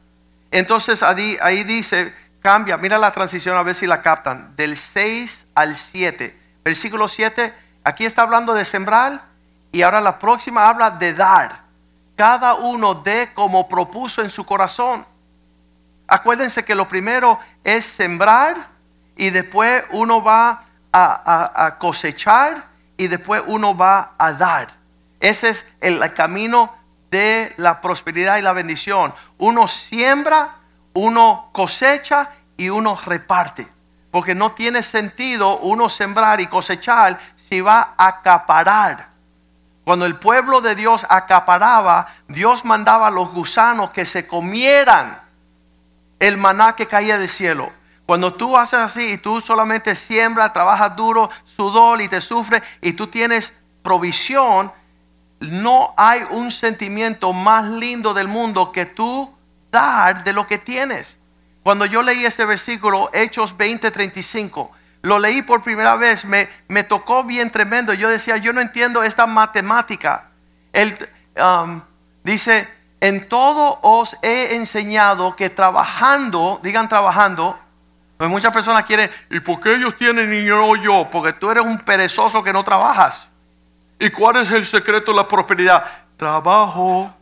Entonces 0.50 1.04
ahí, 1.04 1.38
ahí 1.40 1.62
dice, 1.62 2.12
cambia, 2.40 2.76
mira 2.76 2.98
la 2.98 3.12
transición 3.12 3.56
a 3.56 3.62
ver 3.62 3.76
si 3.76 3.86
la 3.86 4.02
captan. 4.02 4.56
Del 4.56 4.76
6 4.76 5.46
al 5.54 5.76
7. 5.76 6.36
Versículo 6.64 7.06
7, 7.06 7.54
aquí 7.84 8.04
está 8.04 8.22
hablando 8.22 8.54
de 8.54 8.64
sembrar 8.64 9.22
y 9.70 9.82
ahora 9.82 10.00
la 10.00 10.18
próxima 10.18 10.68
habla 10.68 10.90
de 10.90 11.14
dar. 11.14 11.60
Cada 12.16 12.54
uno 12.54 12.94
dé 12.94 13.30
como 13.34 13.68
propuso 13.68 14.22
en 14.22 14.30
su 14.30 14.44
corazón 14.44 15.06
Acuérdense 16.08 16.64
que 16.64 16.74
lo 16.74 16.88
primero 16.88 17.38
es 17.64 17.84
sembrar 17.84 18.56
y 19.16 19.30
después 19.30 19.84
uno 19.90 20.22
va 20.22 20.62
a, 20.92 21.66
a- 21.66 21.78
cosechar 21.78 22.64
y 22.96 23.08
después 23.08 23.42
uno 23.46 23.76
va 23.76 24.12
a 24.18 24.32
dar. 24.32 24.68
Ese 25.20 25.48
es 25.50 25.66
el 25.80 26.12
camino 26.14 26.74
de 27.10 27.52
la 27.56 27.80
prosperidad 27.80 28.38
y 28.38 28.42
la 28.42 28.52
bendición. 28.52 29.14
Uno 29.38 29.68
siembra, 29.68 30.50
uno 30.94 31.50
cosecha 31.52 32.30
y 32.56 32.68
uno 32.68 32.96
reparte. 33.04 33.68
Porque 34.10 34.34
no 34.34 34.52
tiene 34.52 34.82
sentido 34.82 35.58
uno 35.58 35.88
sembrar 35.88 36.40
y 36.40 36.46
cosechar 36.46 37.18
si 37.36 37.60
va 37.60 37.94
a 37.98 38.06
acaparar. 38.08 39.08
Cuando 39.84 40.06
el 40.06 40.16
pueblo 40.16 40.60
de 40.60 40.74
Dios 40.74 41.06
acaparaba, 41.08 42.08
Dios 42.28 42.64
mandaba 42.64 43.08
a 43.08 43.10
los 43.10 43.30
gusanos 43.32 43.90
que 43.90 44.06
se 44.06 44.26
comieran 44.26 45.20
el 46.18 46.36
maná 46.36 46.76
que 46.76 46.86
caía 46.86 47.18
del 47.18 47.28
cielo. 47.28 47.70
Cuando 48.06 48.32
tú 48.34 48.56
haces 48.56 48.78
así 48.78 49.14
y 49.14 49.18
tú 49.18 49.40
solamente 49.40 49.94
siembras, 49.94 50.52
trabajas 50.52 50.94
duro, 50.94 51.28
sudor 51.44 52.00
y 52.00 52.08
te 52.08 52.20
sufres 52.20 52.62
y 52.80 52.92
tú 52.92 53.08
tienes 53.08 53.52
provisión, 53.82 54.72
no 55.40 55.92
hay 55.96 56.22
un 56.30 56.50
sentimiento 56.50 57.32
más 57.32 57.64
lindo 57.64 58.14
del 58.14 58.28
mundo 58.28 58.72
que 58.72 58.86
tú 58.86 59.36
dar 59.70 60.24
de 60.24 60.32
lo 60.32 60.46
que 60.46 60.58
tienes. 60.58 61.18
Cuando 61.62 61.84
yo 61.84 62.02
leí 62.02 62.24
ese 62.24 62.44
versículo, 62.44 63.10
Hechos 63.12 63.56
20:35, 63.56 64.70
lo 65.02 65.18
leí 65.18 65.42
por 65.42 65.62
primera 65.62 65.96
vez, 65.96 66.24
me, 66.24 66.48
me 66.68 66.84
tocó 66.84 67.24
bien 67.24 67.50
tremendo. 67.50 67.92
Yo 67.92 68.08
decía, 68.08 68.36
yo 68.36 68.52
no 68.52 68.60
entiendo 68.60 69.02
esta 69.02 69.26
matemática. 69.26 70.30
Él 70.72 70.96
um, 71.36 71.80
dice, 72.22 72.68
en 73.06 73.28
todo 73.28 73.78
os 73.82 74.16
he 74.22 74.56
enseñado 74.56 75.36
que 75.36 75.48
trabajando, 75.48 76.58
digan 76.64 76.88
trabajando, 76.88 77.56
pues 78.16 78.28
muchas 78.28 78.52
personas 78.52 78.84
quieren, 78.84 79.08
¿y 79.30 79.38
por 79.38 79.60
qué 79.60 79.74
ellos 79.74 79.94
tienen 79.96 80.34
y 80.34 80.44
no 80.48 80.74
yo? 80.74 81.08
Porque 81.12 81.32
tú 81.32 81.48
eres 81.48 81.64
un 81.64 81.78
perezoso 81.78 82.42
que 82.42 82.52
no 82.52 82.64
trabajas. 82.64 83.28
¿Y 84.00 84.10
cuál 84.10 84.36
es 84.36 84.50
el 84.50 84.64
secreto 84.66 85.12
de 85.12 85.18
la 85.18 85.28
prosperidad? 85.28 85.84
Trabajo. 86.16 87.14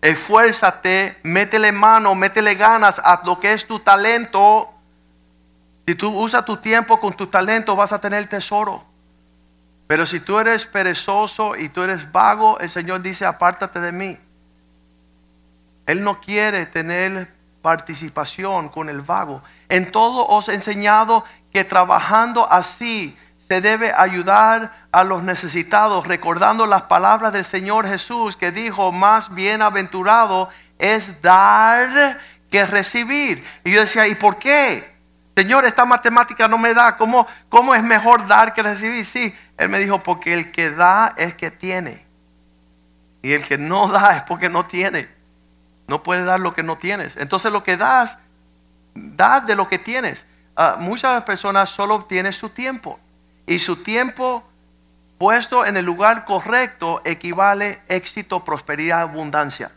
Esfuérzate, 0.00 1.18
métele 1.22 1.70
mano, 1.70 2.14
métele 2.14 2.54
ganas 2.54 2.98
a 2.98 3.20
lo 3.22 3.38
que 3.38 3.52
es 3.52 3.66
tu 3.66 3.78
talento. 3.80 4.72
Si 5.86 5.94
tú 5.96 6.08
usas 6.16 6.46
tu 6.46 6.56
tiempo 6.56 6.98
con 6.98 7.12
tu 7.12 7.26
talento, 7.26 7.76
vas 7.76 7.92
a 7.92 8.00
tener 8.00 8.26
tesoro. 8.26 8.82
Pero 9.86 10.06
si 10.06 10.20
tú 10.20 10.38
eres 10.38 10.64
perezoso 10.64 11.56
y 11.56 11.68
tú 11.68 11.82
eres 11.82 12.10
vago, 12.10 12.58
el 12.58 12.70
Señor 12.70 13.02
dice, 13.02 13.26
apártate 13.26 13.80
de 13.80 13.92
mí. 13.92 14.18
Él 15.86 16.02
no 16.04 16.20
quiere 16.20 16.66
tener 16.66 17.32
participación 17.62 18.68
con 18.68 18.88
el 18.88 19.00
vago. 19.00 19.42
En 19.68 19.90
todo 19.92 20.26
os 20.26 20.48
he 20.48 20.54
enseñado 20.54 21.24
que 21.52 21.64
trabajando 21.64 22.50
así 22.50 23.16
se 23.38 23.60
debe 23.60 23.92
ayudar 23.92 24.72
a 24.92 25.02
los 25.02 25.22
necesitados, 25.22 26.06
recordando 26.06 26.66
las 26.66 26.82
palabras 26.82 27.32
del 27.32 27.44
Señor 27.44 27.86
Jesús 27.86 28.36
que 28.36 28.52
dijo, 28.52 28.92
más 28.92 29.34
bienaventurado 29.34 30.48
es 30.78 31.20
dar 31.20 32.18
que 32.50 32.64
recibir. 32.64 33.44
Y 33.64 33.72
yo 33.72 33.80
decía, 33.80 34.06
¿y 34.06 34.14
por 34.14 34.38
qué? 34.38 34.88
Señor, 35.36 35.64
esta 35.64 35.84
matemática 35.84 36.48
no 36.48 36.58
me 36.58 36.74
da. 36.74 36.96
¿Cómo, 36.96 37.26
¿Cómo 37.48 37.74
es 37.74 37.82
mejor 37.82 38.26
dar 38.26 38.52
que 38.54 38.62
recibir? 38.62 39.04
Sí, 39.06 39.34
Él 39.56 39.68
me 39.68 39.78
dijo, 39.78 40.02
porque 40.02 40.34
el 40.34 40.52
que 40.52 40.70
da 40.70 41.14
es 41.16 41.34
que 41.34 41.50
tiene. 41.50 42.06
Y 43.22 43.32
el 43.32 43.44
que 43.44 43.58
no 43.58 43.88
da 43.88 44.16
es 44.16 44.22
porque 44.22 44.48
no 44.48 44.64
tiene. 44.64 45.08
No 45.90 46.04
puede 46.04 46.22
dar 46.22 46.38
lo 46.38 46.54
que 46.54 46.62
no 46.62 46.78
tienes. 46.78 47.16
Entonces 47.16 47.50
lo 47.50 47.64
que 47.64 47.76
das, 47.76 48.16
da 48.94 49.40
de 49.40 49.56
lo 49.56 49.68
que 49.68 49.80
tienes. 49.80 50.24
Ah, 50.54 50.76
muchas 50.78 51.24
personas 51.24 51.68
solo 51.68 51.96
obtienen 51.96 52.32
su 52.32 52.50
tiempo. 52.50 53.00
Y 53.44 53.58
su 53.58 53.82
tiempo 53.82 54.48
puesto 55.18 55.66
en 55.66 55.76
el 55.76 55.84
lugar 55.84 56.24
correcto 56.24 57.02
equivale 57.04 57.80
éxito, 57.88 58.44
prosperidad, 58.44 59.00
abundancia. 59.00 59.72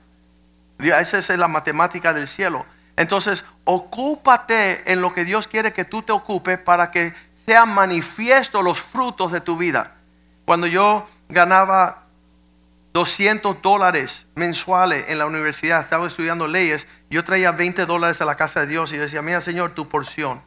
Esa 0.78 1.18
es 1.18 1.30
la 1.30 1.48
matemática 1.48 2.14
del 2.14 2.28
cielo. 2.28 2.64
Entonces, 2.96 3.44
ocúpate 3.64 4.92
en 4.92 5.02
lo 5.02 5.16
que 5.16 5.26
Dios 5.26 5.48
quiere 5.48 5.74
que 5.74 5.84
tú 5.84 6.04
te 6.04 6.12
ocupes 6.12 6.60
para 6.60 6.92
que 6.92 7.16
sean 7.34 7.74
manifiestos 7.74 8.64
los 8.64 8.80
frutos 8.80 9.32
de 9.32 9.42
tu 9.42 9.58
vida. 9.58 9.96
Cuando 10.46 10.68
yo 10.68 11.08
ganaba 11.28 12.03
200 12.94 13.62
dólares 13.64 14.28
mensuales 14.36 15.06
en 15.10 15.18
la 15.18 15.26
universidad, 15.26 15.82
estaba 15.82 16.06
estudiando 16.06 16.48
leyes, 16.48 16.88
yo 17.10 17.24
traía 17.24 17.52
20 17.52 17.88
dólares 17.88 18.22
a 18.22 18.26
la 18.26 18.36
casa 18.36 18.62
de 18.62 18.68
Dios 18.68 18.94
y 18.94 18.98
decía, 18.98 19.24
mira 19.24 19.42
Señor, 19.42 19.72
tu 19.72 19.90
porción, 19.90 20.44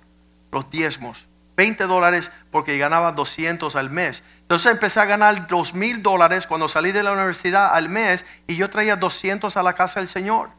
los 0.52 0.70
diezmos. 0.70 1.26
20 1.56 1.84
dólares 1.84 2.30
porque 2.50 2.78
ganaba 2.78 3.12
200 3.12 3.74
al 3.76 3.90
mes. 3.90 4.22
Entonces 4.42 4.70
empecé 4.70 5.00
a 5.00 5.06
ganar 5.06 5.48
2 5.48 5.74
mil 5.74 6.02
dólares 6.02 6.46
cuando 6.46 6.68
salí 6.68 6.92
de 6.92 7.02
la 7.02 7.12
universidad 7.12 7.74
al 7.74 7.88
mes 7.88 8.26
y 8.46 8.56
yo 8.56 8.70
traía 8.70 8.94
200 8.94 9.56
a 9.56 9.62
la 9.62 9.72
casa 9.72 10.00
del 10.00 10.08
Señor. 10.08 10.50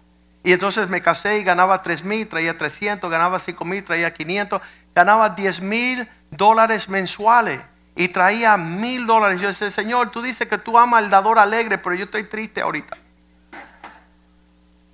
Y 0.44 0.54
entonces 0.54 0.90
me 0.90 1.02
casé 1.02 1.38
y 1.38 1.44
ganaba 1.44 1.84
3 1.84 2.04
mil, 2.04 2.28
traía 2.28 2.58
300, 2.58 3.10
ganaba 3.10 3.40
5 3.40 3.64
mil, 3.64 3.84
traía 3.84 4.14
500, 4.14 4.62
ganaba 4.96 5.30
10 5.30 5.62
mil 5.62 6.08
dólares 6.32 6.90
mensuales 6.90 7.62
y 7.98 8.10
traía 8.10 8.56
mil 8.58 9.08
dólares. 9.08 9.42
Yo 9.42 9.48
decía, 9.48 9.72
Señor, 9.72 10.12
tú 10.12 10.22
dices 10.22 10.48
que 10.48 10.60
tú 10.60 10.78
amas 10.78 11.04
al 11.04 11.10
dador 11.10 11.40
alegre, 11.40 11.80
pero 11.80 11.96
yo 11.96 12.06
estoy 12.06 12.24
triste 12.24 12.62
ahorita. 12.62 12.96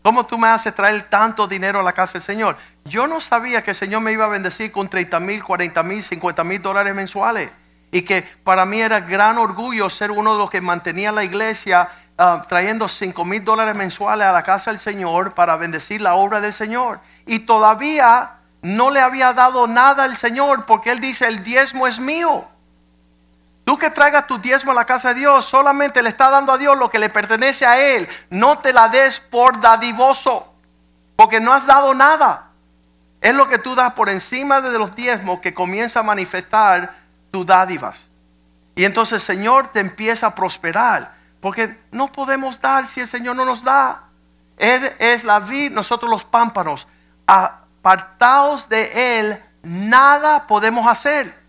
¿Cómo 0.01 0.25
tú 0.25 0.37
me 0.37 0.47
haces 0.47 0.73
traer 0.73 1.01
tanto 1.03 1.45
dinero 1.45 1.81
a 1.81 1.83
la 1.83 1.91
casa 1.91 2.13
del 2.13 2.21
Señor? 2.21 2.57
Yo 2.85 3.05
no 3.07 3.19
sabía 3.19 3.61
que 3.61 3.71
el 3.71 3.75
Señor 3.75 4.01
me 4.01 4.13
iba 4.13 4.23
a 4.23 4.29
bendecir 4.29 4.71
con 4.71 4.87
30 4.87 5.19
mil, 5.19 5.43
40 5.43 5.83
mil, 5.83 6.01
50 6.01 6.43
mil 6.45 6.61
dólares 6.61 6.95
mensuales. 6.95 7.51
Y 7.91 8.03
que 8.03 8.21
para 8.43 8.65
mí 8.65 8.79
era 8.79 9.01
gran 9.01 9.37
orgullo 9.37 9.89
ser 9.89 10.09
uno 10.09 10.33
de 10.33 10.39
los 10.39 10.49
que 10.49 10.61
mantenía 10.61 11.11
la 11.11 11.25
iglesia 11.25 11.89
uh, 12.17 12.41
trayendo 12.47 12.87
5 12.87 13.25
mil 13.25 13.43
dólares 13.43 13.75
mensuales 13.75 14.27
a 14.27 14.31
la 14.31 14.43
casa 14.43 14.71
del 14.71 14.79
Señor 14.79 15.33
para 15.33 15.57
bendecir 15.57 15.99
la 15.99 16.15
obra 16.15 16.39
del 16.39 16.53
Señor. 16.53 17.01
Y 17.25 17.39
todavía 17.39 18.37
no 18.61 18.91
le 18.91 19.01
había 19.01 19.33
dado 19.33 19.67
nada 19.67 20.05
al 20.05 20.15
Señor 20.15 20.65
porque 20.65 20.91
Él 20.91 21.01
dice, 21.01 21.27
el 21.27 21.43
diezmo 21.43 21.85
es 21.85 21.99
mío. 21.99 22.47
Tú 23.63 23.77
que 23.77 23.89
traigas 23.89 24.27
tu 24.27 24.39
diezmo 24.39 24.71
a 24.71 24.75
la 24.75 24.85
casa 24.85 25.09
de 25.09 25.21
Dios, 25.21 25.45
solamente 25.45 26.01
le 26.01 26.09
está 26.09 26.29
dando 26.29 26.51
a 26.51 26.57
Dios 26.57 26.77
lo 26.77 26.89
que 26.89 26.99
le 26.99 27.09
pertenece 27.09 27.65
a 27.65 27.79
Él. 27.79 28.09
No 28.29 28.59
te 28.59 28.73
la 28.73 28.89
des 28.89 29.19
por 29.19 29.61
dadivoso, 29.61 30.53
porque 31.15 31.39
no 31.39 31.53
has 31.53 31.65
dado 31.65 31.93
nada. 31.93 32.49
Es 33.21 33.33
lo 33.33 33.47
que 33.47 33.57
tú 33.57 33.73
das 33.73 33.93
por 33.93 34.09
encima 34.09 34.59
de 34.59 34.77
los 34.77 34.95
diezmos 34.95 35.39
que 35.39 35.53
comienza 35.53 36.01
a 36.01 36.03
manifestar 36.03 36.93
tus 37.31 37.45
dádivas. 37.45 38.07
Y 38.75 38.83
entonces 38.83 39.13
el 39.13 39.37
Señor 39.37 39.69
te 39.71 39.79
empieza 39.79 40.27
a 40.27 40.35
prosperar, 40.35 41.15
porque 41.39 41.77
no 41.91 42.11
podemos 42.11 42.59
dar 42.59 42.85
si 42.85 42.99
el 42.99 43.07
Señor 43.07 43.37
no 43.37 43.45
nos 43.45 43.63
da. 43.63 44.03
Él 44.57 44.91
es 44.99 45.23
la 45.23 45.39
vid, 45.39 45.71
nosotros 45.71 46.11
los 46.11 46.25
pámpanos. 46.25 46.85
Apartados 47.25 48.67
de 48.67 49.19
Él, 49.19 49.41
nada 49.61 50.47
podemos 50.47 50.85
hacer. 50.85 51.42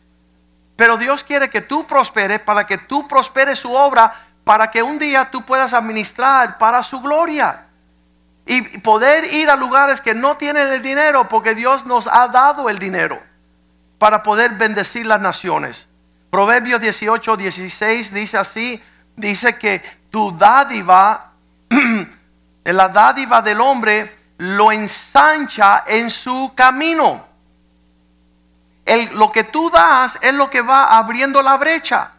Pero 0.76 0.96
Dios 0.96 1.22
quiere 1.22 1.50
que 1.50 1.60
tú 1.60 1.86
prosperes 1.86 2.40
para 2.40 2.66
que 2.66 2.78
tú 2.78 3.06
prosperes 3.06 3.58
su 3.60 3.72
obra, 3.72 4.12
para 4.44 4.70
que 4.70 4.82
un 4.82 4.98
día 4.98 5.30
tú 5.30 5.42
puedas 5.42 5.72
administrar 5.72 6.58
para 6.58 6.82
su 6.82 7.00
gloria. 7.00 7.66
Y 8.46 8.78
poder 8.78 9.32
ir 9.32 9.48
a 9.48 9.56
lugares 9.56 10.00
que 10.00 10.14
no 10.14 10.36
tienen 10.36 10.68
el 10.68 10.82
dinero, 10.82 11.28
porque 11.28 11.54
Dios 11.54 11.86
nos 11.86 12.06
ha 12.06 12.28
dado 12.28 12.68
el 12.68 12.78
dinero 12.78 13.18
para 13.98 14.22
poder 14.22 14.52
bendecir 14.52 15.06
las 15.06 15.20
naciones. 15.20 15.88
Proverbios 16.30 16.80
18, 16.80 17.36
16 17.36 18.12
dice 18.12 18.36
así, 18.36 18.82
dice 19.16 19.56
que 19.56 19.80
tu 20.10 20.36
dádiva, 20.36 21.32
la 22.64 22.88
dádiva 22.88 23.40
del 23.40 23.60
hombre, 23.60 24.14
lo 24.38 24.72
ensancha 24.72 25.84
en 25.86 26.10
su 26.10 26.52
camino. 26.54 27.33
Lo 29.12 29.32
que 29.32 29.44
tú 29.44 29.70
das 29.70 30.18
es 30.20 30.34
lo 30.34 30.50
que 30.50 30.60
va 30.60 30.96
abriendo 30.96 31.42
la 31.42 31.56
brecha. 31.56 32.12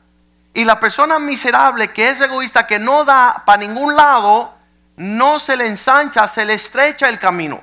Y 0.53 0.63
la 0.63 0.79
persona 0.79 1.19
miserable 1.19 1.89
que 1.89 2.09
es 2.09 2.21
egoísta, 2.21 2.65
que 2.65 2.79
no 2.79 3.03
da 3.05 3.43
para 3.45 3.59
ningún 3.59 3.95
lado, 3.95 4.55
no 4.95 5.37
se 5.39 5.57
le 5.57 5.67
ensancha, 5.67 6.27
se 6.27 6.45
le 6.45 6.53
estrecha 6.53 7.09
el 7.09 7.19
camino. 7.19 7.61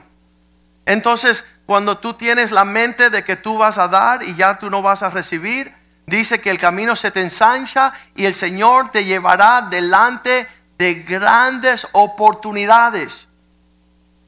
Entonces, 0.85 1.45
cuando 1.67 1.99
tú 1.99 2.15
tienes 2.15 2.51
la 2.51 2.65
mente 2.65 3.09
de 3.11 3.25
que 3.25 3.37
tú 3.37 3.57
vas 3.57 3.79
a 3.79 3.89
dar 3.89 4.23
y 4.23 4.35
ya 4.35 4.59
tú 4.59 4.69
no 4.69 4.83
vas 4.83 5.03
a 5.03 5.11
recibir, 5.11 5.75
dice 6.07 6.41
que 6.41 6.51
el 6.51 6.59
camino 6.59 6.95
se 6.95 7.11
te 7.11 7.23
ensancha 7.23 7.93
y 8.15 8.27
el 8.27 8.35
Señor 8.35 8.91
te 8.91 9.05
llevará 9.05 9.63
delante 9.63 10.47
de 10.77 10.95
grandes 10.95 11.87
oportunidades. 11.93 13.27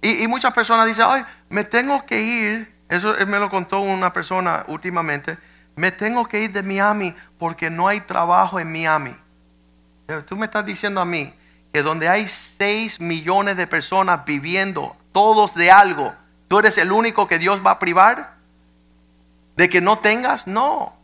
Y, 0.00 0.22
y 0.22 0.28
muchas 0.28 0.54
personas 0.54 0.86
dicen, 0.86 1.06
ay, 1.08 1.24
me 1.48 1.64
tengo 1.64 2.04
que 2.06 2.20
ir 2.20 2.73
eso 2.88 3.14
me 3.26 3.38
lo 3.38 3.50
contó 3.50 3.80
una 3.80 4.12
persona 4.12 4.64
últimamente. 4.68 5.38
Me 5.76 5.90
tengo 5.90 6.26
que 6.26 6.42
ir 6.42 6.52
de 6.52 6.62
Miami 6.62 7.14
porque 7.38 7.70
no 7.70 7.88
hay 7.88 8.00
trabajo 8.00 8.60
en 8.60 8.72
Miami. 8.72 9.16
Tú 10.26 10.36
me 10.36 10.46
estás 10.46 10.64
diciendo 10.66 11.00
a 11.00 11.04
mí 11.04 11.32
que 11.72 11.82
donde 11.82 12.08
hay 12.08 12.28
6 12.28 13.00
millones 13.00 13.56
de 13.56 13.66
personas 13.66 14.24
viviendo, 14.24 14.96
todos 15.12 15.54
de 15.54 15.70
algo, 15.70 16.14
tú 16.46 16.58
eres 16.58 16.78
el 16.78 16.92
único 16.92 17.26
que 17.26 17.38
Dios 17.38 17.60
va 17.64 17.72
a 17.72 17.78
privar. 17.78 18.34
de 19.56 19.68
que 19.68 19.80
no 19.80 19.98
tengas, 19.98 20.48
no. 20.48 20.96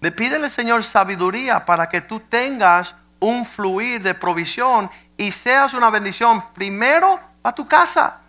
Le 0.00 0.12
pídele, 0.12 0.50
Señor, 0.50 0.84
sabiduría 0.84 1.64
para 1.64 1.88
que 1.88 2.02
tú 2.02 2.20
tengas 2.20 2.94
un 3.18 3.44
fluir 3.44 4.02
de 4.02 4.14
provisión 4.14 4.90
y 5.16 5.32
seas 5.32 5.74
una 5.74 5.90
bendición 5.90 6.42
primero 6.52 7.18
a 7.42 7.52
tu 7.54 7.66
casa. 7.66 8.20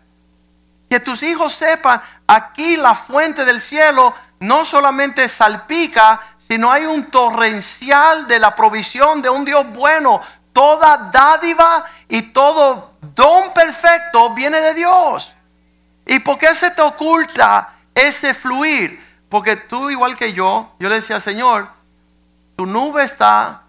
Que 0.89 0.99
tus 0.99 1.23
hijos 1.23 1.53
sepan, 1.53 2.01
aquí 2.27 2.75
la 2.75 2.93
fuente 2.93 3.45
del 3.45 3.61
cielo 3.61 4.13
no 4.39 4.65
solamente 4.65 5.27
salpica, 5.29 6.19
sino 6.37 6.71
hay 6.71 6.85
un 6.85 7.09
torrencial 7.09 8.27
de 8.27 8.39
la 8.39 8.55
provisión 8.55 9.21
de 9.21 9.29
un 9.29 9.45
Dios 9.45 9.65
bueno. 9.73 10.21
Toda 10.53 11.09
dádiva 11.11 11.85
y 12.07 12.21
todo 12.33 12.93
don 13.15 13.53
perfecto 13.53 14.33
viene 14.33 14.59
de 14.59 14.73
Dios. 14.73 15.33
¿Y 16.05 16.19
por 16.19 16.37
qué 16.37 16.53
se 16.55 16.71
te 16.71 16.81
oculta 16.81 17.73
ese 17.93 18.33
fluir? 18.33 19.05
Porque 19.29 19.55
tú, 19.55 19.89
igual 19.89 20.15
que 20.15 20.33
yo, 20.33 20.73
yo 20.79 20.89
le 20.89 20.95
decía, 20.95 21.19
Señor, 21.19 21.67
tu 22.55 22.65
nube 22.65 23.03
está 23.03 23.63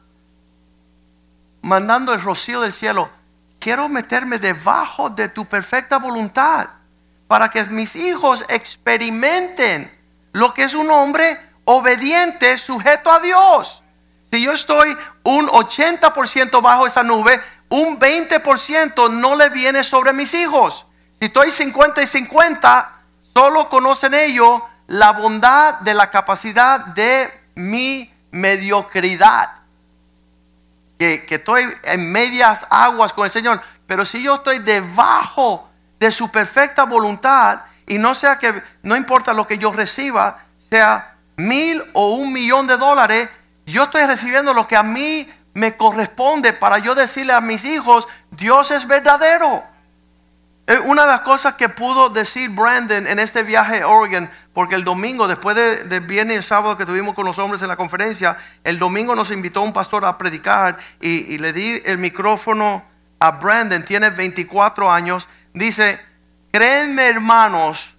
mandando 1.62 2.14
el 2.14 2.22
rocío 2.22 2.60
del 2.60 2.72
cielo. 2.72 3.10
Quiero 3.58 3.88
meterme 3.88 4.38
debajo 4.38 5.10
de 5.10 5.28
tu 5.28 5.44
perfecta 5.44 5.98
voluntad 5.98 6.68
para 7.28 7.50
que 7.50 7.62
mis 7.64 7.94
hijos 7.94 8.44
experimenten 8.48 9.90
lo 10.32 10.54
que 10.54 10.64
es 10.64 10.74
un 10.74 10.90
hombre 10.90 11.38
obediente, 11.64 12.56
sujeto 12.56 13.12
a 13.12 13.20
Dios. 13.20 13.82
Si 14.30 14.42
yo 14.42 14.52
estoy 14.52 14.96
un 15.24 15.46
80% 15.46 16.62
bajo 16.62 16.86
esa 16.86 17.02
nube, 17.02 17.40
un 17.68 18.00
20% 18.00 19.10
no 19.10 19.36
le 19.36 19.50
viene 19.50 19.84
sobre 19.84 20.12
mis 20.12 20.32
hijos. 20.34 20.86
Si 21.18 21.26
estoy 21.26 21.50
50 21.50 22.02
y 22.02 22.06
50, 22.06 22.92
solo 23.34 23.68
conocen 23.68 24.14
ellos 24.14 24.62
la 24.86 25.12
bondad 25.12 25.80
de 25.80 25.92
la 25.92 26.10
capacidad 26.10 26.80
de 26.80 27.30
mi 27.54 28.10
mediocridad. 28.30 29.50
Que, 30.98 31.26
que, 31.26 31.36
estoy 31.36 31.64
en 31.84 32.10
medias 32.10 32.66
aguas 32.70 33.12
con 33.12 33.24
el 33.26 33.30
Señor. 33.30 33.60
Pero 33.86 34.04
si 34.04 34.22
yo 34.22 34.36
estoy 34.36 34.58
debajo 34.58 35.67
de 35.98 36.11
su 36.11 36.30
perfecta 36.30 36.84
voluntad, 36.84 37.61
y 37.87 37.98
no 37.98 38.14
sea 38.14 38.38
que, 38.38 38.62
no 38.82 38.96
importa 38.96 39.32
lo 39.32 39.46
que 39.46 39.58
yo 39.58 39.72
reciba, 39.72 40.44
sea 40.58 41.16
mil 41.37 41.82
o 41.94 42.14
un 42.14 42.32
millón 42.32 42.66
de 42.66 42.76
dólares, 42.76 43.28
yo 43.66 43.84
estoy 43.84 44.04
recibiendo 44.04 44.52
lo 44.54 44.68
que 44.68 44.76
a 44.76 44.82
mí 44.82 45.28
me 45.54 45.76
corresponde 45.76 46.52
para 46.52 46.78
yo 46.78 46.94
decirle 46.94 47.32
a 47.32 47.40
mis 47.40 47.64
hijos, 47.64 48.06
Dios 48.30 48.70
es 48.70 48.87
verdadero. 48.87 49.62
Una 50.84 51.02
de 51.02 51.08
las 51.08 51.20
cosas 51.22 51.54
que 51.54 51.70
pudo 51.70 52.11
decir 52.11 52.50
Brandon 52.50 53.06
en 53.06 53.18
este 53.18 53.42
viaje 53.42 53.80
a 53.80 53.88
Oregon, 53.88 54.28
porque 54.52 54.74
el 54.74 54.84
domingo, 54.84 55.26
después 55.26 55.56
de 55.56 56.00
viernes 56.00 56.40
y 56.40 56.42
sábado 56.42 56.76
que 56.76 56.84
tuvimos 56.84 57.14
con 57.14 57.24
los 57.24 57.38
hombres 57.38 57.62
en 57.62 57.68
la 57.68 57.76
conferencia, 57.76 58.37
el 58.64 58.78
domingo 58.78 59.14
nos 59.14 59.30
invitó 59.30 59.62
un 59.62 59.72
pastor 59.72 60.04
a 60.04 60.18
predicar 60.18 60.78
y, 61.00 61.34
y 61.34 61.38
le 61.38 61.54
di 61.54 61.80
el 61.87 61.96
micrófono 61.96 62.84
a 63.18 63.30
Brandon, 63.32 63.82
tiene 63.82 64.11
24 64.11 64.92
años, 64.92 65.28
dice, 65.58 66.04
créenme 66.50 67.08
hermanos, 67.08 67.94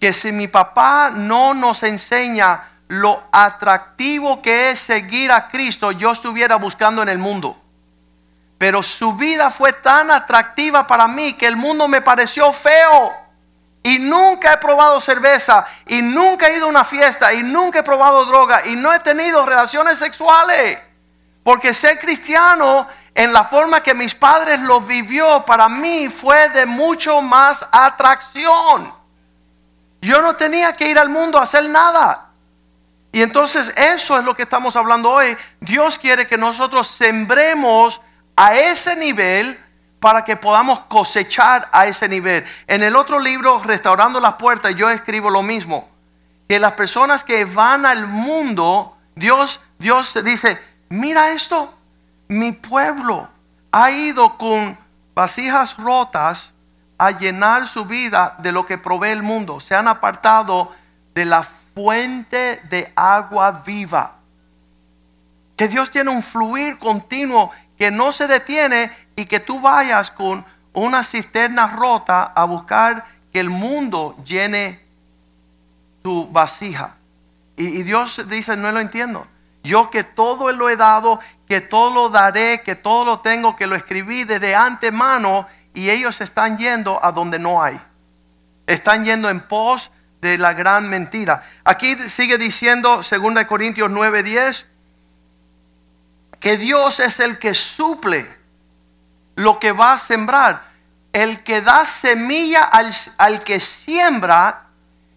que 0.00 0.12
si 0.12 0.32
mi 0.32 0.48
papá 0.48 1.10
no 1.14 1.54
nos 1.54 1.82
enseña 1.82 2.64
lo 2.88 3.22
atractivo 3.30 4.42
que 4.42 4.70
es 4.70 4.80
seguir 4.80 5.30
a 5.30 5.48
Cristo, 5.48 5.92
yo 5.92 6.10
estuviera 6.10 6.56
buscando 6.56 7.02
en 7.02 7.08
el 7.08 7.18
mundo. 7.18 7.56
Pero 8.58 8.82
su 8.82 9.14
vida 9.14 9.50
fue 9.50 9.72
tan 9.72 10.10
atractiva 10.10 10.86
para 10.86 11.08
mí 11.08 11.34
que 11.34 11.46
el 11.46 11.56
mundo 11.56 11.88
me 11.88 12.00
pareció 12.00 12.52
feo. 12.52 13.12
Y 13.82 13.98
nunca 13.98 14.52
he 14.52 14.58
probado 14.58 15.00
cerveza, 15.00 15.66
y 15.88 16.02
nunca 16.02 16.46
he 16.46 16.56
ido 16.56 16.66
a 16.66 16.68
una 16.68 16.84
fiesta, 16.84 17.32
y 17.32 17.42
nunca 17.42 17.80
he 17.80 17.82
probado 17.82 18.24
droga, 18.24 18.64
y 18.66 18.76
no 18.76 18.92
he 18.92 19.00
tenido 19.00 19.44
relaciones 19.44 19.98
sexuales. 19.98 20.78
Porque 21.42 21.74
ser 21.74 21.98
cristiano 21.98 22.86
en 23.14 23.32
la 23.32 23.44
forma 23.44 23.82
que 23.82 23.94
mis 23.94 24.14
padres 24.14 24.60
lo 24.60 24.80
vivió, 24.80 25.44
para 25.44 25.68
mí 25.68 26.08
fue 26.08 26.48
de 26.50 26.64
mucho 26.64 27.20
más 27.20 27.68
atracción. 27.70 28.92
Yo 30.00 30.22
no 30.22 30.34
tenía 30.34 30.72
que 30.74 30.88
ir 30.88 30.98
al 30.98 31.08
mundo 31.08 31.38
a 31.38 31.42
hacer 31.42 31.68
nada. 31.68 32.30
Y 33.12 33.20
entonces 33.20 33.68
eso 33.76 34.18
es 34.18 34.24
lo 34.24 34.34
que 34.34 34.42
estamos 34.42 34.74
hablando 34.76 35.10
hoy. 35.10 35.36
Dios 35.60 35.98
quiere 35.98 36.26
que 36.26 36.38
nosotros 36.38 36.88
sembremos 36.88 38.00
a 38.34 38.54
ese 38.54 38.96
nivel 38.96 39.60
para 40.00 40.24
que 40.24 40.34
podamos 40.34 40.80
cosechar 40.88 41.68
a 41.70 41.86
ese 41.86 42.08
nivel. 42.08 42.44
En 42.66 42.82
el 42.82 42.96
otro 42.96 43.20
libro, 43.20 43.62
Restaurando 43.62 44.18
las 44.18 44.34
Puertas, 44.34 44.74
yo 44.74 44.88
escribo 44.88 45.28
lo 45.28 45.42
mismo. 45.42 45.88
Que 46.48 46.58
las 46.58 46.72
personas 46.72 47.22
que 47.22 47.44
van 47.44 47.84
al 47.84 48.06
mundo, 48.06 48.96
Dios, 49.14 49.60
Dios 49.78 50.18
dice, 50.24 50.60
mira 50.88 51.30
esto, 51.30 51.72
mi 52.32 52.52
pueblo 52.52 53.28
ha 53.70 53.90
ido 53.90 54.36
con 54.36 54.78
vasijas 55.14 55.76
rotas 55.76 56.52
a 56.98 57.10
llenar 57.10 57.66
su 57.66 57.84
vida 57.84 58.36
de 58.38 58.52
lo 58.52 58.66
que 58.66 58.78
provee 58.78 59.10
el 59.10 59.22
mundo. 59.22 59.60
Se 59.60 59.74
han 59.74 59.88
apartado 59.88 60.72
de 61.14 61.24
la 61.24 61.42
fuente 61.42 62.60
de 62.68 62.92
agua 62.94 63.62
viva. 63.66 64.16
Que 65.56 65.68
Dios 65.68 65.90
tiene 65.90 66.10
un 66.10 66.22
fluir 66.22 66.78
continuo 66.78 67.50
que 67.76 67.90
no 67.90 68.12
se 68.12 68.26
detiene 68.26 68.92
y 69.16 69.24
que 69.24 69.40
tú 69.40 69.60
vayas 69.60 70.10
con 70.10 70.44
una 70.72 71.04
cisterna 71.04 71.66
rota 71.66 72.24
a 72.24 72.44
buscar 72.44 73.04
que 73.32 73.40
el 73.40 73.50
mundo 73.50 74.16
llene 74.24 74.80
tu 76.02 76.28
vasija. 76.30 76.96
Y, 77.56 77.82
Dios 77.82 78.28
dice, 78.28 78.56
no 78.56 78.72
lo 78.72 78.80
entiendo. 78.80 79.26
Yo 79.62 79.90
que 79.90 80.04
todo 80.04 80.50
lo 80.52 80.68
he 80.68 80.76
dado, 80.76 81.20
que 81.52 81.60
todo 81.60 81.92
lo 81.92 82.08
daré, 82.08 82.62
que 82.62 82.76
todo 82.76 83.04
lo 83.04 83.20
tengo, 83.20 83.56
que 83.56 83.66
lo 83.66 83.76
escribí 83.76 84.24
desde 84.24 84.54
antemano 84.54 85.46
y 85.74 85.90
ellos 85.90 86.22
están 86.22 86.56
yendo 86.56 86.98
a 87.04 87.12
donde 87.12 87.38
no 87.38 87.62
hay. 87.62 87.78
Están 88.66 89.04
yendo 89.04 89.28
en 89.28 89.38
pos 89.38 89.90
de 90.22 90.38
la 90.38 90.54
gran 90.54 90.88
mentira. 90.88 91.44
Aquí 91.62 91.94
sigue 92.08 92.38
diciendo 92.38 93.02
2 93.02 93.44
Corintios 93.46 93.90
9:10 93.90 94.64
que 96.40 96.56
Dios 96.56 97.00
es 97.00 97.20
el 97.20 97.38
que 97.38 97.52
suple 97.52 98.26
lo 99.34 99.58
que 99.58 99.72
va 99.72 99.92
a 99.92 99.98
sembrar, 99.98 100.70
el 101.12 101.44
que 101.44 101.60
da 101.60 101.84
semilla 101.84 102.64
al, 102.64 103.44
que 103.44 103.60
siembra 103.60 104.68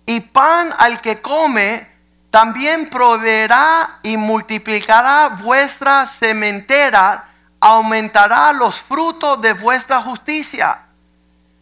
y 0.05 0.19
pan 0.19 0.73
al 0.77 0.99
que 0.99 1.21
come, 1.21 1.87
también 2.35 2.89
proveerá 2.89 3.99
y 4.03 4.17
multiplicará 4.17 5.29
vuestra 5.41 6.05
sementera, 6.05 7.29
aumentará 7.61 8.51
los 8.51 8.81
frutos 8.81 9.41
de 9.41 9.53
vuestra 9.53 10.01
justicia. 10.01 10.79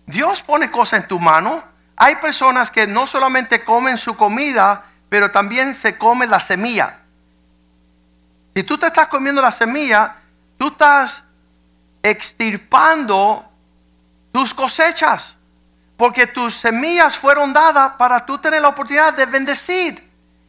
Dios 0.07 0.41
pone 0.41 0.71
cosas 0.71 1.03
en 1.03 1.07
tu 1.07 1.19
mano. 1.19 1.63
Hay 1.95 2.15
personas 2.15 2.71
que 2.71 2.87
no 2.87 3.05
solamente 3.05 3.63
comen 3.63 3.99
su 3.99 4.17
comida, 4.17 4.83
pero 5.09 5.29
también 5.29 5.75
se 5.75 5.95
come 5.95 6.25
la 6.25 6.39
semilla. 6.39 7.01
Si 8.55 8.63
tú 8.63 8.75
te 8.75 8.87
estás 8.87 9.09
comiendo 9.09 9.43
la 9.43 9.51
semilla, 9.51 10.15
tú 10.57 10.69
estás 10.69 11.21
extirpando 12.01 13.47
tus 14.31 14.55
cosechas. 14.55 15.35
Porque 15.97 16.25
tus 16.25 16.55
semillas 16.55 17.15
fueron 17.15 17.53
dadas 17.53 17.91
para 17.99 18.25
tú 18.25 18.39
tener 18.39 18.63
la 18.63 18.69
oportunidad 18.69 19.13
de 19.13 19.27
bendecir. 19.27 20.02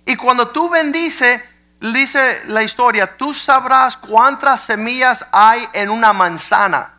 Y 0.07 0.17
cuando 0.17 0.49
tú 0.49 0.69
bendices, 0.69 1.43
dice 1.81 2.43
la 2.47 2.63
historia, 2.63 3.17
tú 3.17 3.33
sabrás 3.33 3.97
cuántas 3.97 4.63
semillas 4.63 5.27
hay 5.33 5.67
en 5.73 5.91
una 5.91 6.13
manzana. 6.13 6.93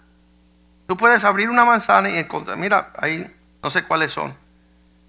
Tú 0.87 0.95
puedes 0.97 1.23
abrir 1.23 1.49
una 1.49 1.65
manzana 1.65 2.09
y 2.09 2.17
encontrar, 2.17 2.57
mira, 2.57 2.91
ahí 2.97 3.25
no 3.61 3.69
sé 3.69 3.83
cuáles 3.83 4.11
son. 4.11 4.35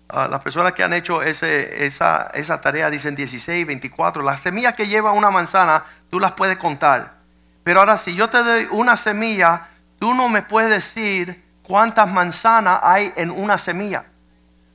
Ah, 0.08 0.28
las 0.28 0.40
personas 0.40 0.72
que 0.72 0.84
han 0.84 0.92
hecho 0.92 1.22
esa, 1.22 2.22
esa 2.28 2.60
tarea 2.60 2.90
dicen 2.90 3.16
16, 3.16 3.66
24. 3.66 4.22
Las 4.22 4.40
semillas 4.40 4.74
que 4.74 4.86
lleva 4.86 5.12
una 5.12 5.30
manzana, 5.30 5.84
tú 6.10 6.20
las 6.20 6.32
puedes 6.32 6.56
contar. 6.58 7.16
Pero 7.64 7.80
ahora, 7.80 7.98
si 7.98 8.14
yo 8.14 8.30
te 8.30 8.42
doy 8.42 8.68
una 8.70 8.96
semilla, 8.96 9.68
tú 9.98 10.14
no 10.14 10.28
me 10.28 10.42
puedes 10.42 10.70
decir 10.70 11.44
cuántas 11.62 12.08
manzanas 12.08 12.78
hay 12.82 13.12
en 13.16 13.30
una 13.30 13.58
semilla. 13.58 14.04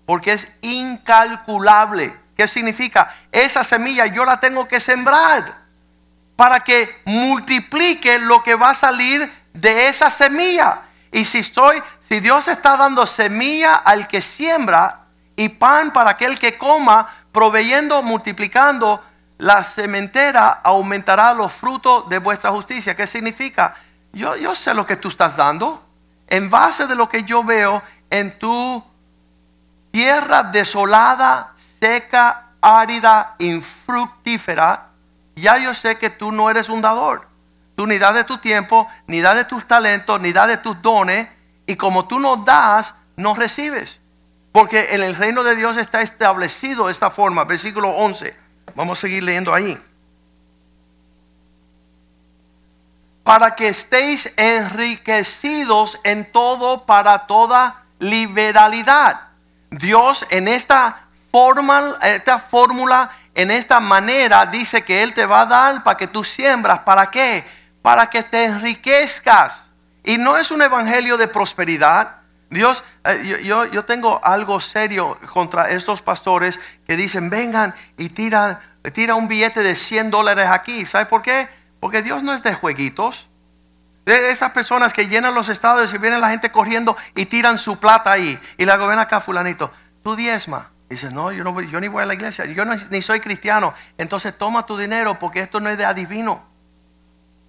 Porque 0.05 0.33
es 0.33 0.57
incalculable. 0.61 2.13
¿Qué 2.35 2.47
significa? 2.47 3.15
Esa 3.31 3.63
semilla 3.63 4.05
yo 4.05 4.25
la 4.25 4.39
tengo 4.39 4.67
que 4.67 4.79
sembrar 4.79 5.61
para 6.35 6.61
que 6.61 7.01
multiplique 7.05 8.19
lo 8.19 8.41
que 8.41 8.55
va 8.55 8.71
a 8.71 8.75
salir 8.75 9.31
de 9.53 9.87
esa 9.87 10.09
semilla. 10.09 10.81
Y 11.11 11.25
si 11.25 11.39
estoy, 11.39 11.83
si 11.99 12.19
Dios 12.19 12.47
está 12.47 12.77
dando 12.77 13.05
semilla 13.05 13.75
al 13.75 14.07
que 14.07 14.21
siembra, 14.21 15.01
y 15.35 15.49
pan 15.49 15.91
para 15.91 16.11
aquel 16.11 16.37
que 16.37 16.57
coma, 16.57 17.07
proveyendo, 17.31 18.01
multiplicando, 18.03 19.03
la 19.37 19.63
cementera 19.63 20.61
aumentará 20.63 21.33
los 21.33 21.51
frutos 21.51 22.07
de 22.09 22.19
vuestra 22.19 22.51
justicia. 22.51 22.95
¿Qué 22.95 23.07
significa? 23.07 23.75
Yo, 24.13 24.35
yo 24.35 24.53
sé 24.53 24.73
lo 24.73 24.85
que 24.85 24.97
tú 24.97 25.07
estás 25.07 25.37
dando. 25.37 25.83
En 26.27 26.49
base 26.49 26.85
de 26.85 26.95
lo 26.95 27.09
que 27.09 27.23
yo 27.23 27.43
veo 27.43 27.81
en 28.09 28.37
tu 28.37 28.83
tierra 29.91 30.43
desolada, 30.43 31.53
seca, 31.55 32.47
árida, 32.61 33.35
infructífera, 33.39 34.87
ya 35.35 35.57
yo 35.57 35.73
sé 35.73 35.97
que 35.97 36.09
tú 36.09 36.31
no 36.31 36.49
eres 36.49 36.69
un 36.69 36.81
dador. 36.81 37.27
Tú 37.75 37.87
ni 37.87 37.97
das 37.97 38.15
de 38.15 38.23
tu 38.23 38.37
tiempo, 38.37 38.87
ni 39.07 39.21
das 39.21 39.35
de 39.35 39.45
tus 39.45 39.67
talentos, 39.67 40.19
ni 40.21 40.33
das 40.33 40.47
de 40.47 40.57
tus 40.57 40.81
dones. 40.81 41.27
Y 41.65 41.75
como 41.75 42.07
tú 42.07 42.19
no 42.19 42.37
das, 42.37 42.93
no 43.15 43.33
recibes. 43.33 43.99
Porque 44.51 44.93
en 44.93 45.01
el 45.01 45.15
reino 45.15 45.43
de 45.43 45.55
Dios 45.55 45.77
está 45.77 46.01
establecido 46.01 46.89
esta 46.89 47.09
forma. 47.09 47.45
Versículo 47.45 47.89
11. 47.89 48.37
Vamos 48.75 48.99
a 48.99 49.01
seguir 49.01 49.23
leyendo 49.23 49.53
ahí. 49.53 49.77
Para 53.23 53.55
que 53.55 53.69
estéis 53.69 54.33
enriquecidos 54.37 55.99
en 56.03 56.29
todo 56.31 56.85
para 56.85 57.27
toda 57.27 57.85
liberalidad. 57.99 59.30
Dios 59.71 60.25
en 60.29 60.47
esta, 60.47 61.07
forma, 61.31 61.95
esta 62.03 62.39
fórmula, 62.39 63.09
en 63.33 63.49
esta 63.51 63.79
manera, 63.79 64.45
dice 64.45 64.83
que 64.83 65.01
Él 65.01 65.13
te 65.13 65.25
va 65.25 65.41
a 65.41 65.45
dar 65.45 65.83
para 65.83 65.97
que 65.97 66.07
tú 66.07 66.23
siembras. 66.23 66.79
¿Para 66.79 67.09
qué? 67.09 67.43
Para 67.81 68.09
que 68.09 68.21
te 68.21 68.45
enriquezcas. 68.45 69.69
Y 70.03 70.17
no 70.17 70.37
es 70.37 70.51
un 70.51 70.61
evangelio 70.61 71.17
de 71.17 71.27
prosperidad. 71.27 72.17
Dios, 72.49 72.83
eh, 73.05 73.41
yo, 73.45 73.65
yo, 73.65 73.85
tengo 73.85 74.19
algo 74.25 74.59
serio 74.59 75.17
contra 75.31 75.69
estos 75.69 76.01
pastores 76.01 76.59
que 76.85 76.97
dicen, 76.97 77.29
vengan 77.29 77.73
y 77.97 78.09
tiran, 78.09 78.59
tira 78.93 79.15
un 79.15 79.29
billete 79.29 79.63
de 79.63 79.75
100 79.75 80.11
dólares 80.11 80.49
aquí. 80.49 80.85
¿Sabe 80.85 81.05
por 81.05 81.21
qué? 81.21 81.47
Porque 81.79 82.01
Dios 82.01 82.23
no 82.23 82.33
es 82.33 82.43
de 82.43 82.53
jueguitos. 82.53 83.29
De 84.05 84.31
esas 84.31 84.51
personas 84.51 84.93
que 84.93 85.07
llenan 85.07 85.35
los 85.35 85.49
estados 85.49 85.93
y 85.93 85.97
viene 85.97 86.19
la 86.19 86.29
gente 86.29 86.51
corriendo 86.51 86.97
y 87.15 87.25
tiran 87.25 87.57
su 87.57 87.79
plata 87.79 88.11
ahí. 88.11 88.39
Y 88.57 88.65
la 88.65 88.77
ven 88.77 88.99
acá, 88.99 89.19
fulanito, 89.19 89.71
tú 90.03 90.15
diezma. 90.15 90.71
Dice, 90.89 91.09
no, 91.09 91.31
yo, 91.31 91.43
no, 91.43 91.61
yo 91.61 91.79
ni 91.79 91.87
voy 91.87 92.03
a 92.03 92.05
la 92.05 92.13
iglesia, 92.13 92.45
yo 92.45 92.65
ni 92.65 93.01
soy 93.01 93.21
cristiano. 93.21 93.73
Entonces 93.97 94.37
toma 94.37 94.65
tu 94.65 94.77
dinero 94.77 95.17
porque 95.17 95.39
esto 95.39 95.61
no 95.61 95.69
es 95.69 95.77
de 95.77 95.85
adivino. 95.85 96.43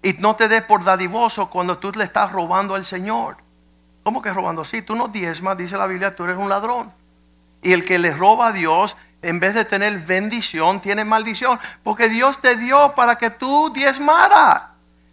Y 0.02 0.12
no 0.14 0.36
te 0.36 0.48
des 0.48 0.62
por 0.62 0.84
dadivoso 0.84 1.50
cuando 1.50 1.78
tú 1.78 1.90
le 1.92 2.04
estás 2.04 2.30
robando 2.30 2.74
al 2.74 2.84
Señor. 2.84 3.36
¿Cómo 4.02 4.20
que 4.20 4.32
robando? 4.32 4.64
Sí, 4.64 4.82
tú 4.82 4.94
no 4.96 5.08
diezmas, 5.08 5.56
dice 5.56 5.76
la 5.76 5.86
Biblia, 5.86 6.14
tú 6.14 6.24
eres 6.24 6.36
un 6.36 6.48
ladrón. 6.48 6.92
Y 7.62 7.72
el 7.72 7.84
que 7.84 7.98
le 7.98 8.12
roba 8.12 8.48
a 8.48 8.52
Dios, 8.52 8.96
en 9.22 9.38
vez 9.38 9.54
de 9.54 9.64
tener 9.64 9.96
bendición, 10.00 10.80
tiene 10.80 11.04
maldición. 11.04 11.58
Porque 11.84 12.08
Dios 12.08 12.40
te 12.40 12.56
dio 12.56 12.94
para 12.94 13.16
que 13.16 13.30
tú 13.30 13.72
diezmara, 13.72 14.71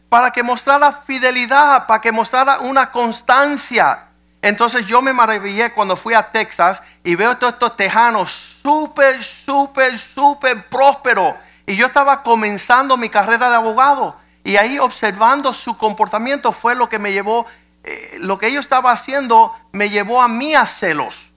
para 0.09 0.31
que 0.31 0.43
mostrara 0.43 0.91
fidelidad, 0.91 1.87
para 1.87 2.01
que 2.01 2.11
mostrara 2.11 2.59
una 2.59 2.91
constancia. 2.91 4.07
Entonces 4.41 4.85
yo 4.87 5.01
me 5.01 5.13
maravillé 5.13 5.71
cuando 5.71 5.95
fui 5.95 6.13
a 6.13 6.31
Texas 6.31 6.81
y 7.03 7.15
veo 7.15 7.37
todos 7.37 7.53
estos 7.53 7.75
tejanos 7.75 8.31
súper, 8.61 9.23
súper, 9.23 9.97
súper 9.99 10.67
prósperos. 10.67 11.35
Y 11.65 11.75
yo 11.75 11.85
estaba 11.85 12.23
comenzando 12.23 12.97
mi 12.97 13.09
carrera 13.09 13.49
de 13.49 13.55
abogado. 13.55 14.17
Y 14.43 14.57
ahí 14.57 14.79
observando 14.79 15.53
su 15.53 15.77
comportamiento 15.77 16.51
fue 16.51 16.73
lo 16.73 16.89
que 16.89 16.97
me 16.97 17.11
llevó 17.11 17.45
eh, 17.83 18.17
lo 18.19 18.37
que 18.37 18.47
ellos 18.47 18.65
estaban 18.65 18.93
haciendo 18.93 19.55
me 19.71 19.89
llevó 19.89 20.21
a 20.21 20.27
mí 20.27 20.53
a 20.55 20.65
celos. 20.65 21.31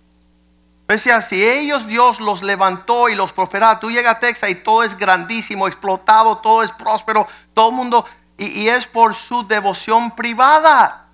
Decía, 0.88 1.22
si 1.22 1.42
ellos 1.42 1.86
Dios 1.86 2.20
los 2.20 2.42
levantó 2.42 3.08
y 3.08 3.14
los 3.14 3.32
prosperaba, 3.32 3.80
tú 3.80 3.90
llegas 3.90 4.16
a 4.16 4.20
Texas 4.20 4.50
y 4.50 4.56
todo 4.56 4.82
es 4.82 4.98
grandísimo, 4.98 5.66
explotado, 5.66 6.38
todo 6.38 6.62
es 6.62 6.72
próspero, 6.72 7.26
todo 7.54 7.70
el 7.70 7.76
mundo, 7.76 8.04
y, 8.38 8.68
es 8.68 8.86
por 8.86 9.14
su 9.14 9.46
devoción 9.46 10.14
privada. 10.16 11.06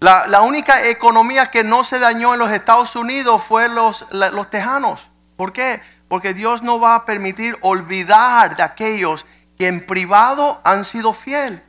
La, 0.00 0.26
la, 0.26 0.42
única 0.42 0.84
economía 0.84 1.50
que 1.50 1.64
no 1.64 1.84
se 1.84 1.98
dañó 1.98 2.34
en 2.34 2.38
los 2.38 2.50
Estados 2.50 2.94
Unidos 2.96 3.42
fue 3.42 3.68
los, 3.68 4.06
los 4.10 4.48
tejanos. 4.50 5.08
¿Por 5.36 5.52
qué? 5.52 5.82
Porque 6.08 6.34
Dios 6.34 6.62
no 6.62 6.80
va 6.80 6.94
a 6.94 7.04
permitir 7.04 7.58
olvidar 7.60 8.56
de 8.56 8.62
aquellos 8.62 9.26
que 9.58 9.66
en 9.66 9.84
privado 9.84 10.60
han 10.64 10.84
sido 10.84 11.12
fieles. 11.12 11.62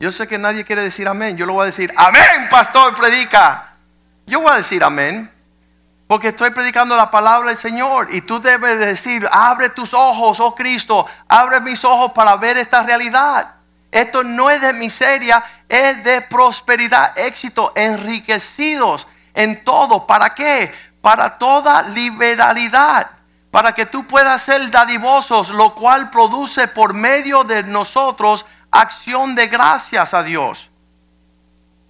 Yo 0.00 0.10
sé 0.10 0.26
que 0.26 0.36
nadie 0.36 0.64
quiere 0.64 0.82
decir 0.82 1.06
amén. 1.06 1.36
Yo 1.36 1.46
lo 1.46 1.52
voy 1.52 1.62
a 1.62 1.66
decir, 1.66 1.92
amén, 1.96 2.48
pastor, 2.50 2.94
predica. 2.94 3.74
Yo 4.26 4.40
voy 4.40 4.50
a 4.50 4.56
decir 4.56 4.82
amén. 4.82 5.31
Porque 6.12 6.28
estoy 6.28 6.50
predicando 6.50 6.94
la 6.94 7.10
palabra 7.10 7.48
del 7.48 7.56
Señor. 7.56 8.08
Y 8.12 8.20
tú 8.20 8.38
debes 8.38 8.78
decir, 8.78 9.26
abre 9.32 9.70
tus 9.70 9.94
ojos, 9.94 10.40
oh 10.40 10.54
Cristo. 10.54 11.06
Abre 11.26 11.58
mis 11.62 11.86
ojos 11.86 12.12
para 12.12 12.36
ver 12.36 12.58
esta 12.58 12.82
realidad. 12.82 13.54
Esto 13.90 14.22
no 14.22 14.50
es 14.50 14.60
de 14.60 14.74
miseria, 14.74 15.42
es 15.66 16.04
de 16.04 16.20
prosperidad, 16.20 17.18
éxito, 17.18 17.72
enriquecidos 17.74 19.08
en 19.32 19.64
todo. 19.64 20.06
¿Para 20.06 20.34
qué? 20.34 20.70
Para 21.00 21.38
toda 21.38 21.80
liberalidad. 21.80 23.10
Para 23.50 23.74
que 23.74 23.86
tú 23.86 24.06
puedas 24.06 24.42
ser 24.42 24.70
dadivosos, 24.70 25.48
lo 25.48 25.74
cual 25.74 26.10
produce 26.10 26.68
por 26.68 26.92
medio 26.92 27.42
de 27.42 27.62
nosotros 27.62 28.44
acción 28.70 29.34
de 29.34 29.46
gracias 29.46 30.12
a 30.12 30.22
Dios. 30.22 30.71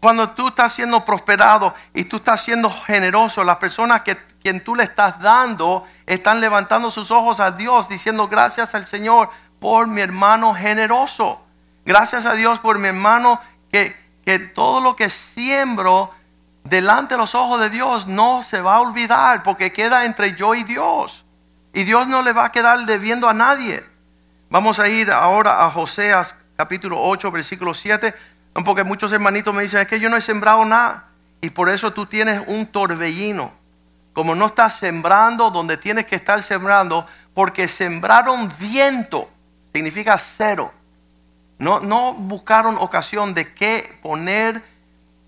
Cuando 0.03 0.31
tú 0.31 0.49
estás 0.49 0.73
siendo 0.73 1.05
prosperado 1.05 1.73
y 1.95 2.03
tú 2.03 2.17
estás 2.17 2.43
siendo 2.43 2.69
generoso, 2.69 3.45
las 3.45 3.59
personas 3.59 4.01
que 4.01 4.17
quien 4.43 4.65
tú 4.65 4.75
le 4.75 4.83
estás 4.83 5.21
dando 5.21 5.87
están 6.07 6.41
levantando 6.41 6.91
sus 6.91 7.13
ojos 7.13 7.39
a 7.39 7.53
Dios 7.53 7.89
diciendo 7.89 8.27
gracias 8.27 8.75
al 8.75 8.89
Señor 8.89 9.31
por 9.61 9.87
mi 9.87 10.01
hermano 10.01 10.55
generoso. 10.55 11.47
Gracias 11.85 12.27
a 12.27 12.33
Dios 12.33 12.59
por 12.59 12.81
mi 12.81 12.89
hermano 12.89 13.41
que, 13.71 13.97
que 14.25 14.41
todo 14.41 14.81
lo 14.81 14.97
que 14.97 15.09
siembro 15.09 16.11
delante 16.65 17.15
de 17.15 17.19
los 17.19 17.37
ojos 17.37 17.61
de 17.61 17.71
Dios 17.71 18.09
no 18.09 18.43
se 18.43 18.61
va 18.61 18.75
a 18.75 18.81
olvidar 18.81 19.45
porque 19.45 19.73
queda 19.73 20.05
entre 20.05 20.35
yo 20.35 20.57
y 20.57 20.65
Dios. 20.65 21.25
Y 21.73 21.85
Dios 21.85 22.09
no 22.09 22.23
le 22.23 22.33
va 22.33 22.47
a 22.47 22.51
quedar 22.51 22.87
debiendo 22.87 23.29
a 23.29 23.35
nadie. 23.35 23.89
Vamos 24.51 24.81
a 24.81 24.89
ir 24.89 25.13
ahora 25.13 25.65
a 25.65 25.71
Joseas 25.71 26.35
capítulo 26.57 27.01
8, 27.01 27.31
versículo 27.31 27.75
7, 27.75 28.15
porque 28.65 28.85
muchos 28.85 29.13
hermanitos 29.13 29.55
me 29.55 29.63
dicen, 29.63 29.81
es 29.81 29.89
que 29.89 30.01
yo 30.01 30.11
no 30.11 30.17
he 30.17 30.21
sembrado 30.21 30.65
nada. 30.65 31.09
Y 31.41 31.51
por 31.51 31.69
eso 31.69 31.93
tú 31.93 32.07
tienes 32.07 32.43
un 32.47 32.67
torbellino. 32.67 33.51
Como 34.13 34.35
no 34.35 34.47
estás 34.47 34.77
sembrando 34.77 35.51
donde 35.51 35.77
tienes 35.77 36.07
que 36.07 36.17
estar 36.17 36.43
sembrando, 36.43 37.07
porque 37.35 37.67
sembraron 37.67 38.49
viento, 38.61 39.31
significa 39.73 40.19
cero. 40.19 40.73
No, 41.59 41.81
no 41.81 42.13
buscaron 42.13 42.77
ocasión 42.79 43.35
de 43.35 43.53
qué 43.55 43.99
poner 44.03 44.63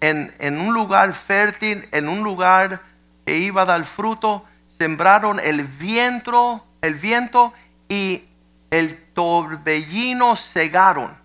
en, 0.01 0.35
en 0.39 0.61
un 0.61 0.75
lugar 0.75 1.15
fértil, 1.15 1.89
en 1.93 2.09
un 2.09 2.23
lugar 2.23 2.83
que 3.25 3.39
iba 3.39 3.63
a 3.63 3.67
dar 3.67 3.85
fruto. 3.85 4.45
Sembraron 4.69 5.41
el 5.41 5.63
viento, 5.65 6.65
el 6.83 6.95
viento 6.95 7.55
y 7.89 8.25
el 8.71 9.03
torbellino 9.15 10.37
cegaron. 10.37 11.24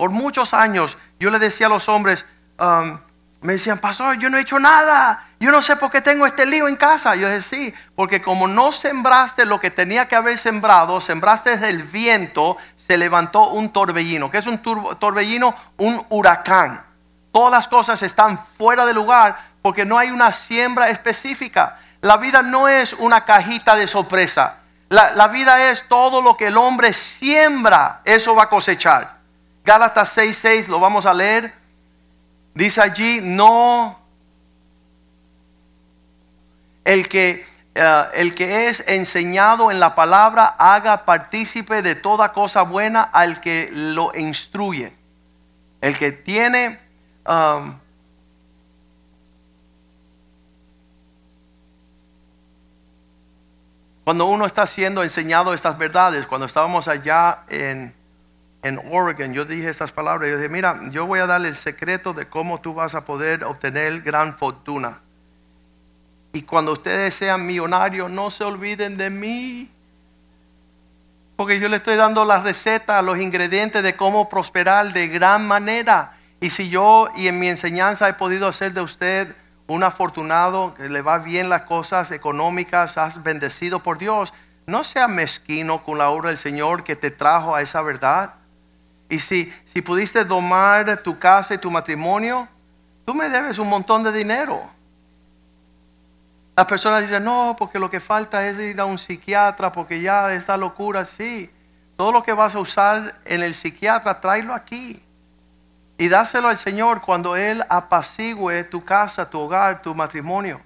Por 0.00 0.08
muchos 0.08 0.54
años 0.54 0.96
yo 1.18 1.28
le 1.28 1.38
decía 1.38 1.66
a 1.66 1.68
los 1.68 1.86
hombres, 1.90 2.24
um, 2.58 2.98
me 3.42 3.52
decían, 3.52 3.76
pastor, 3.76 4.16
yo 4.16 4.30
no 4.30 4.38
he 4.38 4.40
hecho 4.40 4.58
nada. 4.58 5.26
Yo 5.38 5.50
no 5.50 5.60
sé 5.60 5.76
por 5.76 5.90
qué 5.90 6.00
tengo 6.00 6.24
este 6.24 6.46
lío 6.46 6.68
en 6.68 6.76
casa. 6.76 7.16
Yo 7.16 7.28
decía, 7.28 7.58
sí, 7.58 7.74
porque 7.94 8.22
como 8.22 8.48
no 8.48 8.72
sembraste 8.72 9.44
lo 9.44 9.60
que 9.60 9.70
tenía 9.70 10.08
que 10.08 10.16
haber 10.16 10.38
sembrado, 10.38 11.02
sembraste 11.02 11.52
el 11.68 11.82
viento, 11.82 12.56
se 12.76 12.96
levantó 12.96 13.50
un 13.50 13.74
torbellino. 13.74 14.30
¿Qué 14.30 14.38
es 14.38 14.46
un 14.46 14.62
torbellino? 14.98 15.54
Un 15.76 16.02
huracán. 16.08 16.82
Todas 17.30 17.50
las 17.52 17.68
cosas 17.68 18.02
están 18.02 18.38
fuera 18.38 18.86
de 18.86 18.94
lugar 18.94 19.36
porque 19.60 19.84
no 19.84 19.98
hay 19.98 20.10
una 20.10 20.32
siembra 20.32 20.88
específica. 20.88 21.78
La 22.00 22.16
vida 22.16 22.40
no 22.40 22.68
es 22.68 22.94
una 22.94 23.26
cajita 23.26 23.76
de 23.76 23.86
sorpresa. 23.86 24.60
La, 24.88 25.10
la 25.10 25.28
vida 25.28 25.70
es 25.70 25.88
todo 25.88 26.22
lo 26.22 26.38
que 26.38 26.46
el 26.46 26.56
hombre 26.56 26.94
siembra, 26.94 28.00
eso 28.06 28.34
va 28.34 28.44
a 28.44 28.48
cosechar. 28.48 29.19
Gálatas 29.70 30.18
6:6 30.18 30.66
lo 30.66 30.80
vamos 30.80 31.06
a 31.06 31.14
leer. 31.14 31.54
Dice 32.54 32.80
allí, 32.80 33.20
no 33.22 34.00
el 36.84 37.08
que 37.08 37.46
eh, 37.76 38.04
el 38.14 38.34
que 38.34 38.66
es 38.66 38.82
enseñado 38.88 39.70
en 39.70 39.78
la 39.78 39.94
palabra 39.94 40.56
haga 40.58 41.04
partícipe 41.04 41.82
de 41.82 41.94
toda 41.94 42.32
cosa 42.32 42.62
buena 42.62 43.02
al 43.02 43.40
que 43.40 43.70
lo 43.72 44.12
instruye. 44.16 44.92
El 45.80 45.96
que 45.96 46.10
tiene 46.10 46.80
um, 47.24 47.78
cuando 54.02 54.26
uno 54.26 54.46
está 54.46 54.66
siendo 54.66 55.04
enseñado 55.04 55.54
estas 55.54 55.78
verdades, 55.78 56.26
cuando 56.26 56.46
estábamos 56.46 56.88
allá 56.88 57.44
en 57.48 57.99
en 58.62 58.80
Oregon, 58.90 59.32
yo 59.32 59.44
dije 59.44 59.70
estas 59.70 59.92
palabras, 59.92 60.30
yo 60.30 60.36
dije, 60.36 60.48
mira, 60.48 60.80
yo 60.90 61.06
voy 61.06 61.20
a 61.20 61.26
darle 61.26 61.48
el 61.48 61.56
secreto 61.56 62.12
de 62.12 62.26
cómo 62.26 62.60
tú 62.60 62.74
vas 62.74 62.94
a 62.94 63.04
poder 63.04 63.44
obtener 63.44 64.02
gran 64.02 64.36
fortuna. 64.36 65.00
Y 66.32 66.42
cuando 66.42 66.72
ustedes 66.72 67.14
sean 67.14 67.46
millonarios, 67.46 68.10
no 68.10 68.30
se 68.30 68.44
olviden 68.44 68.96
de 68.96 69.10
mí. 69.10 69.70
Porque 71.36 71.58
yo 71.58 71.68
le 71.68 71.78
estoy 71.78 71.96
dando 71.96 72.24
la 72.24 72.42
receta, 72.42 73.00
los 73.02 73.18
ingredientes 73.18 73.82
de 73.82 73.96
cómo 73.96 74.28
prosperar 74.28 74.92
de 74.92 75.08
gran 75.08 75.48
manera. 75.48 76.12
Y 76.38 76.50
si 76.50 76.68
yo 76.68 77.08
y 77.16 77.28
en 77.28 77.38
mi 77.38 77.48
enseñanza 77.48 78.08
he 78.08 78.14
podido 78.14 78.46
hacer 78.46 78.74
de 78.74 78.82
usted 78.82 79.34
un 79.66 79.82
afortunado, 79.82 80.74
que 80.74 80.88
le 80.88 81.00
va 81.00 81.18
bien 81.18 81.48
las 81.48 81.62
cosas 81.62 82.10
económicas, 82.10 82.98
has 82.98 83.22
bendecido 83.22 83.80
por 83.80 83.98
Dios, 83.98 84.34
no 84.66 84.84
sea 84.84 85.08
mezquino 85.08 85.82
con 85.82 85.96
la 85.98 86.10
obra 86.10 86.28
del 86.28 86.38
Señor 86.38 86.84
que 86.84 86.96
te 86.96 87.10
trajo 87.10 87.54
a 87.54 87.62
esa 87.62 87.80
verdad. 87.82 88.34
Y 89.10 89.18
si, 89.18 89.52
si 89.64 89.82
pudiste 89.82 90.24
domar 90.24 91.02
tu 91.02 91.18
casa 91.18 91.52
y 91.52 91.58
tu 91.58 91.70
matrimonio, 91.70 92.48
tú 93.04 93.12
me 93.12 93.28
debes 93.28 93.58
un 93.58 93.68
montón 93.68 94.04
de 94.04 94.12
dinero. 94.12 94.70
Las 96.56 96.66
personas 96.66 97.02
dicen, 97.02 97.24
no, 97.24 97.56
porque 97.58 97.80
lo 97.80 97.90
que 97.90 97.98
falta 97.98 98.46
es 98.46 98.58
ir 98.58 98.80
a 98.80 98.84
un 98.84 98.98
psiquiatra, 98.98 99.72
porque 99.72 100.00
ya 100.00 100.32
esta 100.32 100.56
locura, 100.56 101.04
sí. 101.04 101.50
Todo 101.96 102.12
lo 102.12 102.22
que 102.22 102.32
vas 102.32 102.54
a 102.54 102.60
usar 102.60 103.20
en 103.24 103.42
el 103.42 103.54
psiquiatra, 103.54 104.20
tráelo 104.20 104.54
aquí. 104.54 105.02
Y 105.98 106.08
dáselo 106.08 106.48
al 106.48 106.56
Señor 106.56 107.00
cuando 107.02 107.36
Él 107.36 107.64
apacigüe 107.68 108.62
tu 108.64 108.84
casa, 108.84 109.28
tu 109.28 109.40
hogar, 109.40 109.82
tu 109.82 109.94
matrimonio. 109.94 110.60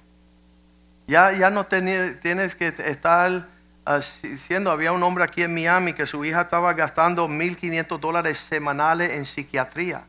Ya, 1.06 1.32
ya 1.32 1.48
no 1.48 1.64
tienes 1.64 2.54
que 2.54 2.68
estar 2.68 3.46
haciendo. 3.84 4.70
Había 4.70 4.92
un 4.92 5.02
hombre 5.02 5.24
aquí 5.24 5.42
en 5.42 5.54
Miami 5.54 5.92
que 5.92 6.06
su 6.06 6.24
hija 6.24 6.42
estaba 6.42 6.72
gastando 6.74 7.28
1.500 7.28 7.98
dólares 7.98 8.38
semanales 8.38 9.12
en 9.12 9.24
psiquiatría. 9.24 10.06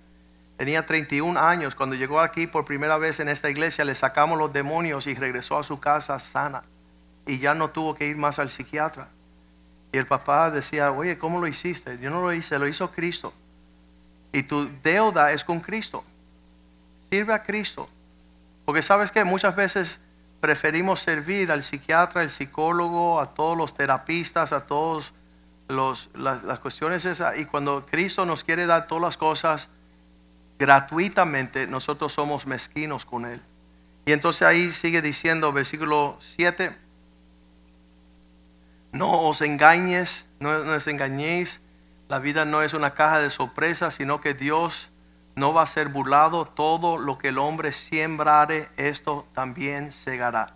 Tenía 0.57 0.85
31 0.85 1.39
años. 1.39 1.75
Cuando 1.75 1.95
llegó 1.95 2.21
aquí 2.21 2.47
por 2.47 2.65
primera 2.65 2.97
vez 2.97 3.19
en 3.19 3.29
esta 3.29 3.49
iglesia, 3.49 3.83
le 3.83 3.95
sacamos 3.95 4.37
los 4.37 4.53
demonios 4.53 5.07
y 5.07 5.13
regresó 5.13 5.59
a 5.59 5.63
su 5.63 5.79
casa 5.79 6.19
sana. 6.19 6.63
Y 7.27 7.39
ya 7.39 7.53
no 7.53 7.69
tuvo 7.69 7.95
que 7.95 8.07
ir 8.07 8.15
más 8.15 8.39
al 8.39 8.49
psiquiatra. 8.49 9.09
Y 9.91 9.97
el 9.97 10.05
papá 10.05 10.51
decía, 10.51 10.91
oye, 10.91 11.17
¿cómo 11.17 11.39
lo 11.39 11.47
hiciste? 11.47 11.97
Yo 11.99 12.09
no 12.09 12.21
lo 12.21 12.33
hice, 12.33 12.59
lo 12.59 12.67
hizo 12.67 12.91
Cristo. 12.91 13.33
Y 14.31 14.43
tu 14.43 14.69
deuda 14.81 15.31
es 15.31 15.43
con 15.43 15.59
Cristo. 15.59 16.03
Sirve 17.09 17.33
a 17.33 17.43
Cristo. 17.43 17.89
Porque 18.65 18.81
sabes 18.81 19.11
que 19.11 19.23
muchas 19.23 19.55
veces 19.55 19.99
preferimos 20.39 21.01
servir 21.01 21.51
al 21.51 21.63
psiquiatra, 21.63 22.21
al 22.21 22.29
psicólogo, 22.29 23.19
a 23.19 23.33
todos 23.33 23.57
los 23.57 23.73
terapistas, 23.73 24.51
a 24.51 24.67
todos 24.67 25.13
los, 25.67 26.09
las, 26.13 26.59
cuestiones 26.59 27.05
esas. 27.05 27.37
Y 27.37 27.45
cuando 27.45 27.85
Cristo 27.85 28.25
nos 28.25 28.43
quiere 28.43 28.65
dar 28.65 28.87
todas 28.87 29.01
las 29.01 29.17
cosas, 29.17 29.67
gratuitamente, 30.59 31.67
nosotros 31.67 32.13
somos 32.13 32.45
mezquinos 32.45 33.05
con 33.05 33.25
Él. 33.25 33.41
Y 34.05 34.11
entonces 34.11 34.43
ahí 34.43 34.71
sigue 34.71 35.01
diciendo, 35.01 35.51
versículo 35.51 36.17
7, 36.19 36.71
no 38.91 39.21
os 39.21 39.41
engañes, 39.41 40.25
no, 40.39 40.51
os 40.51 40.87
engañéis, 40.87 41.59
la 42.07 42.19
vida 42.19 42.45
no 42.45 42.61
es 42.61 42.73
una 42.73 42.91
caja 42.91 43.19
de 43.19 43.29
sorpresas, 43.29 43.95
sino 43.95 44.21
que 44.21 44.33
Dios 44.33 44.89
no 45.35 45.53
va 45.53 45.63
a 45.63 45.67
ser 45.67 45.89
burlado, 45.89 46.45
todo 46.45 46.97
lo 46.97 47.17
que 47.17 47.29
el 47.29 47.37
hombre 47.37 47.71
siembrare, 47.71 48.69
esto 48.77 49.27
también 49.33 49.91
segará. 49.91 50.53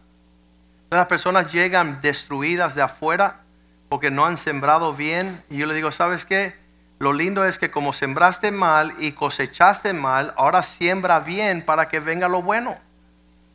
Las 0.89 1.07
personas 1.07 1.51
llegan 1.51 2.01
destruidas 2.01 2.75
de 2.75 2.81
afuera 2.81 3.41
porque 3.89 4.09
no 4.09 4.25
han 4.25 4.37
sembrado 4.37 4.93
bien. 4.93 5.43
Y 5.49 5.57
yo 5.57 5.67
le 5.67 5.73
digo, 5.73 5.91
¿sabes 5.91 6.25
qué? 6.25 6.55
Lo 6.99 7.13
lindo 7.13 7.45
es 7.45 7.59
que 7.59 7.71
como 7.71 7.93
sembraste 7.93 8.51
mal 8.51 8.93
y 8.99 9.11
cosechaste 9.11 9.93
mal, 9.93 10.33
ahora 10.37 10.63
siembra 10.63 11.19
bien 11.19 11.63
para 11.63 11.87
que 11.87 11.99
venga 11.99 12.27
lo 12.27 12.41
bueno. 12.41 12.75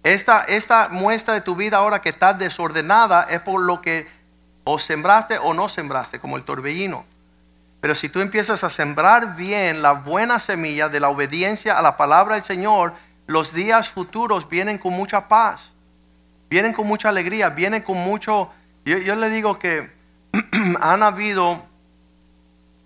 Esta, 0.02 0.44
esta 0.44 0.88
muestra 0.90 1.34
de 1.34 1.40
tu 1.40 1.56
vida 1.56 1.78
ahora 1.78 2.02
que 2.02 2.10
está 2.10 2.34
desordenada 2.34 3.24
es 3.24 3.40
por 3.40 3.60
lo 3.60 3.80
que 3.80 4.06
o 4.64 4.78
sembraste 4.78 5.38
o 5.38 5.54
no 5.54 5.68
sembraste, 5.68 6.20
como 6.20 6.36
el 6.36 6.44
torbellino. 6.44 7.04
Pero 7.84 7.94
si 7.94 8.08
tú 8.08 8.22
empiezas 8.22 8.64
a 8.64 8.70
sembrar 8.70 9.36
bien 9.36 9.82
la 9.82 9.92
buena 9.92 10.40
semilla 10.40 10.88
de 10.88 11.00
la 11.00 11.10
obediencia 11.10 11.78
a 11.78 11.82
la 11.82 11.98
palabra 11.98 12.36
del 12.36 12.42
Señor, 12.42 12.94
los 13.26 13.52
días 13.52 13.90
futuros 13.90 14.48
vienen 14.48 14.78
con 14.78 14.94
mucha 14.94 15.28
paz, 15.28 15.74
vienen 16.48 16.72
con 16.72 16.86
mucha 16.86 17.10
alegría, 17.10 17.50
vienen 17.50 17.82
con 17.82 17.98
mucho... 17.98 18.50
Yo, 18.86 19.14
le 19.16 19.28
digo 19.28 19.58
que 19.58 19.92
han 20.80 21.02
habido 21.02 21.62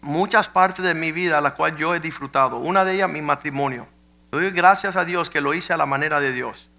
muchas 0.00 0.48
partes 0.48 0.84
de 0.84 0.94
mi 0.94 1.12
vida 1.12 1.38
a 1.38 1.42
la 1.42 1.54
cual 1.54 1.76
yo 1.76 1.94
he 1.94 2.00
disfrutado. 2.00 2.56
Una 2.56 2.84
de 2.84 2.94
ellas 2.94 3.08
mi 3.08 3.22
matrimonio. 3.22 3.86
Doy 4.32 4.50
gracias 4.50 4.96
a 4.96 5.04
Dios 5.04 5.30
que 5.30 5.40
lo 5.40 5.54
hice 5.54 5.72
a 5.72 5.76
la 5.76 5.86
manera 5.86 6.18
de 6.18 6.32
Dios. 6.32 6.70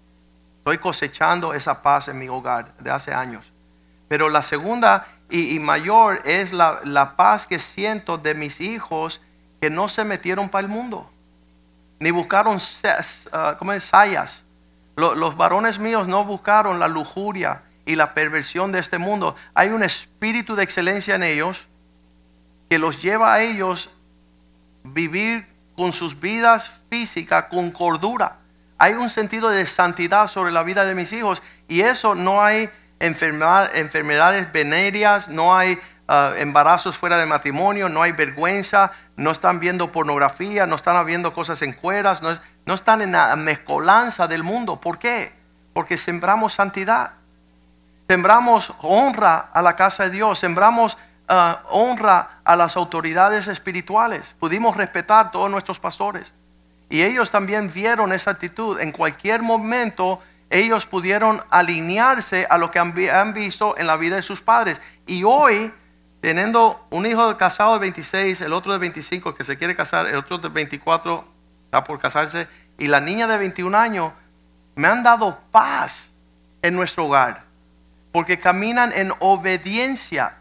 Estoy 0.58 0.76
cosechando 0.76 1.54
esa 1.54 1.82
paz 1.82 2.08
en 2.08 2.18
mi 2.18 2.28
hogar 2.28 2.76
de 2.80 2.90
hace 2.90 3.14
años. 3.14 3.50
Pero 4.08 4.28
la 4.28 4.42
segunda 4.42 5.06
y, 5.30 5.58
mayor 5.58 6.20
es 6.24 6.52
la, 6.52 7.14
paz 7.16 7.46
que 7.46 7.58
siento 7.58 8.18
de 8.18 8.34
mis 8.34 8.60
hijos 8.60 9.20
que 9.60 9.70
no 9.70 9.88
se 9.88 10.04
metieron 10.04 10.48
para 10.48 10.62
el 10.62 10.68
mundo. 10.68 11.10
Ni 11.98 12.10
buscaron 12.10 12.56
uh, 12.56 13.58
¿cómo 13.58 13.72
es? 13.72 13.84
sayas. 13.84 14.44
los 14.96 15.36
varones 15.36 15.78
míos 15.78 16.08
no 16.08 16.24
buscaron 16.24 16.78
la 16.78 16.88
lujuria 16.88 17.62
y 17.86 17.94
la 17.94 18.14
perversión 18.14 18.72
de 18.72 18.78
este 18.78 18.98
mundo. 18.98 19.36
Hay 19.54 19.70
un 19.70 19.82
espíritu 19.82 20.54
de 20.54 20.62
excelencia 20.62 21.14
en 21.14 21.22
ellos 21.22 21.66
que 22.68 22.78
los 22.78 23.02
lleva 23.02 23.34
a 23.34 23.42
ellos 23.42 23.90
vivir 24.84 25.46
con 25.76 25.92
sus 25.92 26.20
vidas 26.20 26.80
físicas 26.88 27.46
con 27.50 27.70
cordura. 27.70 28.38
Hay 28.78 28.94
un 28.94 29.10
sentido 29.10 29.48
de 29.50 29.66
santidad 29.66 30.26
sobre 30.26 30.52
la 30.52 30.62
vida 30.62 30.84
de 30.84 30.94
mis 30.94 31.12
hijos 31.12 31.42
y 31.68 31.82
eso 31.82 32.14
no 32.14 32.42
hay 32.42 32.70
enfermedades 33.00 34.52
venéreas, 34.52 35.28
no 35.28 35.56
hay 35.56 35.80
ah, 36.06 36.32
embarazos 36.36 36.96
fuera 36.96 37.18
de 37.18 37.26
matrimonio, 37.26 37.88
no 37.88 38.02
hay 38.02 38.12
vergüenza, 38.12 38.92
no 39.16 39.32
están 39.32 39.58
viendo 39.58 39.90
pornografía, 39.90 40.66
no 40.66 40.76
están 40.76 41.04
viendo 41.04 41.34
cosas 41.34 41.62
en 41.62 41.72
cueras, 41.72 42.22
no, 42.22 42.74
están 42.74 43.02
en 43.02 43.12
la 43.12 43.34
mezcolanza 43.36 44.28
del 44.28 44.44
mundo. 44.44 44.80
¿Por 44.80 44.98
qué? 44.98 45.32
Porque 45.72 45.98
sembramos 45.98 46.52
santidad, 46.52 47.14
sembramos 48.06 48.72
honra 48.78 49.48
a 49.52 49.62
la 49.62 49.74
casa 49.74 50.04
de 50.04 50.10
Dios, 50.10 50.38
sembramos 50.38 50.96
Ah, 51.32 51.62
honra 51.70 52.40
a 52.42 52.56
las 52.56 52.76
autoridades 52.76 53.46
espirituales. 53.46 54.34
Pudimos 54.40 54.76
respetar 54.76 55.30
todos 55.30 55.48
nuestros 55.48 55.78
pastores. 55.78 56.32
Y 56.88 57.02
ellos 57.02 57.30
también 57.30 57.72
vieron 57.72 58.12
esa 58.12 58.32
actitud. 58.32 58.80
En 58.80 58.90
cualquier 58.90 59.40
momento 59.40 60.20
ellos 60.50 60.86
pudieron 60.86 61.40
alinearse 61.50 62.46
a 62.50 62.58
lo 62.58 62.70
que 62.70 62.78
han, 62.78 63.32
visto 63.32 63.78
en 63.78 63.86
la 63.86 63.96
vida 63.96 64.16
de 64.16 64.22
sus 64.22 64.40
padres. 64.40 64.80
Y 65.06 65.24
hoy, 65.24 65.72
teniendo 66.20 66.86
un 66.90 67.06
hijo 67.06 67.36
casado 67.36 67.74
de 67.74 67.78
26, 67.78 68.40
el 68.42 68.52
otro 68.52 68.72
de 68.72 68.78
25 68.78 69.34
que 69.34 69.44
se 69.44 69.56
quiere 69.56 69.74
casar, 69.74 70.06
el 70.06 70.16
otro 70.16 70.38
de 70.38 70.48
24 70.48 71.24
está 71.64 71.84
por 71.84 71.98
casarse, 71.98 72.48
y 72.78 72.88
la 72.88 73.00
niña 73.00 73.26
de 73.26 73.38
21 73.38 73.78
años, 73.78 74.12
me 74.74 74.88
han 74.88 75.02
dado 75.02 75.38
paz 75.50 76.12
en 76.62 76.74
nuestro 76.74 77.06
hogar. 77.06 77.44
Porque 78.12 78.38
caminan 78.40 78.92
en 78.92 79.12
obediencia 79.20 80.40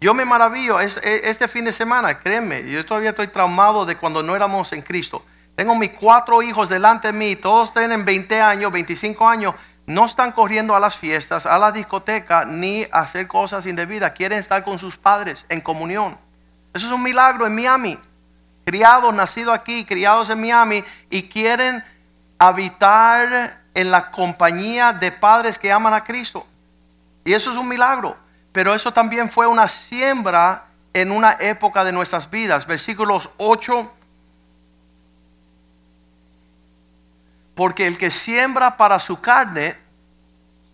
yo 0.00 0.14
me 0.14 0.24
maravillo 0.24 0.80
e, 0.80 0.86
este 1.02 1.48
fin 1.48 1.64
de 1.64 1.72
semana, 1.72 2.18
créeme, 2.18 2.70
yo 2.70 2.84
todavía 2.84 3.10
estoy 3.10 3.26
traumado 3.28 3.84
de 3.84 3.96
cuando 3.96 4.22
no 4.22 4.36
éramos 4.36 4.72
en 4.72 4.82
Cristo. 4.82 5.24
Tengo 5.58 5.74
mis 5.74 5.90
cuatro 5.90 6.40
hijos 6.40 6.68
delante 6.68 7.08
de 7.08 7.18
mí, 7.18 7.34
todos 7.34 7.72
tienen 7.72 8.04
20 8.04 8.40
años, 8.40 8.70
25 8.70 9.28
años, 9.28 9.56
no 9.86 10.06
están 10.06 10.30
corriendo 10.30 10.76
a 10.76 10.78
las 10.78 10.96
fiestas, 10.96 11.46
a 11.46 11.58
la 11.58 11.72
discoteca, 11.72 12.44
ni 12.44 12.84
a 12.84 13.00
hacer 13.00 13.26
cosas 13.26 13.66
indebidas, 13.66 14.12
quieren 14.12 14.38
estar 14.38 14.62
con 14.62 14.78
sus 14.78 14.96
padres 14.96 15.46
en 15.48 15.60
comunión. 15.60 16.16
Eso 16.72 16.86
es 16.86 16.92
un 16.92 17.02
milagro 17.02 17.44
en 17.44 17.56
Miami. 17.56 17.98
Criados, 18.64 19.12
nacidos 19.12 19.52
aquí, 19.52 19.84
criados 19.84 20.30
en 20.30 20.40
Miami, 20.40 20.84
y 21.10 21.24
quieren 21.24 21.82
habitar 22.38 23.60
en 23.74 23.90
la 23.90 24.12
compañía 24.12 24.92
de 24.92 25.10
padres 25.10 25.58
que 25.58 25.72
aman 25.72 25.94
a 25.94 26.04
Cristo. 26.04 26.46
Y 27.24 27.32
eso 27.32 27.50
es 27.50 27.56
un 27.56 27.66
milagro 27.66 28.16
pero 28.58 28.74
eso 28.74 28.92
también 28.92 29.30
fue 29.30 29.46
una 29.46 29.68
siembra 29.68 30.64
en 30.92 31.12
una 31.12 31.36
época 31.38 31.84
de 31.84 31.92
nuestras 31.92 32.28
vidas. 32.28 32.66
Versículos 32.66 33.30
8. 33.36 33.92
Porque 37.58 37.88
el 37.88 37.98
que 37.98 38.12
siembra 38.12 38.76
para 38.76 39.00
su 39.00 39.20
carne, 39.20 39.76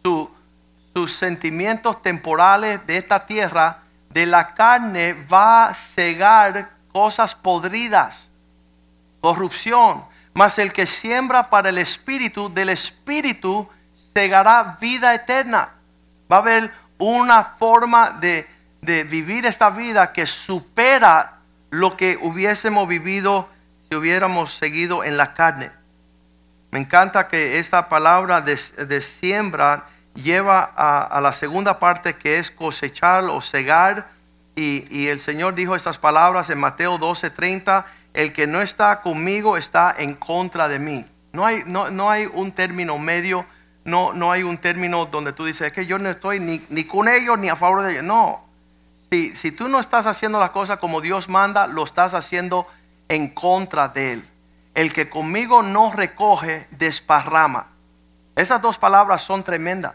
sus 0.02 1.14
sentimientos 1.14 2.02
temporales 2.02 2.86
de 2.86 2.98
esta 2.98 3.24
tierra, 3.24 3.78
de 4.10 4.26
la 4.26 4.52
carne 4.52 5.14
va 5.32 5.68
a 5.68 5.74
cegar 5.74 6.72
cosas 6.92 7.34
podridas, 7.34 8.28
corrupción. 9.22 10.04
Mas 10.34 10.58
el 10.58 10.74
que 10.74 10.86
siembra 10.86 11.48
para 11.48 11.70
el 11.70 11.78
espíritu, 11.78 12.52
del 12.52 12.68
espíritu 12.68 13.66
cegará 14.12 14.76
vida 14.78 15.14
eterna. 15.14 15.70
Va 16.30 16.36
a 16.36 16.40
haber 16.40 16.70
una 16.98 17.44
forma 17.44 18.10
de, 18.10 18.46
vivir 19.08 19.46
esta 19.46 19.70
vida 19.70 20.12
que 20.12 20.26
supera 20.26 21.38
lo 21.70 21.96
que 21.96 22.18
hubiésemos 22.20 22.86
vivido 22.86 23.48
si 23.88 23.96
hubiéramos 23.96 24.52
seguido 24.52 25.02
en 25.02 25.16
la 25.16 25.32
carne. 25.32 25.70
Me 26.74 26.80
encanta 26.80 27.28
que 27.28 27.60
esta 27.60 27.88
palabra 27.88 28.40
de, 28.40 29.00
siembra 29.00 29.86
lleva 30.16 30.72
a, 30.74 31.20
la 31.20 31.32
segunda 31.32 31.78
parte 31.78 32.14
que 32.14 32.38
es 32.38 32.50
cosechar 32.50 33.22
o 33.26 33.40
cegar. 33.40 34.08
Y, 34.56 35.06
el 35.06 35.20
Señor 35.20 35.54
dijo 35.54 35.76
estas 35.76 35.98
palabras 35.98 36.50
en 36.50 36.58
Mateo 36.58 36.98
12:30, 36.98 37.84
el 38.12 38.32
que 38.32 38.48
no 38.48 38.60
está 38.60 39.02
conmigo 39.02 39.56
está 39.56 39.94
en 39.96 40.14
contra 40.14 40.66
de 40.66 40.80
mí. 40.80 41.06
No 41.32 41.46
hay, 41.46 41.62
no, 41.64 41.92
no 41.92 42.10
hay 42.10 42.26
un 42.26 42.50
término 42.50 42.98
medio, 42.98 43.46
no, 43.84 44.12
no 44.12 44.32
hay 44.32 44.42
un 44.42 44.58
término 44.58 45.06
donde 45.06 45.32
tú 45.32 45.44
dices, 45.44 45.68
es 45.68 45.72
que 45.72 45.86
yo 45.86 46.00
no 46.00 46.10
estoy 46.10 46.40
ni, 46.40 46.60
ni 46.70 46.82
con 46.82 47.06
ellos 47.08 47.38
ni 47.38 47.50
a 47.50 47.54
favor 47.54 47.82
de 47.82 47.92
ellos. 47.92 48.04
No, 48.04 48.44
si, 49.12 49.36
si 49.36 49.52
tú 49.52 49.68
no 49.68 49.78
estás 49.78 50.06
haciendo 50.06 50.40
las 50.40 50.50
cosas 50.50 50.80
como 50.80 51.00
Dios 51.00 51.28
manda, 51.28 51.68
lo 51.68 51.84
estás 51.84 52.14
haciendo 52.14 52.66
en 53.08 53.28
contra 53.28 53.86
de 53.86 54.14
Él. 54.14 54.28
El 54.74 54.92
que 54.92 55.08
conmigo 55.08 55.62
no 55.62 55.92
recoge, 55.92 56.66
desparrama. 56.72 57.68
Esas 58.34 58.60
dos 58.60 58.78
palabras 58.78 59.22
son 59.22 59.44
tremendas. 59.44 59.94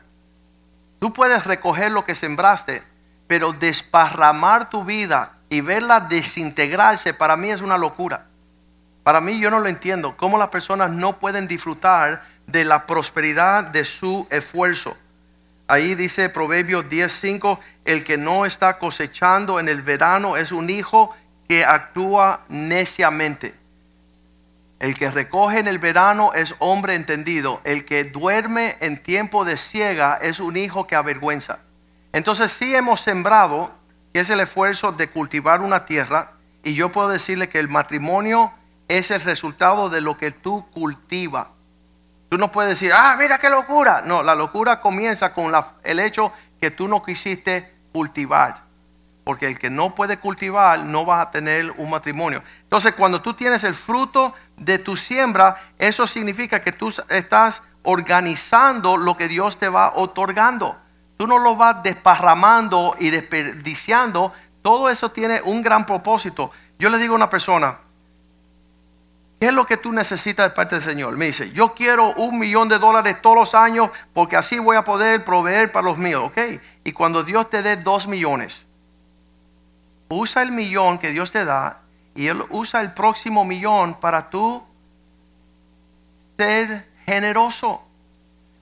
Tú 0.99 1.13
puedes 1.13 1.45
recoger 1.45 1.91
lo 1.91 2.05
que 2.05 2.15
sembraste, 2.15 2.81
pero 3.27 3.53
desparramar 3.53 4.69
tu 4.69 4.83
vida 4.83 5.37
y 5.49 5.61
verla 5.61 5.99
desintegrarse 5.99 7.13
para 7.13 7.35
mí 7.35 7.49
es 7.49 7.61
una 7.61 7.77
locura. 7.77 8.27
Para 9.03 9.21
mí 9.21 9.39
yo 9.39 9.51
no 9.51 9.59
lo 9.59 9.67
entiendo. 9.67 10.15
Cómo 10.15 10.37
las 10.37 10.49
personas 10.49 10.91
no 10.91 11.19
pueden 11.19 11.47
disfrutar 11.47 12.23
de 12.47 12.63
la 12.63 12.85
prosperidad 12.85 13.65
de 13.65 13.83
su 13.85 14.27
esfuerzo. 14.29 14.95
Ahí 15.67 15.95
dice 15.95 16.29
Proverbios 16.29 16.89
10:5, 16.89 17.59
el 17.85 18.03
que 18.03 18.17
no 18.17 18.45
está 18.45 18.79
cosechando 18.79 19.59
en 19.59 19.67
el 19.67 19.81
verano 19.81 20.37
es 20.37 20.51
un 20.51 20.69
hijo 20.69 21.15
que 21.47 21.65
actúa 21.65 22.41
neciamente. 22.49 23.58
El 24.79 24.97
que 24.97 25.11
recoge 25.11 25.59
en 25.59 25.67
el 25.67 25.77
verano 25.77 26.33
es 26.33 26.55
hombre 26.59 26.95
entendido. 26.95 27.59
El 27.65 27.83
que 27.83 28.05
duerme 28.05 28.77
en 28.79 29.03
tiempo 29.03 29.43
de 29.43 29.57
ciega 29.57 30.17
es 30.21 30.39
un 30.39 30.55
hijo 30.55 30.87
que 30.87 30.95
avergüenza. 30.95 31.59
Entonces 32.13 32.51
sí 32.51 32.73
hemos 32.73 33.01
sembrado, 33.01 33.71
que 34.13 34.21
es 34.21 34.29
el 34.29 34.39
esfuerzo 34.39 34.93
de 34.93 35.09
cultivar 35.09 35.61
una 35.61 35.85
tierra, 35.85 36.31
y 36.63 36.75
yo 36.75 36.89
puedo 36.91 37.09
decirle 37.09 37.49
que 37.49 37.59
el 37.59 37.67
matrimonio 37.67 38.53
es 38.87 39.11
el 39.11 39.21
resultado 39.21 39.89
de 39.89 40.01
lo 40.01 40.17
que 40.17 40.31
tú 40.31 40.65
cultivas. 40.71 41.47
Tú 42.29 42.37
no 42.37 42.51
puedes 42.51 42.69
decir, 42.69 42.91
ah, 42.93 43.15
mira 43.19 43.37
qué 43.37 43.49
locura. 43.49 44.01
No, 44.05 44.23
la 44.23 44.35
locura 44.35 44.79
comienza 44.79 45.33
con 45.33 45.53
el 45.83 45.99
hecho 45.99 46.31
que 46.61 46.71
tú 46.71 46.87
no 46.87 47.03
quisiste 47.03 47.73
cultivar. 47.91 48.68
Porque 49.29 49.45
el 49.45 49.59
que 49.59 49.69
no 49.69 49.93
puede 49.93 50.17
cultivar 50.17 50.79
no 50.79 51.05
va 51.05 51.21
a 51.21 51.29
tener 51.29 51.69
un 51.77 51.91
matrimonio. 51.91 52.41
Entonces, 52.63 52.95
cuando 52.95 53.21
tú 53.21 53.35
tienes 53.35 53.63
el 53.63 53.75
fruto 53.75 54.33
de 54.57 54.79
tu 54.79 54.97
siembra, 54.97 55.55
eso 55.77 56.07
significa 56.07 56.63
que 56.63 56.71
tú 56.71 56.91
estás 57.09 57.61
organizando 57.83 58.97
lo 58.97 59.15
que 59.15 59.27
Dios 59.27 59.59
te 59.59 59.69
va 59.69 59.91
otorgando. 59.93 60.75
Tú 61.15 61.27
no 61.27 61.37
lo 61.37 61.55
vas 61.55 61.83
desparramando 61.83 62.95
y 62.97 63.11
desperdiciando. 63.11 64.33
Todo 64.63 64.89
eso 64.89 65.11
tiene 65.11 65.43
un 65.43 65.61
gran 65.61 65.85
propósito. 65.85 66.49
Yo 66.79 66.89
le 66.89 66.97
digo 66.97 67.13
a 67.13 67.17
una 67.17 67.29
persona, 67.29 67.77
¿Qué 69.39 69.45
es 69.45 69.53
lo 69.53 69.67
que 69.67 69.77
tú 69.77 69.91
necesitas 69.91 70.49
de 70.49 70.55
parte 70.55 70.73
del 70.73 70.83
Señor? 70.83 71.15
Me 71.17 71.27
dice, 71.27 71.51
yo 71.51 71.75
quiero 71.75 72.13
un 72.15 72.39
millón 72.39 72.67
de 72.67 72.79
dólares 72.79 73.21
todos 73.21 73.35
los 73.35 73.53
años 73.53 73.91
porque 74.11 74.35
así 74.35 74.57
voy 74.57 74.75
a 74.75 74.83
poder 74.83 75.23
proveer 75.23 75.71
para 75.71 75.85
los 75.85 75.99
míos, 75.99 76.23
¿ok? 76.25 76.59
Y 76.83 76.93
cuando 76.93 77.23
Dios 77.23 77.47
te 77.47 77.61
dé 77.61 77.77
dos 77.77 78.07
millones, 78.07 78.65
usa 80.09 80.41
el 80.41 80.51
millón 80.51 80.97
que 80.97 81.11
Dios 81.11 81.31
te 81.31 81.45
da 81.45 81.81
y 82.15 82.27
Él 82.27 82.43
usa 82.49 82.81
el 82.81 82.91
próximo 82.91 83.45
millón 83.45 83.93
para 83.93 84.29
tú 84.29 84.63
ser 86.37 86.87
generoso. 87.05 87.85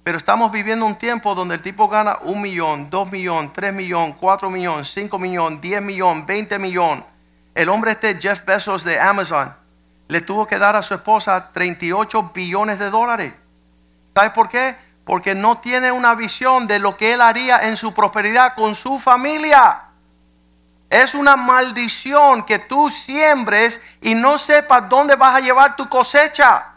Pero 0.03 0.17
estamos 0.17 0.51
viviendo 0.51 0.85
un 0.85 0.95
tiempo 0.95 1.35
donde 1.35 1.55
el 1.55 1.61
tipo 1.61 1.89
gana 1.89 2.19
un 2.21 2.41
millón, 2.41 2.89
dos 2.89 3.11
millones, 3.11 3.51
tres 3.53 3.73
millones, 3.73 4.15
cuatro 4.19 4.49
millones, 4.49 4.89
cinco 4.89 5.19
millones, 5.19 5.59
diez 5.59 5.81
millones, 5.81 6.25
veinte 6.25 6.59
millones. 6.59 7.03
El 7.53 7.69
hombre 7.69 7.91
este 7.91 8.19
Jeff 8.21 8.45
Bezos 8.45 8.83
de 8.83 8.99
Amazon 8.99 9.53
le 10.07 10.21
tuvo 10.21 10.47
que 10.47 10.59
dar 10.59 10.75
a 10.75 10.83
su 10.83 10.93
esposa 10.93 11.51
38 11.51 12.31
billones 12.33 12.79
de 12.79 12.89
dólares. 12.89 13.33
¿Sabes 14.15 14.31
por 14.31 14.49
qué? 14.49 14.75
Porque 15.03 15.35
no 15.35 15.57
tiene 15.57 15.91
una 15.91 16.15
visión 16.15 16.67
de 16.67 16.79
lo 16.79 16.95
que 16.95 17.13
él 17.13 17.21
haría 17.21 17.67
en 17.67 17.77
su 17.77 17.93
prosperidad 17.93 18.55
con 18.55 18.75
su 18.75 18.99
familia. 18.99 19.86
Es 20.89 21.15
una 21.15 21.35
maldición 21.35 22.43
que 22.43 22.59
tú 22.59 22.89
siembres 22.89 23.81
y 24.01 24.15
no 24.15 24.37
sepas 24.37 24.87
dónde 24.87 25.15
vas 25.15 25.35
a 25.35 25.41
llevar 25.41 25.75
tu 25.75 25.89
cosecha. 25.89 26.67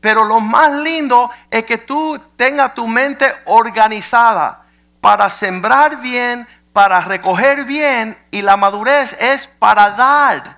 Pero 0.00 0.24
lo 0.24 0.40
más 0.40 0.72
lindo 0.72 1.30
es 1.50 1.64
que 1.64 1.78
tú 1.78 2.18
tengas 2.36 2.74
tu 2.74 2.86
mente 2.86 3.30
organizada 3.46 4.62
para 5.00 5.28
sembrar 5.28 5.98
bien, 5.98 6.46
para 6.72 7.00
recoger 7.00 7.64
bien 7.64 8.16
y 8.30 8.42
la 8.42 8.56
madurez 8.56 9.16
es 9.20 9.46
para 9.46 9.90
dar. 9.90 10.56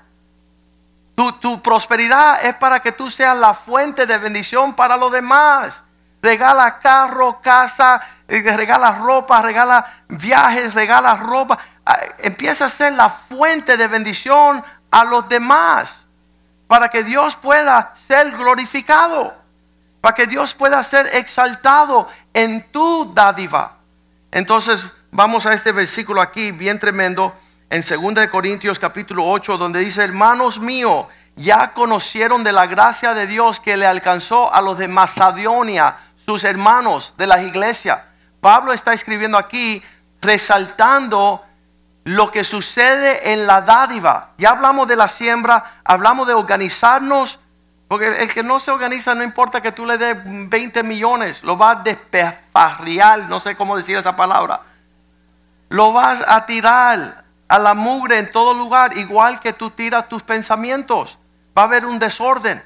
Tu, 1.14 1.32
tu 1.32 1.60
prosperidad 1.60 2.44
es 2.44 2.54
para 2.54 2.80
que 2.80 2.92
tú 2.92 3.10
seas 3.10 3.36
la 3.36 3.54
fuente 3.54 4.06
de 4.06 4.18
bendición 4.18 4.74
para 4.74 4.96
los 4.96 5.10
demás. 5.10 5.82
Regala 6.22 6.78
carro, 6.80 7.40
casa, 7.40 8.00
eh, 8.28 8.42
regala 8.56 8.92
ropa, 8.92 9.40
regala 9.42 9.86
viajes, 10.08 10.74
regala 10.74 11.16
ropa. 11.16 11.58
Ah, 11.90 11.98
Empieza 12.18 12.66
a 12.66 12.68
ser 12.68 12.92
la 12.92 13.08
fuente 13.08 13.78
de 13.78 13.88
bendición 13.88 14.62
a 14.90 15.04
los 15.04 15.26
demás. 15.26 16.04
Para 16.66 16.90
que 16.90 17.02
Dios 17.02 17.34
pueda 17.34 17.92
ser 17.94 18.32
glorificado. 18.32 19.34
Para 20.02 20.14
que 20.14 20.26
Dios 20.26 20.52
pueda 20.52 20.84
ser 20.84 21.06
exaltado 21.14 22.06
en 22.34 22.70
tu 22.70 23.10
dádiva. 23.14 23.78
Entonces 24.30 24.84
vamos 25.10 25.46
a 25.46 25.54
este 25.54 25.72
versículo 25.72 26.20
aquí 26.20 26.52
bien 26.52 26.78
tremendo 26.78 27.34
en 27.70 27.80
2 27.80 28.14
de 28.16 28.28
Corintios 28.28 28.78
capítulo 28.78 29.26
8 29.26 29.56
donde 29.56 29.80
dice, 29.80 30.04
"Hermanos 30.04 30.60
míos, 30.60 31.06
ya 31.36 31.72
conocieron 31.72 32.44
de 32.44 32.52
la 32.52 32.66
gracia 32.66 33.14
de 33.14 33.26
Dios 33.26 33.60
que 33.60 33.78
le 33.78 33.86
alcanzó 33.86 34.52
a 34.52 34.60
los 34.60 34.76
de 34.76 34.88
Macedonia, 34.88 35.96
sus 36.16 36.44
hermanos 36.44 37.14
de 37.16 37.26
las 37.26 37.40
iglesias." 37.40 37.98
Pablo 38.42 38.74
está 38.74 38.92
escribiendo 38.92 39.38
aquí 39.38 39.82
resaltando 40.20 41.47
lo 42.08 42.30
que 42.30 42.42
sucede 42.42 43.34
en 43.34 43.46
la 43.46 43.60
dádiva. 43.60 44.30
Ya 44.38 44.50
hablamos 44.50 44.88
de 44.88 44.96
la 44.96 45.08
siembra, 45.08 45.62
hablamos 45.84 46.26
de 46.26 46.32
organizarnos, 46.32 47.38
porque 47.86 48.22
el 48.22 48.32
que 48.32 48.42
no 48.42 48.60
se 48.60 48.70
organiza 48.70 49.14
no 49.14 49.22
importa 49.22 49.60
que 49.60 49.72
tú 49.72 49.84
le 49.84 49.98
des 49.98 50.16
20 50.24 50.82
millones, 50.84 51.44
lo 51.44 51.58
vas 51.58 51.76
a 51.76 51.82
despefarriar, 51.82 53.28
no 53.28 53.40
sé 53.40 53.56
cómo 53.56 53.76
decir 53.76 53.98
esa 53.98 54.16
palabra. 54.16 54.62
Lo 55.68 55.92
vas 55.92 56.24
a 56.26 56.46
tirar 56.46 57.24
a 57.46 57.58
la 57.58 57.74
mugre 57.74 58.18
en 58.18 58.32
todo 58.32 58.54
lugar, 58.54 58.96
igual 58.96 59.38
que 59.38 59.52
tú 59.52 59.68
tiras 59.68 60.08
tus 60.08 60.22
pensamientos. 60.22 61.18
Va 61.56 61.62
a 61.62 61.64
haber 61.66 61.84
un 61.84 61.98
desorden. 61.98 62.62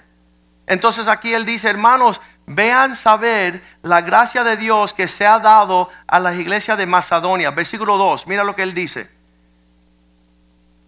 Entonces 0.69 1.09
aquí 1.09 1.35
él 1.35 1.45
dice, 1.45 1.69
hermanos, 1.69 2.21
vean 2.47 2.95
saber 2.95 3.61
la 3.83 4.03
gracia 4.03 4.45
de 4.45 4.57
Dios 4.57 4.95
que 4.95 5.09
se 5.09 5.27
ha 5.27 5.41
dado 5.41 5.91
a 6.07 6.21
las 6.21 6.37
iglesias 6.37 6.79
de 6.79 6.87
Macedonia. 6.87 7.51
Versículo 7.51 7.97
2, 7.97 8.29
mira 8.29 8.45
lo 8.45 8.55
que 8.55 8.63
él 8.63 8.73
dice 8.73 9.22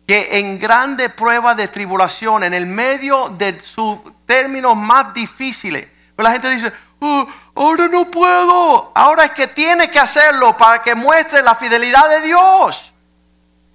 que 0.07 0.39
en 0.39 0.59
grande 0.59 1.09
prueba 1.09 1.55
de 1.55 1.69
tribulación, 1.69 2.45
en 2.45 2.55
el 2.55 2.67
medio 2.67 3.31
de 3.31 3.59
sus 3.61 3.99
términos 4.27 4.77
más 4.77 5.15
difíciles, 5.15 5.89
pues 6.15 6.25
la 6.25 6.33
gente 6.33 6.51
dice, 6.51 6.73
"Oh, 7.01 7.27
ahora 7.55 7.89
no 7.89 8.11
puedo, 8.11 8.93
ahora 8.95 9.25
es 9.25 9.31
que 9.33 9.47
tiene 9.47 9.91
que 9.91 9.99
hacerlo 9.99 10.57
para 10.57 10.83
que 10.83 10.95
muestre 10.95 11.43
la 11.43 11.55
fidelidad 11.55 12.09
de 12.09 12.21
Dios. 12.21 12.93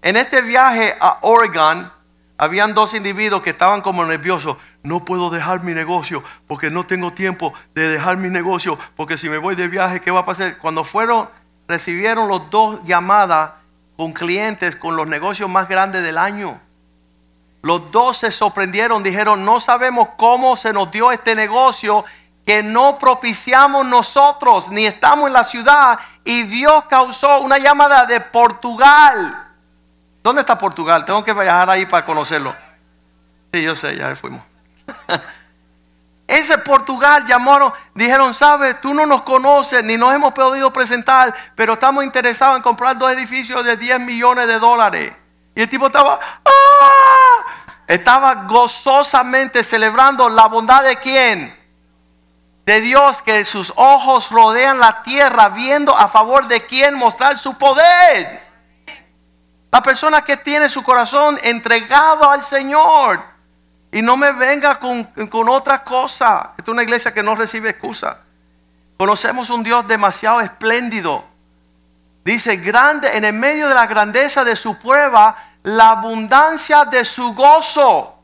En 0.02 0.16
este 0.16 0.42
viaje 0.42 0.96
a 1.00 1.18
Oregon, 1.22 1.92
habían 2.38 2.74
dos 2.74 2.94
individuos 2.94 3.44
que 3.44 3.50
estaban 3.50 3.82
como 3.82 4.06
nerviosos. 4.06 4.56
No 4.82 5.04
puedo 5.04 5.30
dejar 5.30 5.62
mi 5.62 5.74
negocio 5.74 6.24
porque 6.48 6.70
no 6.70 6.86
tengo 6.86 7.12
tiempo 7.12 7.54
de 7.76 7.90
dejar 7.90 8.16
mi 8.16 8.30
negocio. 8.30 8.80
Porque 8.96 9.18
si 9.18 9.28
me 9.28 9.38
voy 9.38 9.56
de 9.56 9.68
viaje, 9.68 10.00
¿qué 10.00 10.10
va 10.10 10.22
a 10.22 10.26
pasar? 10.26 10.58
Cuando 10.58 10.86
fueron, 10.86 11.28
recibieron 11.68 12.30
los 12.30 12.50
dos 12.50 12.80
llamadas 12.86 13.52
con 14.00 14.14
clientes 14.14 14.78
con 14.78 14.96
los 14.96 15.08
negocios 15.08 15.50
más 15.50 15.68
grandes 15.68 16.02
del 16.04 16.18
año. 16.18 16.58
Los 17.62 17.92
dos 17.92 18.16
se 18.16 18.32
sorprendieron, 18.32 19.04
dijeron, 19.04 19.44
no 19.44 19.60
sabemos 19.60 20.08
cómo 20.16 20.56
se 20.56 20.72
nos 20.72 20.90
dio 20.90 21.12
este 21.12 21.36
negocio 21.36 22.06
que 22.46 22.64
no 22.64 22.98
propiciamos 22.98 23.86
nosotros, 23.86 24.70
ni 24.70 24.86
estamos 24.86 25.28
en 25.28 25.34
la 25.34 25.44
ciudad, 25.44 26.00
y 26.24 26.44
Dios 26.44 26.86
causó 26.86 27.42
una 27.42 27.58
llamada 27.58 28.06
de 28.06 28.22
Portugal. 28.22 29.18
¿Dónde 30.24 30.44
está 30.44 30.58
Portugal? 30.58 31.04
Tengo 31.04 31.22
que 31.22 31.34
viajar 31.34 31.70
ahí 31.70 31.86
para 31.86 32.06
conocerlo. 32.06 32.56
Sí, 33.52 33.62
yo 33.62 33.76
sé, 33.76 33.98
ya 33.98 34.16
fuimos. 34.16 34.42
Ese 36.30 36.60
Portugal 36.60 37.26
llamaron, 37.26 37.74
dijeron, 37.96 38.36
sabes, 38.36 38.80
tú 38.80 38.94
no 38.94 39.08
nos 39.08 39.24
conoces 39.24 39.84
ni 39.84 39.98
nos 39.98 40.14
hemos 40.14 40.32
podido 40.32 40.72
presentar, 40.72 41.34
pero 41.56 41.74
estamos 41.74 42.04
interesados 42.04 42.56
en 42.56 42.62
comprar 42.62 42.96
dos 43.00 43.12
edificios 43.12 43.66
de 43.66 43.76
10 43.76 44.00
millones 44.02 44.46
de 44.46 44.60
dólares. 44.60 45.12
Y 45.56 45.64
el 45.64 45.68
tipo 45.68 45.88
estaba, 45.88 46.20
¡ah! 46.46 47.44
estaba 47.88 48.36
gozosamente 48.44 49.64
celebrando 49.64 50.30
la 50.30 50.46
bondad 50.46 50.84
de 50.84 50.98
quién? 50.98 51.58
De 52.64 52.80
Dios, 52.80 53.24
que 53.24 53.44
sus 53.44 53.74
ojos 53.76 54.30
rodean 54.30 54.78
la 54.78 55.02
tierra, 55.02 55.50
viendo 55.50 55.98
a 55.98 56.08
favor 56.08 56.48
de 56.48 56.64
quién 56.64 56.94
mostrar 56.94 57.40
su 57.40 57.58
poder. 57.58 58.40
La 59.72 59.82
persona 59.82 60.24
que 60.24 60.38
tiene 60.38 60.70
su 60.70 60.84
corazón 60.84 61.40
entregado 61.42 62.30
al 62.30 62.44
Señor. 62.44 63.39
Y 63.92 64.02
no 64.02 64.18
me 64.18 64.32
venga 64.32 64.80
con, 64.80 65.04
con 65.04 65.50
otra 65.50 65.84
cosa. 65.84 66.52
Esta 66.58 66.64
es 66.64 66.68
una 66.68 66.84
iglesia 66.84 67.14
que 67.14 67.24
no 67.24 67.36
recibe 67.36 67.70
excusa. 67.70 68.20
Conocemos 68.98 69.50
un 69.50 69.64
Dios 69.64 69.88
demasiado 69.88 70.42
espléndido. 70.42 71.24
Dice, 72.24 72.58
grande, 72.58 73.18
en 73.18 73.26
el 73.26 73.34
medio 73.34 73.68
de 73.68 73.74
la 73.74 73.88
grandeza 73.88 74.44
de 74.44 74.56
su 74.56 74.78
prueba, 74.78 75.36
la 75.64 75.92
abundancia 75.92 76.86
de 76.86 77.04
su 77.04 77.34
gozo. 77.34 78.20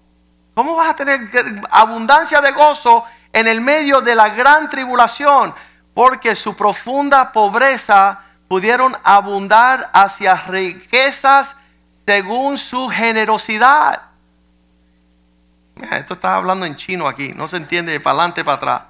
¿Cómo 0.53 0.75
vas 0.75 0.89
a 0.91 0.95
tener 0.95 1.29
abundancia 1.71 2.41
de 2.41 2.51
gozo 2.51 3.03
en 3.33 3.47
el 3.47 3.61
medio 3.61 4.01
de 4.01 4.15
la 4.15 4.29
gran 4.29 4.69
tribulación? 4.69 5.53
Porque 5.93 6.35
su 6.35 6.55
profunda 6.55 7.31
pobreza 7.31 8.21
pudieron 8.47 8.95
abundar 9.03 9.89
hacia 9.93 10.35
riquezas 10.35 11.55
según 12.05 12.57
su 12.57 12.87
generosidad. 12.89 14.01
Esto 15.91 16.13
está 16.13 16.35
hablando 16.35 16.65
en 16.65 16.75
chino 16.75 17.07
aquí, 17.07 17.33
no 17.35 17.47
se 17.47 17.57
entiende 17.57 17.91
de 17.91 17.99
para 17.99 18.19
adelante 18.19 18.43
para 18.43 18.57
atrás. 18.57 18.81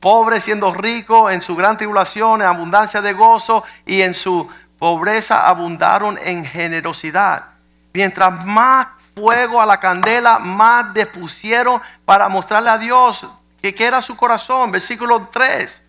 Pobre 0.00 0.40
siendo 0.40 0.72
rico 0.72 1.30
en 1.30 1.42
su 1.42 1.56
gran 1.56 1.76
tribulación, 1.76 2.42
en 2.42 2.48
abundancia 2.48 3.00
de 3.00 3.12
gozo 3.12 3.64
y 3.84 4.02
en 4.02 4.14
su 4.14 4.48
pobreza 4.78 5.48
abundaron 5.48 6.18
en 6.22 6.44
generosidad. 6.44 7.46
Mientras 7.92 8.44
más 8.44 8.86
fuego 9.14 9.60
a 9.60 9.66
la 9.66 9.80
candela, 9.80 10.38
más 10.38 10.94
depusieron 10.94 11.80
para 12.04 12.28
mostrarle 12.28 12.70
a 12.70 12.78
Dios 12.78 13.26
que, 13.60 13.74
era 13.78 14.02
su 14.02 14.16
corazón. 14.16 14.70
Versículo 14.70 15.28
3. 15.32 15.82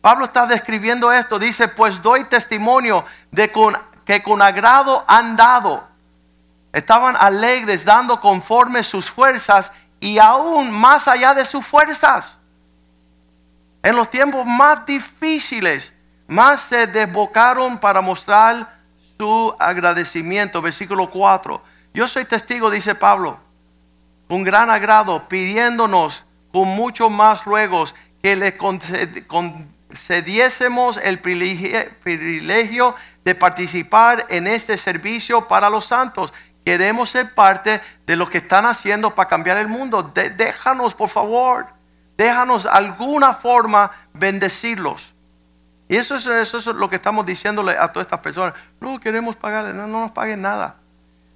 Pablo 0.00 0.24
está 0.24 0.46
describiendo 0.46 1.12
esto. 1.12 1.38
Dice, 1.38 1.68
pues 1.68 2.02
doy 2.02 2.24
testimonio 2.24 3.04
de 3.30 3.50
que 4.04 4.22
con 4.22 4.42
agrado 4.42 5.04
han 5.06 5.36
dado. 5.36 5.89
Estaban 6.72 7.16
alegres 7.16 7.84
dando 7.84 8.20
conforme 8.20 8.82
sus 8.82 9.10
fuerzas 9.10 9.72
y 9.98 10.18
aún 10.18 10.70
más 10.70 11.08
allá 11.08 11.34
de 11.34 11.44
sus 11.44 11.66
fuerzas. 11.66 12.38
En 13.82 13.96
los 13.96 14.10
tiempos 14.10 14.46
más 14.46 14.86
difíciles, 14.86 15.92
más 16.26 16.60
se 16.60 16.86
desbocaron 16.86 17.78
para 17.78 18.00
mostrar 18.00 18.78
su 19.18 19.54
agradecimiento. 19.58 20.62
Versículo 20.62 21.10
4. 21.10 21.62
Yo 21.92 22.06
soy 22.06 22.24
testigo, 22.24 22.70
dice 22.70 22.94
Pablo, 22.94 23.40
con 24.28 24.44
gran 24.44 24.70
agrado, 24.70 25.28
pidiéndonos 25.28 26.24
con 26.52 26.68
mucho 26.68 27.10
más 27.10 27.44
ruegos 27.44 27.94
que 28.22 28.36
le 28.36 28.56
concediésemos 29.26 30.98
el 30.98 31.18
privilegio 31.18 32.94
de 33.24 33.34
participar 33.34 34.26
en 34.28 34.46
este 34.46 34.76
servicio 34.76 35.48
para 35.48 35.68
los 35.68 35.86
santos. 35.86 36.32
Queremos 36.64 37.10
ser 37.10 37.34
parte 37.34 37.80
de 38.06 38.16
lo 38.16 38.28
que 38.28 38.38
están 38.38 38.66
haciendo 38.66 39.14
para 39.14 39.28
cambiar 39.28 39.56
el 39.58 39.68
mundo. 39.68 40.02
déjanos, 40.14 40.94
por 40.94 41.08
favor, 41.08 41.66
déjanos 42.16 42.66
alguna 42.66 43.32
forma 43.32 43.90
bendecirlos. 44.12 45.14
Y 45.88 45.96
eso 45.96 46.14
es, 46.14 46.66
lo 46.66 46.88
que 46.88 46.96
estamos 46.96 47.26
diciéndole 47.26 47.76
a 47.76 47.88
todas 47.88 48.06
estas 48.06 48.20
personas. 48.20 48.54
No 48.80 49.00
queremos 49.00 49.36
pagarle, 49.36 49.72
no, 49.72 49.88
no 49.88 50.02
nos 50.02 50.12
paguen 50.12 50.42
nada. 50.42 50.76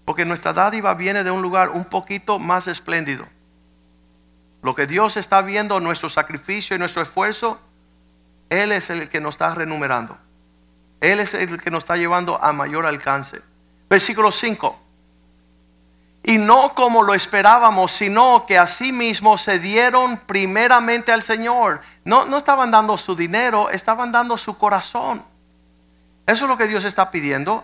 Porque 0.05 0.25
nuestra 0.25 0.53
dádiva 0.53 0.95
viene 0.95 1.25
de 1.25 1.31
un 1.31 1.43
lugar 1.43 1.71
un 1.71 1.85
poquito 1.85 2.39
más 2.39 2.69
espléndido. 2.69 3.27
Lo 4.63 4.75
que 4.75 4.87
Dios 4.87 5.17
está 5.17 5.43
viendo, 5.43 5.81
nuestro 5.81 6.09
sacrificio 6.09 6.77
y 6.77 6.79
nuestro 6.79 7.03
esfuerzo, 7.03 7.61
Él 8.49 8.71
es 8.73 8.91
el 8.91 9.09
que 9.09 9.21
nos 9.21 9.35
está 9.35 9.55
renumerando. 9.55 10.17
Él 11.01 11.21
es 11.21 11.35
el 11.35 11.61
que 11.61 11.71
nos 11.71 11.83
está 11.83 11.97
llevando 11.97 12.43
a 12.43 12.53
mayor 12.53 12.87
alcance. 12.87 13.43
Versículo 13.91 14.31
5. 14.31 14.84
Y 16.27 16.39
no 16.39 16.75
como 16.75 17.03
lo 17.03 17.13
esperábamos, 17.13 17.93
sino 17.93 18.47
que 18.47 18.59
mismo 18.93 19.37
se 19.37 19.59
dieron 19.59 20.17
primeramente 20.17 21.13
al 21.13 21.23
Señor. 21.23 21.83
No, 22.03 22.25
no 22.25 22.39
estaban 22.39 22.71
dando 22.71 22.97
su 22.97 23.15
dinero, 23.15 23.69
estaban 23.69 24.11
dando 24.11 24.39
su 24.39 24.57
corazón. 24.57 25.23
Eso 26.27 26.47
es 26.47 26.49
lo 26.49 26.57
que 26.57 26.67
Dios 26.67 26.87
está 26.87 27.11
pidiendo. 27.11 27.63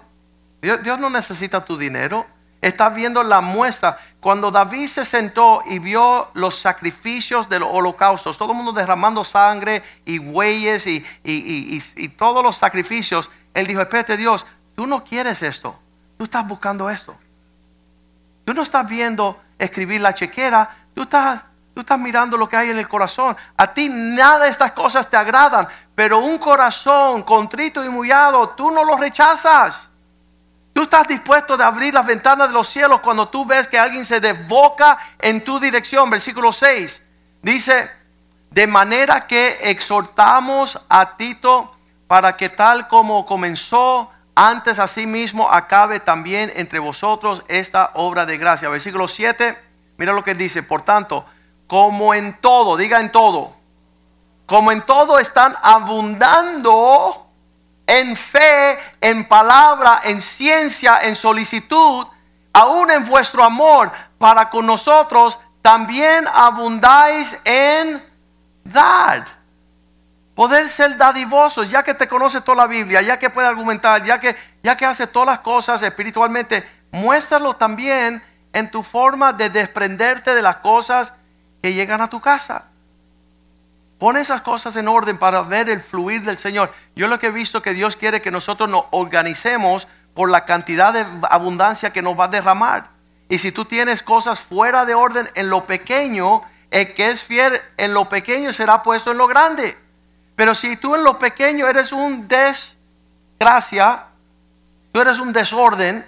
Dios, 0.61 0.99
no 0.99 1.09
necesita 1.09 1.65
tu 1.65 1.79
dinero. 1.79 2.27
Está 2.61 2.91
viendo 2.91 3.23
la 3.23 3.41
muestra. 3.41 3.99
Cuando 4.21 4.51
David 4.51 4.89
se 4.89 5.07
sentó 5.07 5.63
y 5.65 5.79
vio 5.79 6.29
los 6.35 6.59
sacrificios 6.59 7.49
de 7.49 7.61
los 7.61 7.71
holocaustos, 7.73 8.37
todo 8.37 8.51
el 8.51 8.59
mundo 8.59 8.73
derramando 8.73 9.25
sangre 9.25 9.83
y 10.05 10.19
bueyes 10.19 10.87
y, 10.87 11.03
y 11.25 12.09
todos 12.11 12.45
los 12.45 12.59
sacrificios, 12.59 13.31
él 13.55 13.67
dijo, 13.67 13.81
espérate 13.81 14.19
Dios, 14.19 14.45
tú 14.77 14.87
no 14.87 15.03
quieres 15.03 15.43
esto. 15.43 15.81
Tú 16.19 16.25
estás 16.25 16.47
buscando 16.47 16.91
esto. 16.91 17.17
Tú 18.45 18.55
no 18.55 18.63
estás 18.63 18.89
viendo 18.89 19.41
escribir 19.59 20.01
la 20.01 20.15
chequera, 20.15 20.69
tú 20.95 21.03
estás, 21.03 21.43
tú 21.75 21.81
estás 21.81 21.99
mirando 21.99 22.37
lo 22.37 22.49
que 22.49 22.57
hay 22.57 22.71
en 22.71 22.79
el 22.79 22.89
corazón. 22.89 23.37
A 23.57 23.73
ti 23.73 23.89
nada 23.89 24.45
de 24.45 24.51
estas 24.51 24.73
cosas 24.73 25.09
te 25.09 25.17
agradan, 25.17 25.69
pero 25.95 26.19
un 26.19 26.39
corazón 26.39 27.23
contrito 27.23 27.85
y 27.85 27.89
humillado, 27.89 28.51
tú 28.51 28.71
no 28.71 28.85
lo 28.85 28.97
rechazas. 28.97 29.91
Tú 30.73 30.83
estás 30.83 31.07
dispuesto 31.09 31.57
de 31.57 31.65
abrir 31.65 31.93
las 31.93 32.07
ventanas 32.07 32.49
de 32.49 32.55
los 32.55 32.69
cielos 32.69 33.01
cuando 33.01 33.29
tú 33.29 33.45
ves 33.45 33.67
que 33.67 33.79
alguien 33.79 34.05
se 34.05 34.21
desboca 34.21 34.99
en 35.19 35.45
tu 35.45 35.59
dirección. 35.59 36.09
Versículo 36.09 36.53
6 36.53 37.03
dice, 37.43 37.91
de 38.51 38.67
manera 38.67 39.27
que 39.27 39.71
exhortamos 39.71 40.81
a 40.89 41.17
Tito 41.17 41.77
para 42.07 42.37
que 42.37 42.49
tal 42.49 42.89
como 42.89 43.27
comenzó 43.27 44.11
antes 44.49 44.79
asimismo 44.79 45.51
acabe 45.51 46.01
también 46.01 46.51
entre 46.57 46.79
vosotros 46.79 47.43
esta 47.49 47.91
obra 47.93 48.25
de 48.25 48.39
gracia. 48.39 48.71
Versículo 48.71 49.07
7, 49.07 49.55
mira 49.99 50.15
lo 50.15 50.25
que 50.25 50.35
dice, 50.35 50.63
por 50.63 50.81
tanto, 50.81 51.27
como 51.67 52.15
en 52.15 52.33
todo, 52.41 52.79
diga 52.79 53.01
en 53.01 53.13
todo, 53.13 53.55
como 54.47 54.73
en 54.73 54.81
todo 54.81 55.19
están 55.19 55.55
abundando 55.63 57.27
en 57.87 58.17
fe, 58.17 58.79
en 59.03 59.29
palabra, 59.29 60.01
en 60.05 60.23
ciencia, 60.23 61.01
en 61.03 61.17
solicitud, 61.17 62.07
aún 62.55 62.91
en 62.91 63.05
vuestro 63.05 63.45
amor 63.45 63.93
para 64.17 64.49
con 64.49 64.65
nosotros, 64.65 65.39
también 65.61 66.25
abundáis 66.33 67.39
en 67.45 68.03
dar. 68.65 69.40
Poder 70.35 70.69
ser 70.69 70.97
dadivosos, 70.97 71.71
ya 71.71 71.83
que 71.83 71.95
te 71.95 72.09
conoce 72.09 72.41
toda 72.41 72.57
la 72.57 72.67
Biblia, 72.67 73.03
ya 73.03 73.19
que 73.19 73.31
puede 73.31 73.49
argumentar, 73.49 74.05
ya 74.05 74.21
que, 74.21 74.37
ya 74.63 74.77
que 74.77 74.87
hace 74.87 75.07
todas 75.07 75.27
las 75.27 75.41
cosas 75.41 75.83
espiritualmente, 75.83 76.67
muéstralo 76.93 77.57
también 77.57 78.23
en 78.53 78.71
tu 78.71 78.83
forma 78.83 79.33
de 79.33 79.51
desprenderte 79.51 80.35
de 80.35 80.43
las 80.43 80.57
cosas 80.59 81.13
que 81.63 81.75
llegan 81.75 82.01
a 82.01 82.09
tu 82.09 82.21
casa. 82.21 82.67
Pon 83.99 84.17
esas 84.17 84.41
cosas 84.41 84.77
en 84.77 84.89
orden 84.89 85.19
para 85.19 85.43
ver 85.43 85.69
el 85.69 85.81
fluir 85.81 86.23
del 86.23 86.39
Señor. 86.39 86.73
Yo 86.97 87.07
lo 87.07 87.19
que 87.19 87.27
he 87.27 87.31
visto 87.31 87.61
que 87.61 87.75
Dios 87.75 87.97
quiere 87.97 88.23
que 88.23 88.31
nosotros 88.31 88.71
nos 88.71 88.87
organicemos 88.93 89.89
por 90.15 90.31
la 90.31 90.47
cantidad 90.47 90.93
de 90.93 91.05
abundancia 91.29 91.93
que 91.93 92.01
nos 92.01 92.19
va 92.19 92.25
a 92.25 92.29
derramar. 92.29 92.89
Y 93.29 93.39
si 93.39 93.53
tú 93.53 93.67
tienes 93.67 94.03
cosas 94.03 94.41
fuera 94.41 94.87
de 94.87 94.95
orden 94.95 95.29
en 95.35 95.51
lo 95.51 95.67
pequeño, 95.67 96.41
el 96.71 96.95
que 96.95 97.11
es 97.11 97.23
fiel 97.23 97.53
en 97.77 97.93
lo 97.93 98.09
pequeño 98.09 98.53
será 98.53 98.83
puesto 98.83 99.11
en 99.11 99.19
lo 99.19 99.27
grande. 99.27 99.77
Pero 100.41 100.55
si 100.55 100.75
tú 100.79 100.95
en 100.95 101.05
lo 101.05 101.19
pequeño 101.19 101.69
eres 101.69 101.93
un 101.93 102.27
desgracia, 102.27 104.07
tú 104.91 105.03
eres 105.03 105.19
un 105.19 105.35
desorden, 105.35 106.03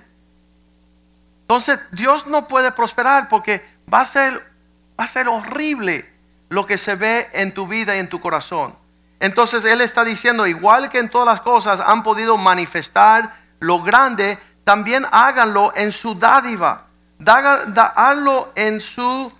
entonces 1.42 1.78
Dios 1.90 2.26
no 2.26 2.48
puede 2.48 2.72
prosperar 2.72 3.28
porque 3.28 3.62
va 3.92 4.00
a 4.00 4.06
ser, 4.06 5.28
horrible 5.28 6.10
lo 6.48 6.64
que 6.64 6.78
se 6.78 6.94
ve 6.94 7.28
en 7.34 7.52
tu 7.52 7.66
vida 7.66 7.94
y 7.94 7.98
en 7.98 8.08
tu 8.08 8.22
corazón. 8.22 8.74
Entonces 9.20 9.66
Él 9.66 9.82
está 9.82 10.02
diciendo, 10.02 10.46
igual 10.46 10.88
que 10.88 10.98
en 10.98 11.10
todas 11.10 11.26
las 11.26 11.42
cosas 11.42 11.80
han 11.80 12.02
podido 12.02 12.38
manifestar 12.38 13.34
lo 13.60 13.82
grande, 13.82 14.38
también 14.64 15.04
háganlo 15.12 15.74
en 15.76 15.92
su 15.92 16.14
dádiva. 16.14 16.86
Háganlo 17.26 18.50
en 18.54 18.80
su, 18.80 19.30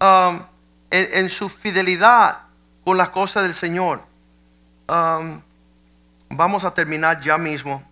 um, 0.00 0.40
en, 0.92 1.28
su 1.30 1.48
fidelidad 1.48 2.42
con 2.84 2.96
las 2.96 3.08
cosas 3.08 3.42
del 3.42 3.56
Señor. 3.56 4.14
Vamos 4.88 6.64
a 6.64 6.74
terminar 6.74 7.20
ya 7.20 7.38
mismo, 7.38 7.82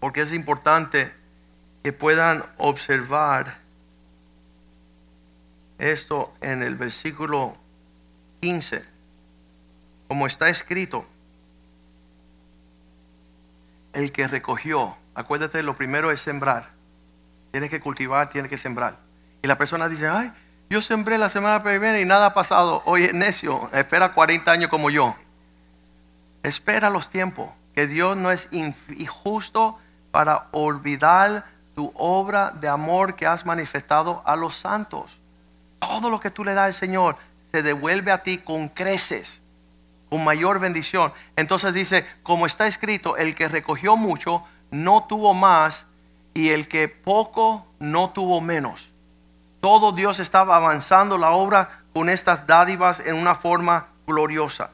porque 0.00 0.22
es 0.22 0.32
importante 0.32 1.12
que 1.82 1.92
puedan 1.92 2.44
observar 2.56 3.58
esto 5.78 6.32
en 6.40 6.62
el 6.62 6.74
versículo 6.74 7.56
15, 8.40 8.84
como 10.08 10.26
está 10.26 10.48
escrito, 10.48 11.04
el 13.92 14.12
que 14.12 14.28
recogió, 14.28 14.96
acuérdate, 15.14 15.62
lo 15.62 15.76
primero 15.76 16.10
es 16.10 16.20
sembrar, 16.20 16.70
tiene 17.52 17.68
que 17.68 17.80
cultivar, 17.80 18.30
tiene 18.30 18.48
que 18.48 18.58
sembrar. 18.58 18.96
Y 19.42 19.48
la 19.48 19.56
persona 19.56 19.88
dice, 19.88 20.08
ay, 20.08 20.32
yo 20.70 20.82
sembré 20.82 21.16
la 21.18 21.30
semana 21.30 21.62
primera 21.62 22.00
y 22.00 22.04
nada 22.04 22.26
ha 22.26 22.34
pasado. 22.34 22.82
Oye, 22.84 23.12
necio, 23.12 23.68
espera 23.72 24.12
40 24.12 24.50
años 24.50 24.70
como 24.70 24.90
yo. 24.90 25.16
Espera 26.48 26.90
los 26.90 27.10
tiempos, 27.10 27.50
que 27.74 27.86
Dios 27.86 28.16
no 28.16 28.32
es 28.32 28.48
injusto 28.50 29.78
para 30.10 30.48
olvidar 30.52 31.44
tu 31.74 31.92
obra 31.94 32.50
de 32.50 32.68
amor 32.68 33.14
que 33.14 33.26
has 33.26 33.46
manifestado 33.46 34.22
a 34.24 34.34
los 34.34 34.56
santos. 34.56 35.20
todo 35.78 36.10
lo 36.10 36.18
que 36.18 36.30
tú 36.30 36.44
le 36.44 36.54
das 36.54 36.64
al 36.64 36.74
Señor 36.74 37.16
se 37.52 37.62
devuelve 37.62 38.10
a 38.10 38.22
ti 38.24 38.38
con 38.38 38.68
creces, 38.68 39.40
con 40.10 40.24
mayor 40.24 40.58
bendición. 40.58 41.12
Entonces 41.36 41.72
dice, 41.72 42.04
como 42.24 42.46
está 42.46 42.66
escrito, 42.66 43.16
el 43.16 43.34
que 43.34 43.48
recogió 43.48 43.96
mucho 43.96 44.44
no 44.70 45.04
tuvo 45.08 45.34
más 45.34 45.86
y 46.34 46.48
el 46.48 46.66
que 46.66 46.88
poco 46.88 47.66
no 47.78 48.10
tuvo 48.10 48.40
menos. 48.40 48.90
Todo 49.60 49.92
Dios 49.92 50.18
estaba 50.18 50.56
avanzando 50.56 51.16
la 51.16 51.30
obra 51.30 51.82
con 51.92 52.08
estas 52.08 52.46
dádivas 52.46 53.00
en 53.00 53.14
una 53.14 53.34
forma 53.34 53.86
gloriosa. 54.06 54.70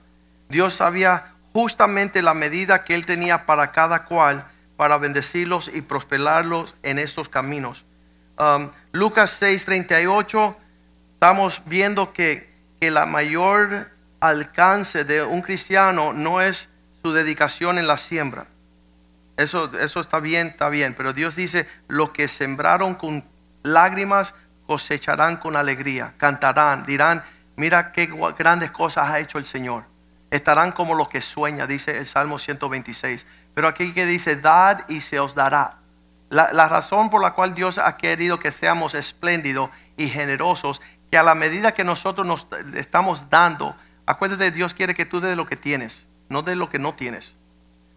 Dios 0.48 0.74
sabía 0.74 1.33
justamente 1.54 2.20
la 2.20 2.34
medida 2.34 2.84
que 2.84 2.94
Él 2.94 3.06
tenía 3.06 3.46
para 3.46 3.72
cada 3.72 4.04
cual 4.04 4.44
para 4.76 4.98
bendecirlos 4.98 5.70
y 5.72 5.82
prosperarlos 5.82 6.74
en 6.82 6.98
estos 6.98 7.28
caminos. 7.28 7.84
Um, 8.36 8.70
Lucas 8.92 9.40
6:38, 9.40 10.56
estamos 11.14 11.62
viendo 11.66 12.12
que, 12.12 12.52
que 12.80 12.90
la 12.90 13.06
mayor 13.06 13.88
alcance 14.18 15.04
de 15.04 15.22
un 15.22 15.42
cristiano 15.42 16.12
no 16.12 16.40
es 16.40 16.68
su 17.02 17.12
dedicación 17.12 17.78
en 17.78 17.86
la 17.86 17.98
siembra. 17.98 18.46
Eso, 19.36 19.78
eso 19.78 20.00
está 20.00 20.18
bien, 20.18 20.48
está 20.48 20.68
bien, 20.68 20.94
pero 20.94 21.12
Dios 21.12 21.36
dice, 21.36 21.68
lo 21.86 22.12
que 22.12 22.26
sembraron 22.26 22.94
con 22.94 23.24
lágrimas 23.62 24.34
cosecharán 24.66 25.36
con 25.36 25.54
alegría, 25.54 26.14
cantarán, 26.16 26.84
dirán, 26.84 27.22
mira 27.56 27.92
qué 27.92 28.08
grandes 28.36 28.72
cosas 28.72 29.08
ha 29.10 29.20
hecho 29.20 29.38
el 29.38 29.44
Señor. 29.44 29.93
Estarán 30.34 30.72
como 30.72 30.94
los 30.94 31.08
que 31.08 31.20
sueña, 31.20 31.68
dice 31.68 31.96
el 31.96 32.06
Salmo 32.06 32.40
126. 32.40 33.24
Pero 33.54 33.68
aquí 33.68 33.92
que 33.92 34.04
dice, 34.04 34.34
dad 34.34 34.80
y 34.88 35.00
se 35.00 35.20
os 35.20 35.36
dará. 35.36 35.76
La, 36.28 36.68
razón 36.68 37.08
por 37.08 37.22
la 37.22 37.34
cual 37.34 37.54
Dios 37.54 37.78
ha 37.78 37.96
querido 37.96 38.40
que 38.40 38.50
seamos 38.50 38.96
espléndidos 38.96 39.70
y 39.96 40.08
generosos, 40.08 40.82
que 41.08 41.18
a 41.18 41.22
la 41.22 41.36
medida 41.36 41.72
que 41.72 41.84
nosotros 41.84 42.26
nos 42.26 42.48
estamos 42.74 43.30
dando, 43.30 43.76
acuérdate, 44.06 44.50
Dios 44.50 44.74
quiere 44.74 44.96
que 44.96 45.06
tú 45.06 45.20
des 45.20 45.36
lo 45.36 45.46
que 45.46 45.54
tienes, 45.54 46.04
no 46.28 46.42
de 46.42 46.56
lo 46.56 46.68
que 46.68 46.80
no 46.80 46.94
tienes. 46.94 47.36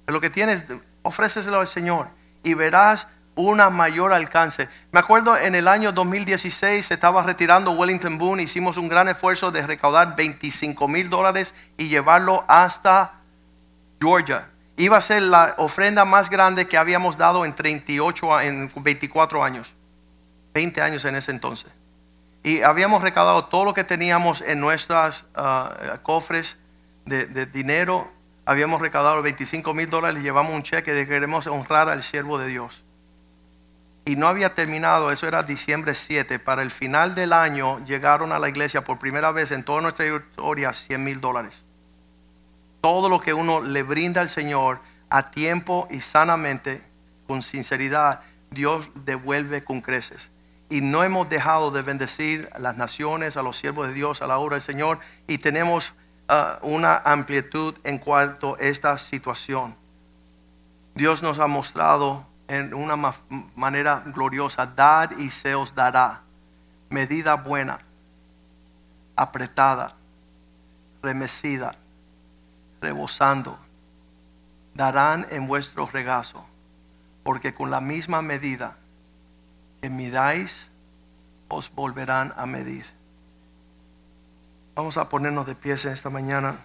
De 0.06 0.14
lo 0.14 0.22
que 0.22 0.30
tienes, 0.30 0.62
ofréceselo 1.02 1.60
al 1.60 1.68
Señor 1.68 2.08
y 2.44 2.54
verás 2.54 3.08
una 3.38 3.70
mayor 3.70 4.12
alcance. 4.12 4.68
Me 4.92 5.00
acuerdo 5.00 5.38
en 5.38 5.56
el 5.56 5.68
año 5.68 5.94
2016 5.94 6.86
se 6.86 6.94
estaba 6.94 7.24
retirando 7.24 7.72
Wellington 7.72 8.18
Boone, 8.18 8.44
hicimos 8.44 8.78
un 8.78 8.90
gran 8.90 9.08
esfuerzo 9.08 9.52
de 9.52 9.66
recaudar 9.66 10.16
25 10.18 10.88
mil 10.88 11.10
dólares 11.10 11.54
y 11.78 11.88
llevarlo 11.88 12.44
hasta 12.48 13.14
Georgia. 14.02 14.50
Iba 14.76 14.98
a 14.98 15.02
ser 15.02 15.22
la 15.22 15.56
ofrenda 15.58 16.04
más 16.04 16.30
grande 16.30 16.68
que 16.68 16.78
habíamos 16.78 17.18
dado 17.18 17.46
en 17.46 17.54
38, 17.54 18.42
en 18.42 18.72
24 18.76 19.44
años, 19.44 19.74
20 20.54 20.82
años 20.82 21.06
en 21.06 21.16
ese 21.16 21.32
entonces. 21.32 21.72
Y 22.44 22.62
habíamos 22.62 23.02
recaudado 23.02 23.46
todo 23.46 23.66
lo 23.66 23.74
que 23.74 23.84
teníamos 23.84 24.42
en 24.42 24.60
nuestros 24.60 25.26
ah, 25.36 25.98
cofres 26.04 26.58
de, 27.06 27.26
de 27.26 27.46
dinero 27.46 28.12
habíamos 28.48 28.80
recaudado 28.80 29.22
25 29.22 29.74
mil 29.74 29.90
dólares 29.90 30.22
y 30.22 30.24
llevamos 30.24 30.54
un 30.54 30.64
cheque 30.64 30.94
de 30.94 31.06
que 31.06 31.10
queremos 31.10 31.46
honrar 31.48 31.90
al 31.90 32.02
siervo 32.02 32.40
de 32.40 32.48
Dios. 32.48 32.82
Y 34.08 34.16
no 34.16 34.30
había 34.30 34.56
terminado, 34.56 35.12
eso 35.12 35.28
era 35.28 35.44
diciembre 35.44 35.94
7. 35.94 36.40
Para 36.40 36.62
el 36.62 36.72
final 36.72 37.14
del 37.14 37.34
año 37.34 37.84
llegaron 37.84 38.32
a 38.32 38.40
la 38.40 38.48
iglesia 38.48 38.82
por 38.82 39.00
primera 39.00 39.32
vez 39.32 39.52
en 39.52 39.66
toda 39.66 39.82
nuestra 39.82 40.06
historia 40.06 40.72
100 40.72 41.04
mil 41.04 41.20
dólares. 41.20 41.66
Todo 42.80 43.10
lo 43.10 43.20
que 43.20 43.34
uno 43.34 43.60
le 43.60 43.84
brinda 43.84 44.22
al 44.22 44.30
Señor 44.30 44.80
a 45.10 45.30
tiempo 45.30 45.90
y 45.92 46.00
sanamente, 46.00 46.82
con 47.28 47.42
sinceridad, 47.42 48.22
Dios 48.50 48.88
devuelve 48.96 49.66
con 49.66 49.82
creces. 49.82 50.30
Y 50.70 50.80
no 50.80 51.04
hemos 51.04 51.28
dejado 51.28 51.72
de 51.72 51.82
bendecir 51.82 52.48
a 52.54 52.60
las 52.60 52.78
naciones, 52.78 53.36
a 53.36 53.44
los 53.44 53.58
siervos 53.58 53.90
de 53.90 53.94
Dios, 53.94 54.22
a 54.22 54.28
la 54.28 54.38
obra 54.38 54.56
del 54.56 54.64
Señor. 54.64 55.00
Y 55.28 55.40
tenemos 55.40 55.94
uh, 56.30 56.66
una 56.66 56.96
amplitud 56.96 57.76
en 57.84 57.98
cuanto 57.98 58.56
a 58.56 58.60
esta 58.60 58.98
situación. 59.00 59.76
Dios 60.96 61.22
nos 61.22 61.40
ha 61.40 61.48
mostrado 61.48 62.26
en 62.48 62.74
una 62.74 62.96
manera 63.56 64.04
gloriosa, 64.06 64.66
dar 64.66 65.14
y 65.20 65.30
se 65.30 65.56
os 65.56 65.76
dará. 65.76 66.22
Medida 66.90 67.36
buena, 67.36 67.78
apretada, 69.16 69.94
remecida, 71.02 71.72
rebosando, 72.80 73.58
darán 74.74 75.26
en 75.32 75.48
vuestro 75.48 75.88
regazo, 75.88 76.46
porque 77.24 77.54
con 77.54 77.70
la 77.70 77.82
misma 77.82 78.22
medida 78.22 78.78
que 79.82 79.90
midáis, 79.90 80.70
os 81.50 81.74
volverán 81.74 82.34
a 82.38 82.46
medir. 82.46 82.86
Vamos 84.76 84.98
a 84.98 85.10
ponernos 85.10 85.46
de 85.46 85.56
pies 85.56 85.86
en 85.86 85.94
esta 85.94 86.10
mañana. 86.10 86.56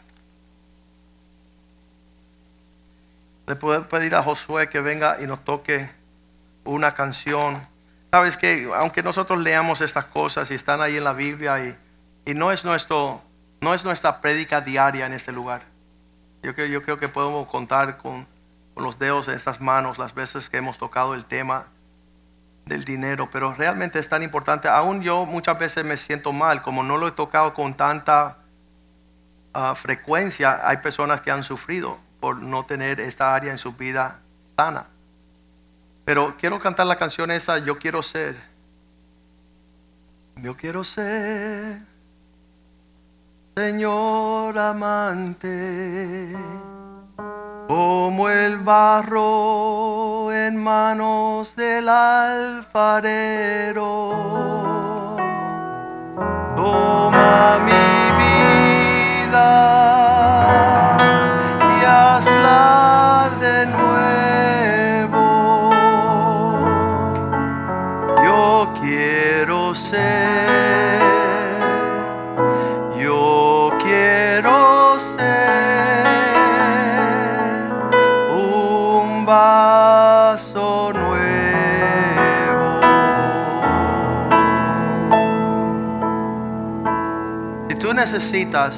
Le 3.53 3.57
puedo 3.57 3.87
pedir 3.87 4.15
a 4.15 4.23
Josué 4.23 4.71
que 4.71 4.81
venga 4.81 5.19
y 5.21 5.27
nos 5.27 5.45
toque 5.45 5.87
una 6.65 6.95
canción. 6.95 7.61
Sabes 8.11 8.39
que 8.39 8.67
aunque 8.79 9.03
nosotros 9.03 9.41
leamos 9.41 9.83
estas 9.83 10.07
cosas 10.07 10.51
y 10.51 10.55
están 10.55 10.81
ahí 10.81 10.97
en 10.97 11.05
la 11.05 11.13
Biblia 11.13 11.63
y, 11.63 11.77
y 12.31 12.33
no, 12.33 12.51
es 12.51 12.65
nuestro, 12.65 13.21
no 13.61 13.75
es 13.75 13.85
nuestra 13.85 14.23
prédica 14.23 14.63
diaria 14.63 15.05
en 15.05 15.13
este 15.13 15.33
lugar. 15.33 15.61
Yo 16.43 16.55
creo, 16.55 16.67
yo 16.67 16.83
creo 16.83 16.99
que 16.99 17.09
podemos 17.09 17.47
contar 17.47 17.99
con, 17.99 18.27
con 18.73 18.85
los 18.85 18.99
dedos 18.99 19.27
de 19.27 19.37
esas 19.37 19.61
manos 19.61 19.99
las 19.99 20.15
veces 20.15 20.49
que 20.49 20.57
hemos 20.57 20.79
tocado 20.79 21.13
el 21.13 21.27
tema 21.27 21.67
del 22.65 22.87
dinero, 22.87 23.29
pero 23.31 23.53
realmente 23.53 23.99
es 23.99 24.09
tan 24.09 24.23
importante. 24.23 24.69
Aún 24.69 25.03
yo 25.03 25.27
muchas 25.27 25.59
veces 25.59 25.85
me 25.85 25.99
siento 25.99 26.33
mal, 26.33 26.63
como 26.63 26.83
no 26.83 26.97
lo 26.97 27.07
he 27.07 27.13
tocado 27.13 27.53
con 27.53 27.75
tanta 27.75 28.39
ah, 29.53 29.75
frecuencia, 29.75 30.67
hay 30.67 30.79
personas 30.79 31.21
que 31.21 31.31
han 31.31 31.45
sufrido 31.45 31.99
por 32.23 32.41
no 32.41 32.65
tener 32.65 33.01
esta 33.01 33.35
área 33.35 33.51
en 33.51 33.59
su 33.59 33.73
vida 33.73 34.21
sana. 34.57 34.87
Pero 36.05 36.37
quiero 36.39 36.61
cantar 36.61 36.87
la 36.87 36.95
canción 36.95 37.33
esa, 37.33 37.59
Yo 37.59 37.77
quiero 37.81 38.01
ser. 38.01 38.37
Yo 40.37 40.57
quiero 40.57 40.85
ser, 40.85 41.83
Señor 43.57 44.57
amante, 44.57 46.33
como 47.67 48.29
el 48.29 48.57
barro 48.59 50.33
en 50.33 50.57
manos 50.57 51.57
del 51.57 51.89
alfarero. 51.89 53.33
Toma 56.57 57.59
mi 57.65 57.73
vida 58.23 60.02
necesitas 88.13 88.77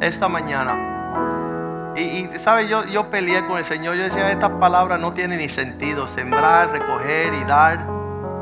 esta 0.00 0.28
mañana, 0.28 1.92
y, 1.96 2.00
y 2.00 2.38
sabe, 2.38 2.68
yo, 2.68 2.84
yo 2.84 3.08
peleé 3.08 3.42
con 3.46 3.56
el 3.56 3.64
Señor, 3.64 3.94
yo 3.94 4.02
decía, 4.02 4.30
esta 4.30 4.58
palabra 4.58 4.98
no 4.98 5.14
tiene 5.14 5.38
ni 5.38 5.48
sentido, 5.48 6.06
sembrar, 6.06 6.68
recoger 6.70 7.32
y 7.32 7.44
dar, 7.44 7.86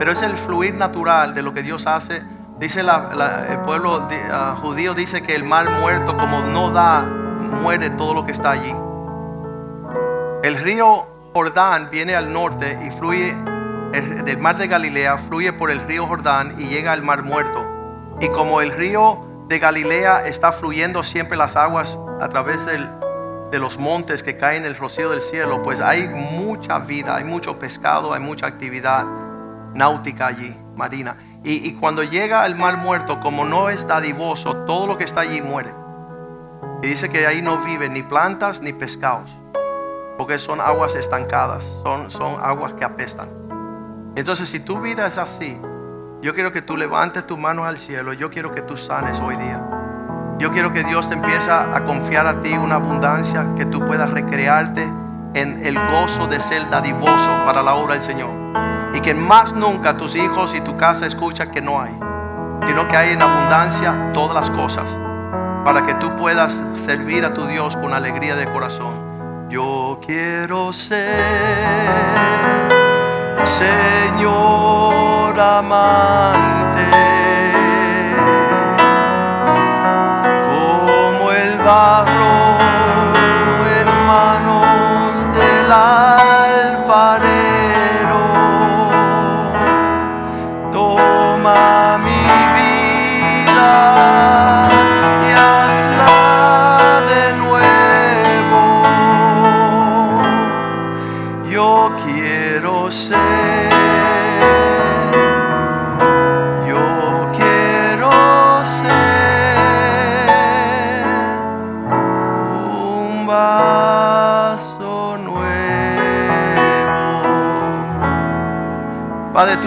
pero 0.00 0.10
es 0.10 0.22
el 0.22 0.32
fluir 0.32 0.74
natural 0.74 1.32
de 1.34 1.42
lo 1.42 1.54
que 1.54 1.62
Dios 1.62 1.86
hace. 1.86 2.22
Dice 2.58 2.80
el 2.80 3.58
pueblo 3.64 4.08
ah, 4.32 4.56
judío, 4.60 4.94
dice 4.94 5.22
que 5.22 5.36
el 5.36 5.44
mar 5.44 5.70
muerto 5.80 6.16
como 6.16 6.40
no 6.40 6.70
da, 6.70 7.02
muere 7.62 7.90
todo 7.90 8.14
lo 8.14 8.26
que 8.26 8.32
está 8.32 8.52
allí. 8.52 8.74
El 10.42 10.56
río 10.56 11.06
Jordán 11.32 11.88
viene 11.90 12.16
al 12.16 12.32
norte 12.32 12.78
y 12.84 12.90
fluye 12.90 13.36
del 14.24 14.38
mar 14.38 14.56
de 14.56 14.66
Galilea, 14.66 15.18
fluye 15.18 15.52
por 15.52 15.70
el 15.70 15.86
río 15.86 16.06
Jordán 16.06 16.54
y 16.58 16.66
llega 16.66 16.92
al 16.92 17.02
mar 17.02 17.22
muerto. 17.22 17.64
Y 18.20 18.28
como 18.28 18.60
el 18.60 18.72
río 18.72 19.31
de 19.48 19.58
Galilea 19.58 20.26
está 20.26 20.52
fluyendo 20.52 21.04
siempre 21.04 21.36
las 21.36 21.56
aguas 21.56 21.98
a 22.20 22.28
través 22.28 22.64
de 22.66 23.58
los 23.58 23.78
montes 23.78 24.22
que 24.22 24.36
caen 24.36 24.64
el 24.64 24.76
rocío 24.76 25.10
del 25.10 25.20
cielo, 25.20 25.62
pues 25.62 25.80
hay 25.80 26.08
mucha 26.08 26.78
vida, 26.78 27.16
hay 27.16 27.24
mucho 27.24 27.58
pescado, 27.58 28.14
hay 28.14 28.20
mucha 28.20 28.46
actividad 28.46 29.04
náutica 29.74 30.28
allí, 30.28 30.56
marina. 30.76 31.16
Y, 31.44 31.72
cuando 31.74 32.04
llega 32.04 32.44
al 32.44 32.54
mar 32.54 32.76
muerto, 32.76 33.18
como 33.20 33.44
no 33.44 33.68
es 33.68 33.86
dadivoso, 33.86 34.54
todo 34.64 34.86
lo 34.86 34.96
que 34.96 35.04
está 35.04 35.22
allí 35.22 35.42
muere. 35.42 35.70
Y 36.82 36.86
dice 36.86 37.10
que 37.10 37.26
ahí 37.26 37.42
no 37.42 37.58
viven 37.58 37.94
ni 37.94 38.02
plantas 38.02 38.60
ni 38.60 38.72
pescados, 38.72 39.28
porque 40.16 40.38
son 40.38 40.60
aguas 40.60 40.94
estancadas, 40.94 41.64
son, 41.82 42.10
son 42.12 42.36
aguas 42.40 42.74
que 42.74 42.84
apestan. 42.84 43.28
Entonces, 44.14 44.48
si 44.48 44.60
tu 44.60 44.80
vida 44.80 45.06
es 45.06 45.18
así, 45.18 45.58
Yo 46.22 46.34
quiero 46.34 46.52
que 46.52 46.62
tú 46.62 46.76
levantes 46.76 47.26
tus 47.26 47.36
manos 47.36 47.66
al 47.66 47.76
cielo. 47.78 48.12
Yo 48.12 48.30
quiero 48.30 48.54
que 48.54 48.62
tú 48.62 48.76
sanes 48.76 49.18
hoy 49.18 49.34
día. 49.34 49.60
Yo 50.38 50.52
quiero 50.52 50.72
que 50.72 50.84
Dios 50.84 51.08
te 51.08 51.14
empiece 51.14 51.50
a 51.50 51.82
confiar 51.84 52.28
a 52.28 52.40
ti 52.40 52.52
una 52.52 52.76
abundancia 52.76 53.44
que 53.56 53.66
tú 53.66 53.84
puedas 53.84 54.08
recrearte 54.10 54.86
en 55.34 55.66
el 55.66 55.74
gozo 55.74 56.28
de 56.28 56.38
ser 56.38 56.70
dadivoso 56.70 57.28
para 57.44 57.60
la 57.60 57.74
obra 57.74 57.94
del 57.94 58.02
Señor. 58.04 58.30
Y 58.94 59.00
que 59.00 59.14
más 59.14 59.52
nunca 59.52 59.96
tus 59.96 60.14
hijos 60.14 60.54
y 60.54 60.60
tu 60.60 60.76
casa 60.76 61.06
escuchan 61.06 61.50
que 61.50 61.60
no 61.60 61.80
hay, 61.80 61.92
sino 62.68 62.86
que 62.86 62.96
hay 62.96 63.14
en 63.14 63.20
abundancia 63.20 64.12
todas 64.14 64.34
las 64.34 64.48
cosas 64.50 64.86
para 65.64 65.84
que 65.84 65.94
tú 65.94 66.14
puedas 66.16 66.60
servir 66.76 67.24
a 67.24 67.34
tu 67.34 67.46
Dios 67.48 67.76
con 67.76 67.94
alegría 67.94 68.36
de 68.36 68.46
corazón. 68.46 69.48
Yo 69.50 69.98
quiero 70.06 70.72
ser 70.72 71.08
Señor 73.58 75.38
amante, 75.38 76.88
como 80.48 81.30
el 81.32 81.58
barro 81.58 82.41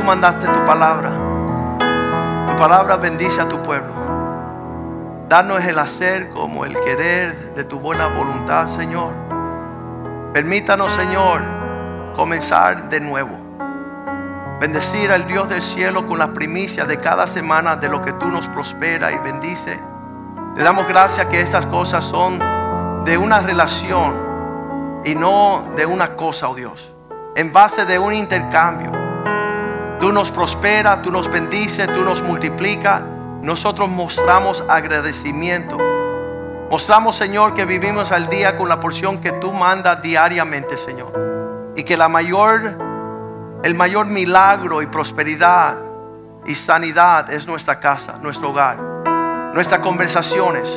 mandaste 0.05 0.47
tu 0.47 0.63
palabra. 0.65 1.11
Tu 2.47 2.55
palabra 2.55 2.95
bendice 2.95 3.41
a 3.41 3.49
tu 3.49 3.61
pueblo. 3.61 3.93
Danos 5.27 5.65
el 5.65 5.79
hacer 5.79 6.29
como 6.29 6.63
el 6.63 6.79
querer 6.79 7.55
de 7.55 7.63
tu 7.63 7.79
buena 7.79 8.07
voluntad, 8.07 8.67
Señor. 8.67 9.11
Permítanos, 10.33 10.93
Señor, 10.93 11.41
comenzar 12.15 12.89
de 12.89 12.99
nuevo. 12.99 13.31
Bendecir 14.59 15.11
al 15.11 15.27
Dios 15.27 15.49
del 15.49 15.61
cielo 15.61 16.07
con 16.07 16.19
las 16.19 16.29
primicias 16.29 16.87
de 16.87 16.99
cada 16.99 17.25
semana 17.25 17.75
de 17.75 17.89
lo 17.89 18.03
que 18.03 18.13
tú 18.13 18.27
nos 18.27 18.47
prospera 18.47 19.11
y 19.11 19.17
bendice. 19.17 19.79
Te 20.55 20.63
damos 20.63 20.87
gracias 20.87 21.25
que 21.25 21.41
estas 21.41 21.65
cosas 21.65 22.05
son 22.05 22.39
de 23.03 23.17
una 23.17 23.39
relación 23.39 24.13
y 25.03 25.15
no 25.15 25.65
de 25.75 25.85
una 25.85 26.15
cosa, 26.15 26.47
oh 26.47 26.55
Dios. 26.55 26.93
En 27.35 27.51
base 27.51 27.85
de 27.85 27.99
un 27.99 28.13
intercambio. 28.13 29.04
Tú 30.05 30.11
nos 30.11 30.29
prosperas, 30.29 31.01
tú 31.01 31.11
nos 31.11 31.31
bendices, 31.31 31.87
tú 31.87 32.03
nos 32.03 32.21
multiplicas. 32.21 33.01
Nosotros 33.41 33.89
mostramos 33.89 34.63
agradecimiento. 34.69 35.79
Mostramos, 36.69 37.15
Señor, 37.15 37.55
que 37.55 37.65
vivimos 37.65 38.11
al 38.11 38.29
día 38.29 38.55
con 38.55 38.69
la 38.69 38.79
porción 38.79 39.19
que 39.19 39.31
tú 39.31 39.51
mandas 39.51 40.03
diariamente, 40.03 40.77
Señor. 40.77 41.73
Y 41.75 41.81
que 41.81 41.97
la 41.97 42.07
mayor, 42.07 42.77
el 43.63 43.73
mayor 43.73 44.05
milagro 44.05 44.83
y 44.83 44.85
prosperidad 44.85 45.75
y 46.45 46.53
sanidad 46.53 47.33
es 47.33 47.47
nuestra 47.47 47.79
casa, 47.79 48.19
nuestro 48.21 48.51
hogar, 48.51 48.77
nuestras 49.55 49.79
conversaciones, 49.79 50.69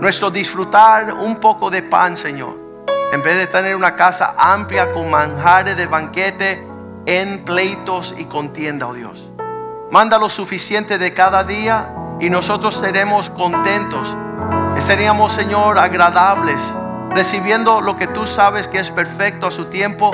nuestro 0.00 0.30
disfrutar 0.30 1.14
un 1.14 1.36
poco 1.36 1.70
de 1.70 1.82
pan, 1.82 2.14
Señor. 2.14 2.56
En 3.10 3.22
vez 3.22 3.36
de 3.38 3.46
tener 3.46 3.74
una 3.74 3.96
casa 3.96 4.34
amplia 4.36 4.92
con 4.92 5.08
manjares 5.08 5.78
de 5.78 5.86
banquete 5.86 6.73
en 7.06 7.44
pleitos 7.44 8.14
y 8.18 8.24
contienda, 8.24 8.86
oh 8.86 8.94
Dios. 8.94 9.30
Manda 9.90 10.18
lo 10.18 10.30
suficiente 10.30 10.98
de 10.98 11.12
cada 11.12 11.44
día 11.44 11.94
y 12.20 12.30
nosotros 12.30 12.74
seremos 12.74 13.30
contentos. 13.30 14.16
Seríamos, 14.80 15.32
Señor, 15.32 15.78
agradables, 15.78 16.60
recibiendo 17.10 17.80
lo 17.80 17.96
que 17.96 18.06
tú 18.06 18.26
sabes 18.26 18.68
que 18.68 18.78
es 18.78 18.90
perfecto 18.90 19.46
a 19.46 19.50
su 19.50 19.66
tiempo, 19.66 20.12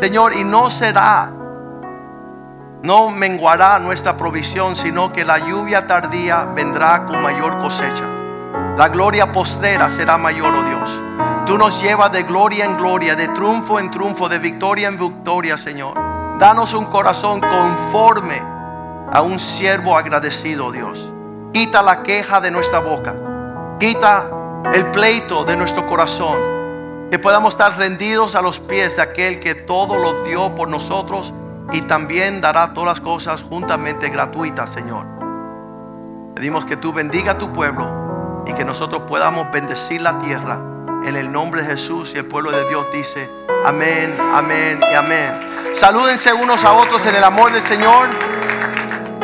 Señor, 0.00 0.34
y 0.36 0.44
no 0.44 0.70
será, 0.70 1.30
no 2.82 3.10
menguará 3.10 3.78
nuestra 3.78 4.16
provisión, 4.16 4.76
sino 4.76 5.12
que 5.12 5.24
la 5.24 5.38
lluvia 5.38 5.86
tardía 5.86 6.44
vendrá 6.54 7.06
con 7.06 7.22
mayor 7.22 7.58
cosecha. 7.58 8.04
La 8.76 8.88
gloria 8.88 9.30
postrera 9.32 9.90
será 9.90 10.16
mayor, 10.16 10.54
oh 10.54 10.62
Dios. 10.62 10.90
Tú 11.46 11.58
nos 11.58 11.82
llevas 11.82 12.12
de 12.12 12.22
gloria 12.22 12.64
en 12.64 12.76
gloria, 12.76 13.14
de 13.14 13.28
triunfo 13.28 13.78
en 13.78 13.90
triunfo, 13.90 14.28
de 14.28 14.38
victoria 14.38 14.88
en 14.88 14.98
victoria, 14.98 15.58
Señor. 15.58 16.17
Danos 16.38 16.72
un 16.72 16.84
corazón 16.84 17.40
conforme 17.40 18.40
a 19.12 19.22
un 19.22 19.40
siervo 19.40 19.96
agradecido, 19.96 20.70
Dios. 20.70 21.10
Quita 21.52 21.82
la 21.82 22.04
queja 22.04 22.40
de 22.40 22.52
nuestra 22.52 22.78
boca. 22.78 23.12
Quita 23.80 24.30
el 24.72 24.86
pleito 24.92 25.44
de 25.44 25.56
nuestro 25.56 25.84
corazón. 25.88 26.36
Que 27.10 27.18
podamos 27.18 27.54
estar 27.54 27.76
rendidos 27.76 28.36
a 28.36 28.42
los 28.42 28.60
pies 28.60 28.94
de 28.94 29.02
aquel 29.02 29.40
que 29.40 29.56
todo 29.56 29.96
lo 29.96 30.22
dio 30.22 30.54
por 30.54 30.68
nosotros 30.68 31.32
y 31.72 31.80
también 31.82 32.40
dará 32.40 32.72
todas 32.72 32.98
las 32.98 33.00
cosas 33.00 33.42
juntamente 33.42 34.08
gratuitas, 34.08 34.70
Señor. 34.70 35.06
Pedimos 36.36 36.64
que 36.66 36.76
tú 36.76 36.92
bendiga 36.92 37.32
a 37.32 37.38
tu 37.38 37.52
pueblo 37.52 38.44
y 38.46 38.52
que 38.52 38.64
nosotros 38.64 39.02
podamos 39.08 39.50
bendecir 39.50 40.02
la 40.02 40.20
tierra 40.20 40.77
en 41.04 41.16
el 41.16 41.30
nombre 41.30 41.62
de 41.62 41.68
Jesús 41.68 42.12
y 42.14 42.18
el 42.18 42.24
pueblo 42.24 42.50
de 42.50 42.68
Dios 42.68 42.86
dice 42.92 43.30
amén, 43.64 44.16
amén 44.34 44.80
y 44.90 44.94
amén. 44.94 45.48
Salúdense 45.74 46.32
unos 46.32 46.64
a 46.64 46.72
otros 46.72 47.04
en 47.06 47.14
el 47.14 47.24
amor 47.24 47.52
del 47.52 47.62
Señor. 47.62 48.08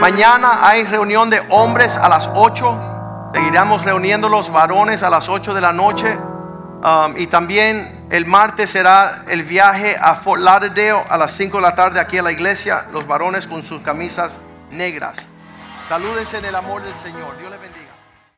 Mañana 0.00 0.66
hay 0.66 0.84
reunión 0.84 1.30
de 1.30 1.42
hombres 1.50 1.96
a 1.96 2.08
las 2.08 2.28
8. 2.34 3.30
Seguiremos 3.34 3.84
reuniendo 3.84 4.28
los 4.28 4.52
varones 4.52 5.02
a 5.02 5.10
las 5.10 5.28
8 5.28 5.54
de 5.54 5.60
la 5.60 5.72
noche. 5.72 6.16
Um, 6.16 7.16
y 7.16 7.26
también 7.26 8.06
el 8.10 8.26
martes 8.26 8.70
será 8.70 9.22
el 9.28 9.42
viaje 9.42 9.96
a 9.98 10.14
Fort 10.14 10.42
Lauderdale 10.42 11.02
a 11.08 11.16
las 11.16 11.32
5 11.32 11.56
de 11.56 11.62
la 11.62 11.74
tarde 11.74 12.00
aquí 12.00 12.18
a 12.18 12.22
la 12.22 12.32
iglesia. 12.32 12.84
Los 12.92 13.06
varones 13.06 13.46
con 13.46 13.62
sus 13.62 13.80
camisas 13.80 14.38
negras. 14.70 15.26
Salúdense 15.88 16.38
en 16.38 16.44
el 16.44 16.54
amor 16.54 16.82
del 16.82 16.94
Señor. 16.94 17.36
Dios 17.38 17.50
les 17.50 17.60
bendiga. 17.60 17.83